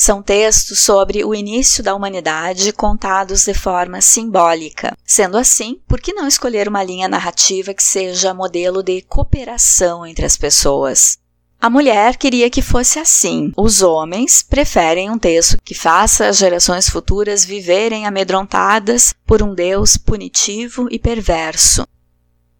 São 0.03 0.23
textos 0.23 0.79
sobre 0.79 1.23
o 1.23 1.35
início 1.35 1.83
da 1.83 1.93
humanidade 1.93 2.73
contados 2.73 3.45
de 3.45 3.53
forma 3.53 4.01
simbólica. 4.01 4.97
Sendo 5.05 5.37
assim, 5.37 5.79
por 5.87 6.01
que 6.01 6.11
não 6.11 6.27
escolher 6.27 6.67
uma 6.67 6.83
linha 6.83 7.07
narrativa 7.07 7.71
que 7.71 7.83
seja 7.83 8.33
modelo 8.33 8.81
de 8.81 9.03
cooperação 9.03 10.03
entre 10.03 10.25
as 10.25 10.35
pessoas? 10.35 11.19
A 11.61 11.69
mulher 11.69 12.17
queria 12.17 12.49
que 12.49 12.63
fosse 12.63 12.97
assim. 12.97 13.53
Os 13.55 13.83
homens 13.83 14.41
preferem 14.41 15.11
um 15.11 15.19
texto 15.19 15.59
que 15.63 15.75
faça 15.75 16.25
as 16.25 16.37
gerações 16.37 16.89
futuras 16.89 17.45
viverem 17.45 18.07
amedrontadas 18.07 19.13
por 19.23 19.43
um 19.43 19.53
Deus 19.53 19.97
punitivo 19.97 20.87
e 20.89 20.97
perverso. 20.97 21.85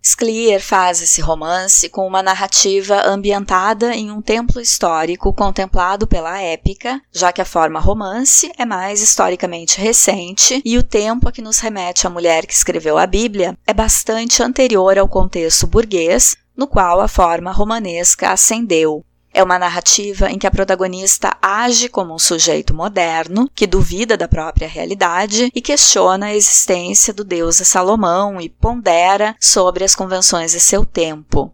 Sclier 0.03 0.59
faz 0.59 1.01
esse 1.01 1.21
romance 1.21 1.87
com 1.87 2.07
uma 2.07 2.23
narrativa 2.23 3.07
ambientada 3.07 3.93
em 3.93 4.09
um 4.09 4.21
templo 4.21 4.59
histórico 4.59 5.31
contemplado 5.31 6.07
pela 6.07 6.41
épica, 6.41 6.99
já 7.11 7.31
que 7.31 7.41
a 7.41 7.45
forma 7.45 7.79
romance 7.79 8.51
é 8.57 8.65
mais 8.65 9.01
historicamente 9.01 9.79
recente 9.79 10.61
e 10.65 10.77
o 10.77 10.83
tempo 10.83 11.29
a 11.29 11.31
que 11.31 11.41
nos 11.41 11.59
remete 11.59 12.07
a 12.07 12.09
mulher 12.09 12.47
que 12.47 12.53
escreveu 12.53 12.97
a 12.97 13.05
Bíblia 13.05 13.55
é 13.67 13.73
bastante 13.73 14.41
anterior 14.41 14.97
ao 14.97 15.07
contexto 15.07 15.67
burguês 15.67 16.35
no 16.57 16.67
qual 16.67 16.99
a 16.99 17.07
forma 17.07 17.51
romanesca 17.51 18.31
ascendeu. 18.31 19.05
É 19.33 19.41
uma 19.41 19.57
narrativa 19.57 20.29
em 20.29 20.37
que 20.37 20.45
a 20.45 20.51
protagonista 20.51 21.37
age 21.41 21.87
como 21.87 22.13
um 22.13 22.19
sujeito 22.19 22.73
moderno 22.73 23.49
que 23.55 23.65
duvida 23.65 24.17
da 24.17 24.27
própria 24.27 24.67
realidade 24.67 25.49
e 25.55 25.61
questiona 25.61 26.27
a 26.27 26.35
existência 26.35 27.13
do 27.13 27.23
deus 27.23 27.55
Salomão 27.57 28.41
e 28.41 28.49
pondera 28.49 29.35
sobre 29.39 29.85
as 29.85 29.95
convenções 29.95 30.51
de 30.51 30.59
seu 30.59 30.85
tempo. 30.85 31.53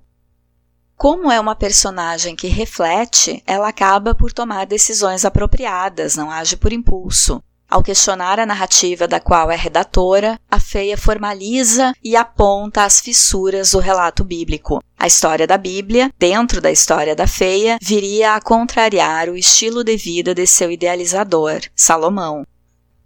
Como 0.95 1.31
é 1.31 1.39
uma 1.39 1.53
personagem 1.53 2.35
que 2.35 2.47
reflete, 2.47 3.43
ela 3.45 3.67
acaba 3.67 4.15
por 4.15 4.33
tomar 4.33 4.65
decisões 4.65 5.23
apropriadas, 5.23 6.15
não 6.15 6.31
age 6.31 6.57
por 6.57 6.73
impulso. 6.73 7.43
Ao 7.69 7.83
questionar 7.83 8.39
a 8.39 8.45
narrativa 8.45 9.09
da 9.09 9.19
qual 9.19 9.51
é 9.51 9.55
redatora, 9.55 10.39
a 10.49 10.57
feia 10.57 10.97
formaliza 10.97 11.91
e 12.01 12.15
aponta 12.15 12.85
as 12.85 13.01
fissuras 13.01 13.71
do 13.71 13.79
relato 13.79 14.23
bíblico. 14.23 14.81
A 14.97 15.05
história 15.05 15.45
da 15.45 15.57
Bíblia, 15.57 16.09
dentro 16.17 16.61
da 16.61 16.71
história 16.71 17.13
da 17.13 17.27
feia, 17.27 17.77
viria 17.81 18.35
a 18.35 18.41
contrariar 18.41 19.27
o 19.27 19.35
estilo 19.35 19.83
de 19.83 19.97
vida 19.97 20.33
de 20.33 20.47
seu 20.47 20.71
idealizador, 20.71 21.59
Salomão. 21.75 22.45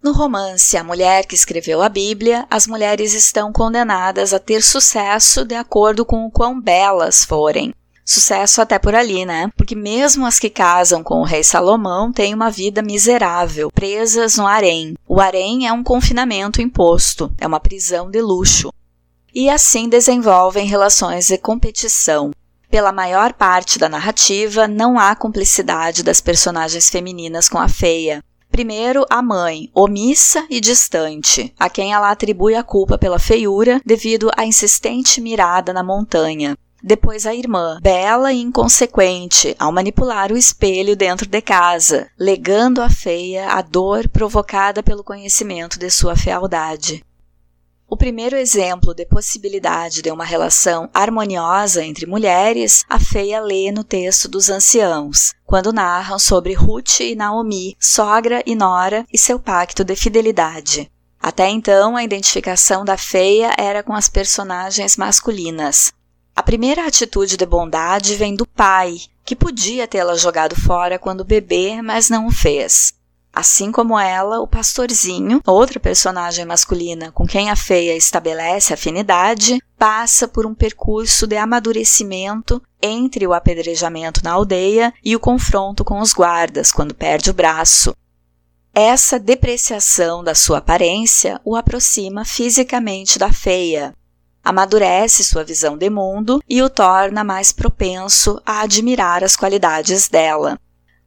No 0.03 0.14
romance 0.14 0.78
A 0.78 0.84
Mulher 0.84 1.26
que 1.26 1.36
Escreveu 1.36 1.82
a 1.82 1.89
Bíblia, 1.89 2.45
as 2.49 2.68
mulheres 2.68 3.14
estão 3.14 3.51
condenadas 3.51 4.32
a 4.32 4.39
ter 4.39 4.62
sucesso 4.62 5.43
de 5.43 5.55
acordo 5.55 6.05
com 6.05 6.26
o 6.26 6.32
quão 6.32 6.62
belas 6.62 7.26
forem. 7.26 7.74
Sucesso 8.12 8.62
até 8.62 8.78
por 8.78 8.93
ali, 8.93 9.26
né? 9.26 9.49
Porque 9.55 9.74
mesmo 9.74 10.26
as 10.26 10.38
que 10.38 10.49
casam 10.49 11.01
com 11.01 11.22
o 11.22 11.24
rei 11.24 11.45
Salomão 11.45 12.12
têm 12.12 12.34
uma 12.34 12.51
vida 12.51 12.82
miserável, 12.82 13.72
presas 13.72 14.36
no 14.36 14.45
harém. 14.45 14.95
O 15.07 15.22
harém 15.22 15.66
é 15.66 15.72
um 15.72 15.82
confinamento 15.82 16.62
imposto, 16.62 17.34
é 17.38 17.47
uma 17.47 17.62
prisão 17.62 18.12
de 18.12 18.22
luxo. 18.22 18.70
E 19.34 19.49
assim 19.49 19.88
desenvolvem 19.88 20.68
relações 20.68 21.28
de 21.28 21.38
competição. 21.38 22.32
Pela 22.70 22.91
maior 22.91 23.32
parte 23.32 23.80
da 23.80 23.88
narrativa, 23.88 24.68
não 24.68 24.99
há 24.99 25.16
cumplicidade 25.16 26.03
das 26.03 26.20
personagens 26.20 26.89
femininas 26.89 27.47
com 27.47 27.59
a 27.59 27.70
feia. 27.70 28.22
Primeiro, 28.51 29.05
a 29.09 29.22
mãe, 29.22 29.70
omissa 29.74 30.45
e 30.49 30.59
distante, 30.59 31.53
a 31.57 31.70
quem 31.70 31.93
ela 31.93 32.12
atribui 32.12 32.55
a 32.55 32.64
culpa 32.64 32.97
pela 32.97 33.20
feiura 33.20 33.80
devido 33.86 34.30
à 34.36 34.45
insistente 34.45 35.22
mirada 35.22 35.72
na 35.72 35.82
montanha. 35.82 36.57
Depois 36.84 37.28
a 37.28 37.36
irmã, 37.36 37.80
bela 37.80 38.34
e 38.34 38.42
inconsequente, 38.42 39.56
ao 39.60 39.72
manipular 39.72 40.32
o 40.32 40.38
espelho 40.38 40.96
dentro 40.96 41.28
de 41.28 41.40
casa, 41.40 42.10
legando 42.18 42.82
à 42.82 42.90
feia 42.90 43.52
a 43.52 43.62
dor 43.62 44.10
provocada 44.10 44.82
pelo 44.82 45.04
conhecimento 45.04 45.78
de 45.78 45.92
sua 45.92 46.16
fealdade. 46.16 47.06
O 47.88 47.96
primeiro 47.96 48.36
exemplo 48.36 48.96
de 48.96 49.06
possibilidade 49.06 50.02
de 50.02 50.10
uma 50.10 50.24
relação 50.24 50.90
harmoniosa 50.94 51.84
entre 51.84 52.08
mulheres, 52.08 52.84
a 52.90 52.98
feia 52.98 53.42
lê 53.42 53.72
no 53.72 53.84
texto 53.84 54.28
dos 54.28 54.50
anciãos, 54.50 55.34
quando 55.46 55.74
narram 55.74 56.18
sobre 56.18 56.54
Ruth 56.54 57.02
e 57.02 57.16
Naomi, 57.16 57.76
sogra 57.78 58.42
e 58.46 58.56
nora, 58.56 59.06
e 59.12 59.18
seu 59.18 59.38
pacto 59.38 59.84
de 59.84 59.96
fidelidade. 59.96 60.90
Até 61.22 61.50
então, 61.50 61.96
a 61.96 62.04
identificação 62.04 62.84
da 62.84 62.98
feia 62.98 63.54
era 63.56 63.84
com 63.84 63.94
as 63.94 64.10
personagens 64.10 64.98
masculinas, 64.98 65.92
a 66.42 66.44
primeira 66.44 66.88
atitude 66.88 67.38
de 67.38 67.46
bondade 67.46 68.16
vem 68.16 68.36
do 68.36 68.48
pai, 68.48 68.98
que 69.24 69.36
podia 69.36 69.88
tê-la 69.88 70.16
jogado 70.16 70.56
fora 70.56 70.98
quando 70.98 71.24
bebê, 71.24 71.84
mas 71.84 72.10
não 72.10 72.26
o 72.26 72.32
fez. 72.32 72.96
Assim 73.32 73.72
como 73.72 73.98
ela, 73.98 74.39
o 74.39 74.48
pastorzinho, 74.48 75.39
outra 75.46 75.80
personagem 75.80 76.44
masculina 76.44 77.12
com 77.12 77.28
quem 77.28 77.52
a 77.52 77.56
feia 77.56 77.96
estabelece 77.96 78.74
afinidade, 78.74 79.62
passa 79.78 80.28
por 80.28 80.48
um 80.48 80.56
percurso 80.56 81.28
de 81.28 81.38
amadurecimento 81.38 82.60
entre 82.82 83.28
o 83.28 83.34
apedrejamento 83.34 84.22
na 84.24 84.32
aldeia 84.32 84.92
e 85.06 85.16
o 85.16 85.20
confronto 85.20 85.86
com 85.86 86.00
os 86.00 86.12
guardas 86.12 86.72
quando 86.72 86.96
perde 86.96 87.30
o 87.30 87.36
braço. 87.36 87.96
Essa 88.74 89.20
depreciação 89.20 90.24
da 90.24 90.34
sua 90.34 90.58
aparência 90.58 91.39
o 91.46 91.56
aproxima 91.56 92.26
fisicamente 92.26 93.20
da 93.20 93.32
feia, 93.32 93.94
amadurece 94.44 95.24
sua 95.24 95.44
visão 95.44 95.78
de 95.78 95.89
mundo 95.89 96.42
e 96.50 96.62
o 96.62 96.70
torna 96.70 97.24
mais 97.24 97.52
propenso 97.52 98.42
a 98.46 98.62
admirar 98.62 99.24
as 99.24 99.36
qualidades 99.36 100.08
dela. 100.08 100.60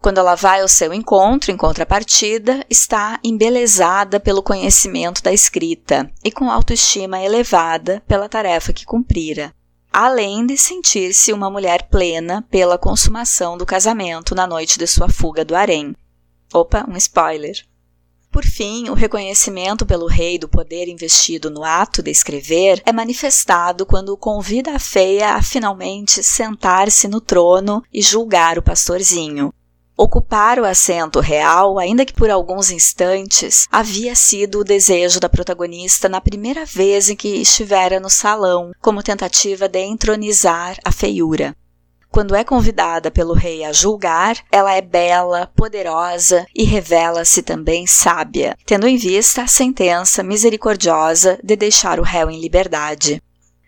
Quando 0.04 0.18
ela 0.18 0.34
vai 0.34 0.60
ao 0.60 0.68
seu 0.68 0.92
encontro, 0.92 1.50
em 1.50 1.56
contrapartida, 1.56 2.64
está 2.68 3.18
embelezada 3.24 4.20
pelo 4.20 4.42
conhecimento 4.42 5.22
da 5.22 5.32
escrita 5.32 6.10
e 6.22 6.30
com 6.30 6.50
autoestima 6.50 7.22
elevada 7.22 8.02
pela 8.06 8.28
tarefa 8.28 8.72
que 8.72 8.84
cumprira, 8.84 9.50
além 9.90 10.44
de 10.44 10.58
sentir-se 10.58 11.32
uma 11.32 11.48
mulher 11.48 11.88
plena 11.88 12.44
pela 12.50 12.76
consumação 12.76 13.56
do 13.56 13.64
casamento 13.64 14.34
na 14.34 14.46
noite 14.46 14.78
de 14.78 14.86
sua 14.86 15.08
fuga 15.08 15.42
do 15.42 15.56
harém. 15.56 15.96
Opa, 16.52 16.84
um 16.86 16.96
spoiler. 16.98 17.64
Por 18.34 18.44
fim, 18.44 18.88
o 18.88 18.94
reconhecimento 18.94 19.86
pelo 19.86 20.08
rei 20.08 20.40
do 20.40 20.48
poder 20.48 20.88
investido 20.88 21.48
no 21.48 21.62
ato 21.62 22.02
de 22.02 22.10
escrever 22.10 22.82
é 22.84 22.92
manifestado 22.92 23.86
quando 23.86 24.16
convida 24.16 24.74
a 24.74 24.78
feia 24.80 25.36
a 25.36 25.40
finalmente 25.40 26.20
sentar-se 26.20 27.06
no 27.06 27.20
trono 27.20 27.80
e 27.92 28.02
julgar 28.02 28.58
o 28.58 28.62
pastorzinho. 28.62 29.54
Ocupar 29.96 30.58
o 30.58 30.64
assento 30.64 31.20
real, 31.20 31.78
ainda 31.78 32.04
que 32.04 32.12
por 32.12 32.28
alguns 32.28 32.72
instantes, 32.72 33.68
havia 33.70 34.16
sido 34.16 34.58
o 34.58 34.64
desejo 34.64 35.20
da 35.20 35.28
protagonista 35.28 36.08
na 36.08 36.20
primeira 36.20 36.64
vez 36.64 37.08
em 37.08 37.14
que 37.14 37.36
estivera 37.36 38.00
no 38.00 38.10
salão, 38.10 38.72
como 38.80 39.00
tentativa 39.00 39.68
de 39.68 39.78
entronizar 39.78 40.76
a 40.84 40.90
feiura. 40.90 41.54
Quando 42.14 42.36
é 42.36 42.44
convidada 42.44 43.10
pelo 43.10 43.34
rei 43.34 43.64
a 43.64 43.72
julgar, 43.72 44.36
ela 44.48 44.72
é 44.72 44.80
bela, 44.80 45.50
poderosa 45.56 46.46
e 46.54 46.62
revela-se 46.62 47.42
também 47.42 47.88
sábia, 47.88 48.56
tendo 48.64 48.86
em 48.86 48.96
vista 48.96 49.42
a 49.42 49.48
sentença 49.48 50.22
misericordiosa 50.22 51.40
de 51.42 51.56
deixar 51.56 51.98
o 51.98 52.04
réu 52.04 52.30
em 52.30 52.40
liberdade. 52.40 53.20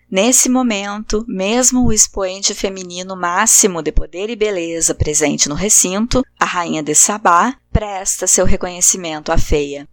Nesse 0.09 0.47
momento, 0.47 1.25
mesmo 1.27 1.85
o 1.85 1.91
expoente 1.91 2.53
feminino 2.53 3.17
máximo 3.17 3.81
de 3.81 3.91
poder 3.91 4.29
e 4.29 4.35
beleza 4.37 4.95
presente 4.95 5.49
no 5.49 5.55
recinto, 5.55 6.23
a 6.39 6.45
rainha 6.45 6.81
de 6.81 6.95
Sabá, 6.95 7.53
presta 7.69 8.25
seu 8.27 8.45
reconhecimento 8.45 9.29
à 9.29 9.37
feia. 9.37 9.85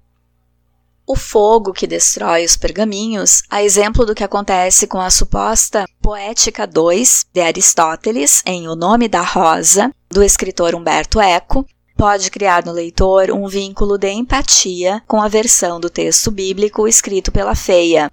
O 1.07 1.15
fogo 1.15 1.75
que 1.75 1.87
destrói 1.87 2.47
os 2.47 2.57
pergaminhos, 2.57 3.43
a 3.51 3.63
exemplo 3.63 4.07
do 4.07 4.15
que 4.15 4.25
acontece 4.25 4.87
com 4.87 4.99
a 4.99 5.11
suposta 5.11 5.85
Poética 6.01 6.67
2 6.67 7.27
de 7.31 7.43
Aristóteles 7.43 8.43
em 8.47 8.67
O 8.69 8.75
Nome 8.75 9.07
da 9.07 9.21
Rosa, 9.21 9.93
do 10.09 10.23
escritor 10.23 10.75
Humberto 10.75 11.21
Eco, 11.21 11.67
pode 11.95 12.31
criar 12.31 12.65
no 12.65 12.73
leitor 12.73 13.31
um 13.31 13.47
vínculo 13.47 13.99
de 13.99 14.11
empatia 14.11 15.03
com 15.07 15.21
a 15.21 15.29
versão 15.29 15.79
do 15.79 15.91
texto 15.91 16.31
bíblico 16.31 16.89
escrito 16.89 17.31
pela 17.31 17.55
feia, 17.55 18.11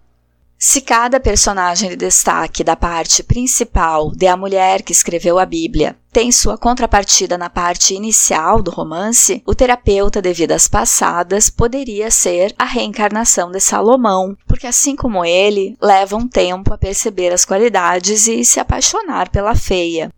se 0.63 0.79
cada 0.79 1.19
personagem 1.19 1.89
de 1.89 1.95
destaque 1.95 2.63
da 2.63 2.75
parte 2.75 3.23
principal 3.23 4.11
de 4.11 4.27
A 4.27 4.37
Mulher 4.37 4.83
que 4.83 4.91
Escreveu 4.91 5.39
a 5.39 5.45
Bíblia 5.45 5.97
tem 6.13 6.31
sua 6.31 6.55
contrapartida 6.55 7.35
na 7.35 7.49
parte 7.49 7.95
inicial 7.95 8.61
do 8.61 8.69
romance, 8.69 9.41
o 9.43 9.55
terapeuta 9.55 10.21
de 10.21 10.31
vidas 10.33 10.67
passadas 10.67 11.49
poderia 11.49 12.11
ser 12.11 12.53
a 12.59 12.65
reencarnação 12.65 13.49
de 13.49 13.59
Salomão, 13.59 14.37
porque 14.45 14.67
assim 14.67 14.95
como 14.95 15.25
ele, 15.25 15.75
leva 15.81 16.15
um 16.15 16.27
tempo 16.27 16.71
a 16.71 16.77
perceber 16.77 17.33
as 17.33 17.43
qualidades 17.43 18.27
e 18.27 18.45
se 18.45 18.59
apaixonar 18.59 19.29
pela 19.29 19.55
feia. 19.55 20.11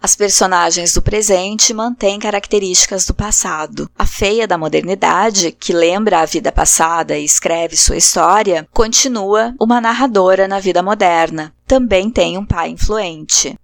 As 0.00 0.14
personagens 0.14 0.94
do 0.94 1.02
presente 1.02 1.74
mantêm 1.74 2.20
características 2.20 3.04
do 3.04 3.12
passado. 3.12 3.90
A 3.98 4.06
feia 4.06 4.46
da 4.46 4.56
modernidade, 4.56 5.50
que 5.50 5.72
lembra 5.72 6.20
a 6.20 6.24
vida 6.24 6.52
passada 6.52 7.18
e 7.18 7.24
escreve 7.24 7.76
sua 7.76 7.96
história, 7.96 8.68
continua 8.72 9.54
uma 9.60 9.80
narradora 9.80 10.46
na 10.46 10.60
vida 10.60 10.84
moderna. 10.84 11.52
Também 11.66 12.10
tem 12.10 12.38
um 12.38 12.46
pai 12.46 12.70
influente. 12.70 13.58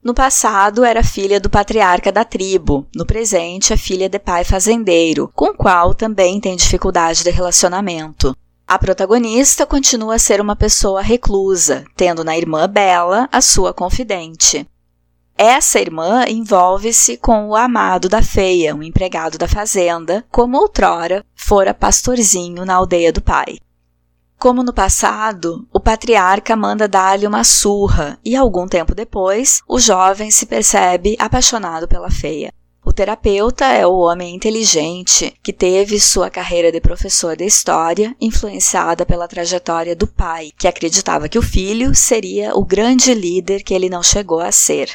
No 0.00 0.14
passado 0.14 0.84
era 0.84 1.02
filha 1.02 1.40
do 1.40 1.50
patriarca 1.50 2.12
da 2.12 2.24
tribo, 2.24 2.86
no 2.94 3.04
presente 3.04 3.72
é 3.72 3.76
filha 3.76 4.08
de 4.08 4.20
pai 4.20 4.44
fazendeiro, 4.44 5.28
com 5.34 5.46
o 5.46 5.56
qual 5.56 5.92
também 5.92 6.40
tem 6.40 6.54
dificuldade 6.54 7.24
de 7.24 7.30
relacionamento. 7.30 8.36
A 8.68 8.78
protagonista 8.78 9.66
continua 9.66 10.14
a 10.14 10.18
ser 10.18 10.40
uma 10.40 10.54
pessoa 10.54 11.02
reclusa, 11.02 11.84
tendo 11.96 12.22
na 12.22 12.38
irmã 12.38 12.68
Bela 12.68 13.28
a 13.32 13.40
sua 13.40 13.74
confidente. 13.74 14.64
Essa 15.38 15.78
irmã 15.78 16.24
envolve-se 16.26 17.18
com 17.18 17.48
o 17.48 17.54
amado 17.54 18.08
da 18.08 18.22
feia, 18.22 18.74
um 18.74 18.82
empregado 18.82 19.36
da 19.36 19.46
fazenda, 19.46 20.24
como 20.30 20.56
outrora 20.56 21.22
fora 21.34 21.74
pastorzinho 21.74 22.64
na 22.64 22.74
aldeia 22.74 23.12
do 23.12 23.20
pai. 23.20 23.58
Como 24.38 24.62
no 24.62 24.72
passado, 24.72 25.68
o 25.70 25.78
patriarca 25.78 26.56
manda 26.56 26.88
dar-lhe 26.88 27.26
uma 27.26 27.44
surra 27.44 28.18
e, 28.24 28.34
algum 28.34 28.66
tempo 28.66 28.94
depois, 28.94 29.60
o 29.68 29.78
jovem 29.78 30.30
se 30.30 30.46
percebe 30.46 31.16
apaixonado 31.18 31.86
pela 31.86 32.10
feia. 32.10 32.50
O 32.82 32.92
terapeuta 32.92 33.66
é 33.66 33.86
o 33.86 33.98
homem 33.98 34.34
inteligente 34.34 35.34
que 35.42 35.52
teve 35.52 36.00
sua 36.00 36.30
carreira 36.30 36.72
de 36.72 36.80
professor 36.80 37.36
de 37.36 37.44
história 37.44 38.16
influenciada 38.18 39.04
pela 39.04 39.28
trajetória 39.28 39.94
do 39.94 40.06
pai, 40.06 40.50
que 40.56 40.68
acreditava 40.68 41.28
que 41.28 41.38
o 41.38 41.42
filho 41.42 41.94
seria 41.94 42.56
o 42.56 42.64
grande 42.64 43.12
líder 43.12 43.62
que 43.62 43.74
ele 43.74 43.90
não 43.90 44.02
chegou 44.02 44.40
a 44.40 44.50
ser. 44.50 44.94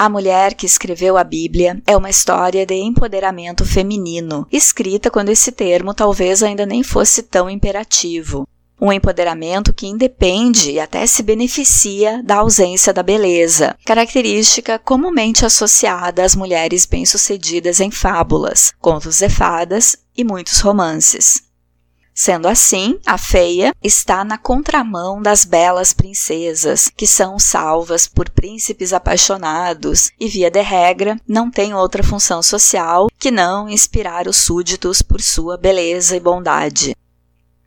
A 0.00 0.08
mulher 0.08 0.54
que 0.54 0.64
escreveu 0.64 1.18
a 1.18 1.22
Bíblia 1.22 1.82
é 1.86 1.94
uma 1.94 2.08
história 2.08 2.64
de 2.64 2.74
empoderamento 2.74 3.66
feminino, 3.66 4.46
escrita 4.50 5.10
quando 5.10 5.28
esse 5.28 5.52
termo 5.52 5.92
talvez 5.92 6.42
ainda 6.42 6.64
nem 6.64 6.82
fosse 6.82 7.22
tão 7.22 7.50
imperativo. 7.50 8.48
Um 8.80 8.90
empoderamento 8.90 9.74
que 9.74 9.86
independe 9.86 10.70
e 10.70 10.80
até 10.80 11.06
se 11.06 11.22
beneficia 11.22 12.22
da 12.22 12.36
ausência 12.36 12.94
da 12.94 13.02
beleza, 13.02 13.76
característica 13.84 14.78
comumente 14.78 15.44
associada 15.44 16.24
às 16.24 16.34
mulheres 16.34 16.86
bem-sucedidas 16.86 17.78
em 17.78 17.90
fábulas, 17.90 18.72
contos 18.80 19.18
de 19.18 19.28
fadas 19.28 19.98
e 20.16 20.24
muitos 20.24 20.60
romances. 20.60 21.49
Sendo 22.22 22.48
assim, 22.48 23.00
a 23.06 23.16
feia 23.16 23.74
está 23.82 24.22
na 24.24 24.36
contramão 24.36 25.22
das 25.22 25.46
belas 25.46 25.94
princesas, 25.94 26.92
que 26.94 27.06
são 27.06 27.38
salvas 27.38 28.06
por 28.06 28.28
príncipes 28.28 28.92
apaixonados 28.92 30.10
e, 30.20 30.28
via 30.28 30.50
de 30.50 30.60
regra, 30.60 31.18
não 31.26 31.50
tem 31.50 31.72
outra 31.72 32.02
função 32.02 32.42
social 32.42 33.06
que 33.18 33.30
não 33.30 33.70
inspirar 33.70 34.28
os 34.28 34.36
súditos 34.36 35.00
por 35.00 35.22
sua 35.22 35.56
beleza 35.56 36.14
e 36.14 36.20
bondade. 36.20 36.94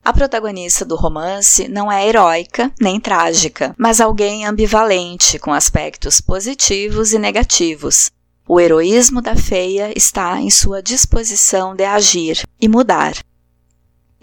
A 0.04 0.12
protagonista 0.12 0.84
do 0.84 0.94
romance 0.94 1.66
não 1.66 1.90
é 1.90 2.06
heróica 2.06 2.70
nem 2.80 3.00
trágica, 3.00 3.74
mas 3.76 4.00
alguém 4.00 4.46
ambivalente, 4.46 5.36
com 5.36 5.52
aspectos 5.52 6.20
positivos 6.20 7.12
e 7.12 7.18
negativos. 7.18 8.08
O 8.46 8.60
heroísmo 8.60 9.20
da 9.20 9.34
feia 9.34 9.92
está 9.98 10.40
em 10.40 10.48
sua 10.48 10.80
disposição 10.80 11.74
de 11.74 11.82
agir 11.82 12.44
e 12.60 12.68
mudar. 12.68 13.16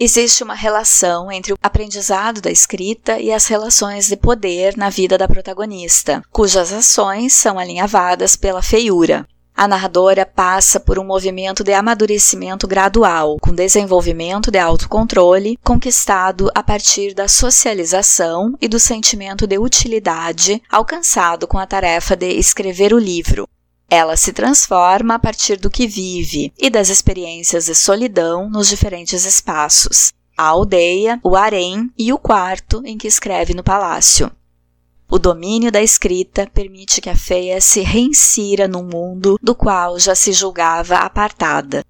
Existe 0.03 0.43
uma 0.43 0.55
relação 0.55 1.31
entre 1.31 1.53
o 1.53 1.57
aprendizado 1.61 2.41
da 2.41 2.49
escrita 2.49 3.19
e 3.19 3.31
as 3.31 3.45
relações 3.45 4.07
de 4.07 4.17
poder 4.17 4.75
na 4.75 4.89
vida 4.89 5.15
da 5.15 5.27
protagonista, 5.27 6.23
cujas 6.31 6.73
ações 6.73 7.33
são 7.33 7.59
alinhavadas 7.59 8.35
pela 8.35 8.63
feiura. 8.63 9.27
A 9.55 9.67
narradora 9.67 10.25
passa 10.25 10.79
por 10.79 10.97
um 10.97 11.05
movimento 11.05 11.63
de 11.63 11.71
amadurecimento 11.71 12.67
gradual, 12.67 13.37
com 13.39 13.53
desenvolvimento 13.53 14.49
de 14.49 14.57
autocontrole, 14.57 15.55
conquistado 15.63 16.49
a 16.55 16.63
partir 16.63 17.13
da 17.13 17.27
socialização 17.27 18.55
e 18.59 18.67
do 18.67 18.79
sentimento 18.79 19.45
de 19.45 19.59
utilidade 19.59 20.59
alcançado 20.67 21.47
com 21.47 21.59
a 21.59 21.67
tarefa 21.67 22.15
de 22.15 22.39
escrever 22.39 22.91
o 22.91 22.97
livro. 22.97 23.47
Ela 23.93 24.15
se 24.15 24.31
transforma 24.31 25.15
a 25.15 25.19
partir 25.19 25.57
do 25.57 25.69
que 25.69 25.85
vive 25.85 26.53
e 26.57 26.69
das 26.69 26.87
experiências 26.87 27.65
de 27.65 27.75
solidão 27.75 28.49
nos 28.49 28.69
diferentes 28.69 29.25
espaços. 29.25 30.13
A 30.37 30.45
aldeia, 30.45 31.19
o 31.21 31.35
harém 31.35 31.91
e 31.97 32.13
o 32.13 32.17
quarto 32.17 32.81
em 32.85 32.97
que 32.97 33.05
escreve 33.05 33.53
no 33.53 33.61
palácio. 33.61 34.31
O 35.09 35.19
domínio 35.19 35.69
da 35.69 35.81
escrita 35.81 36.49
permite 36.53 37.01
que 37.01 37.09
a 37.09 37.17
feia 37.17 37.59
se 37.59 37.81
reinsira 37.81 38.65
num 38.65 38.83
mundo 38.83 39.37
do 39.41 39.53
qual 39.53 39.99
já 39.99 40.15
se 40.15 40.31
julgava 40.31 40.95
apartada. 40.95 41.83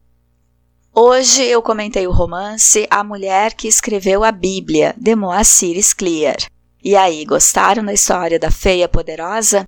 Hoje 0.92 1.44
eu 1.44 1.62
comentei 1.62 2.08
o 2.08 2.12
romance 2.12 2.88
A 2.90 3.04
Mulher 3.04 3.54
que 3.54 3.68
Escreveu 3.68 4.24
a 4.24 4.32
Bíblia, 4.32 4.96
de 4.98 5.16
Moacir 5.16 5.78
Scliar. 5.78 6.38
E 6.84 6.96
aí, 6.96 7.24
gostaram 7.26 7.86
da 7.86 7.94
história 7.94 8.40
da 8.40 8.50
feia 8.50 8.90
poderosa? 8.90 9.68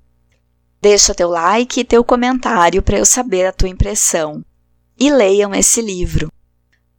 Deixa 0.84 1.16
teu 1.16 1.30
like 1.30 1.80
e 1.80 1.86
teu 1.86 2.04
comentário 2.04 2.84
para 2.84 2.98
eu 2.98 3.06
saber 3.06 3.46
a 3.46 3.54
tua 3.54 3.70
impressão. 3.70 4.44
E 5.00 5.10
leiam 5.10 5.56
esse 5.56 5.82
livro. 5.82 6.30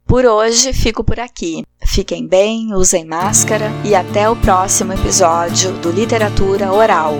Por 0.07 0.25
hoje 0.25 0.73
fico 0.73 1.03
por 1.03 1.19
aqui. 1.19 1.63
Fiquem 1.85 2.27
bem, 2.27 2.73
usem 2.73 3.05
máscara 3.05 3.69
e 3.83 3.93
até 3.93 4.27
o 4.27 4.35
próximo 4.35 4.91
episódio 4.91 5.71
do 5.73 5.91
Literatura 5.91 6.73
Oral. 6.73 7.19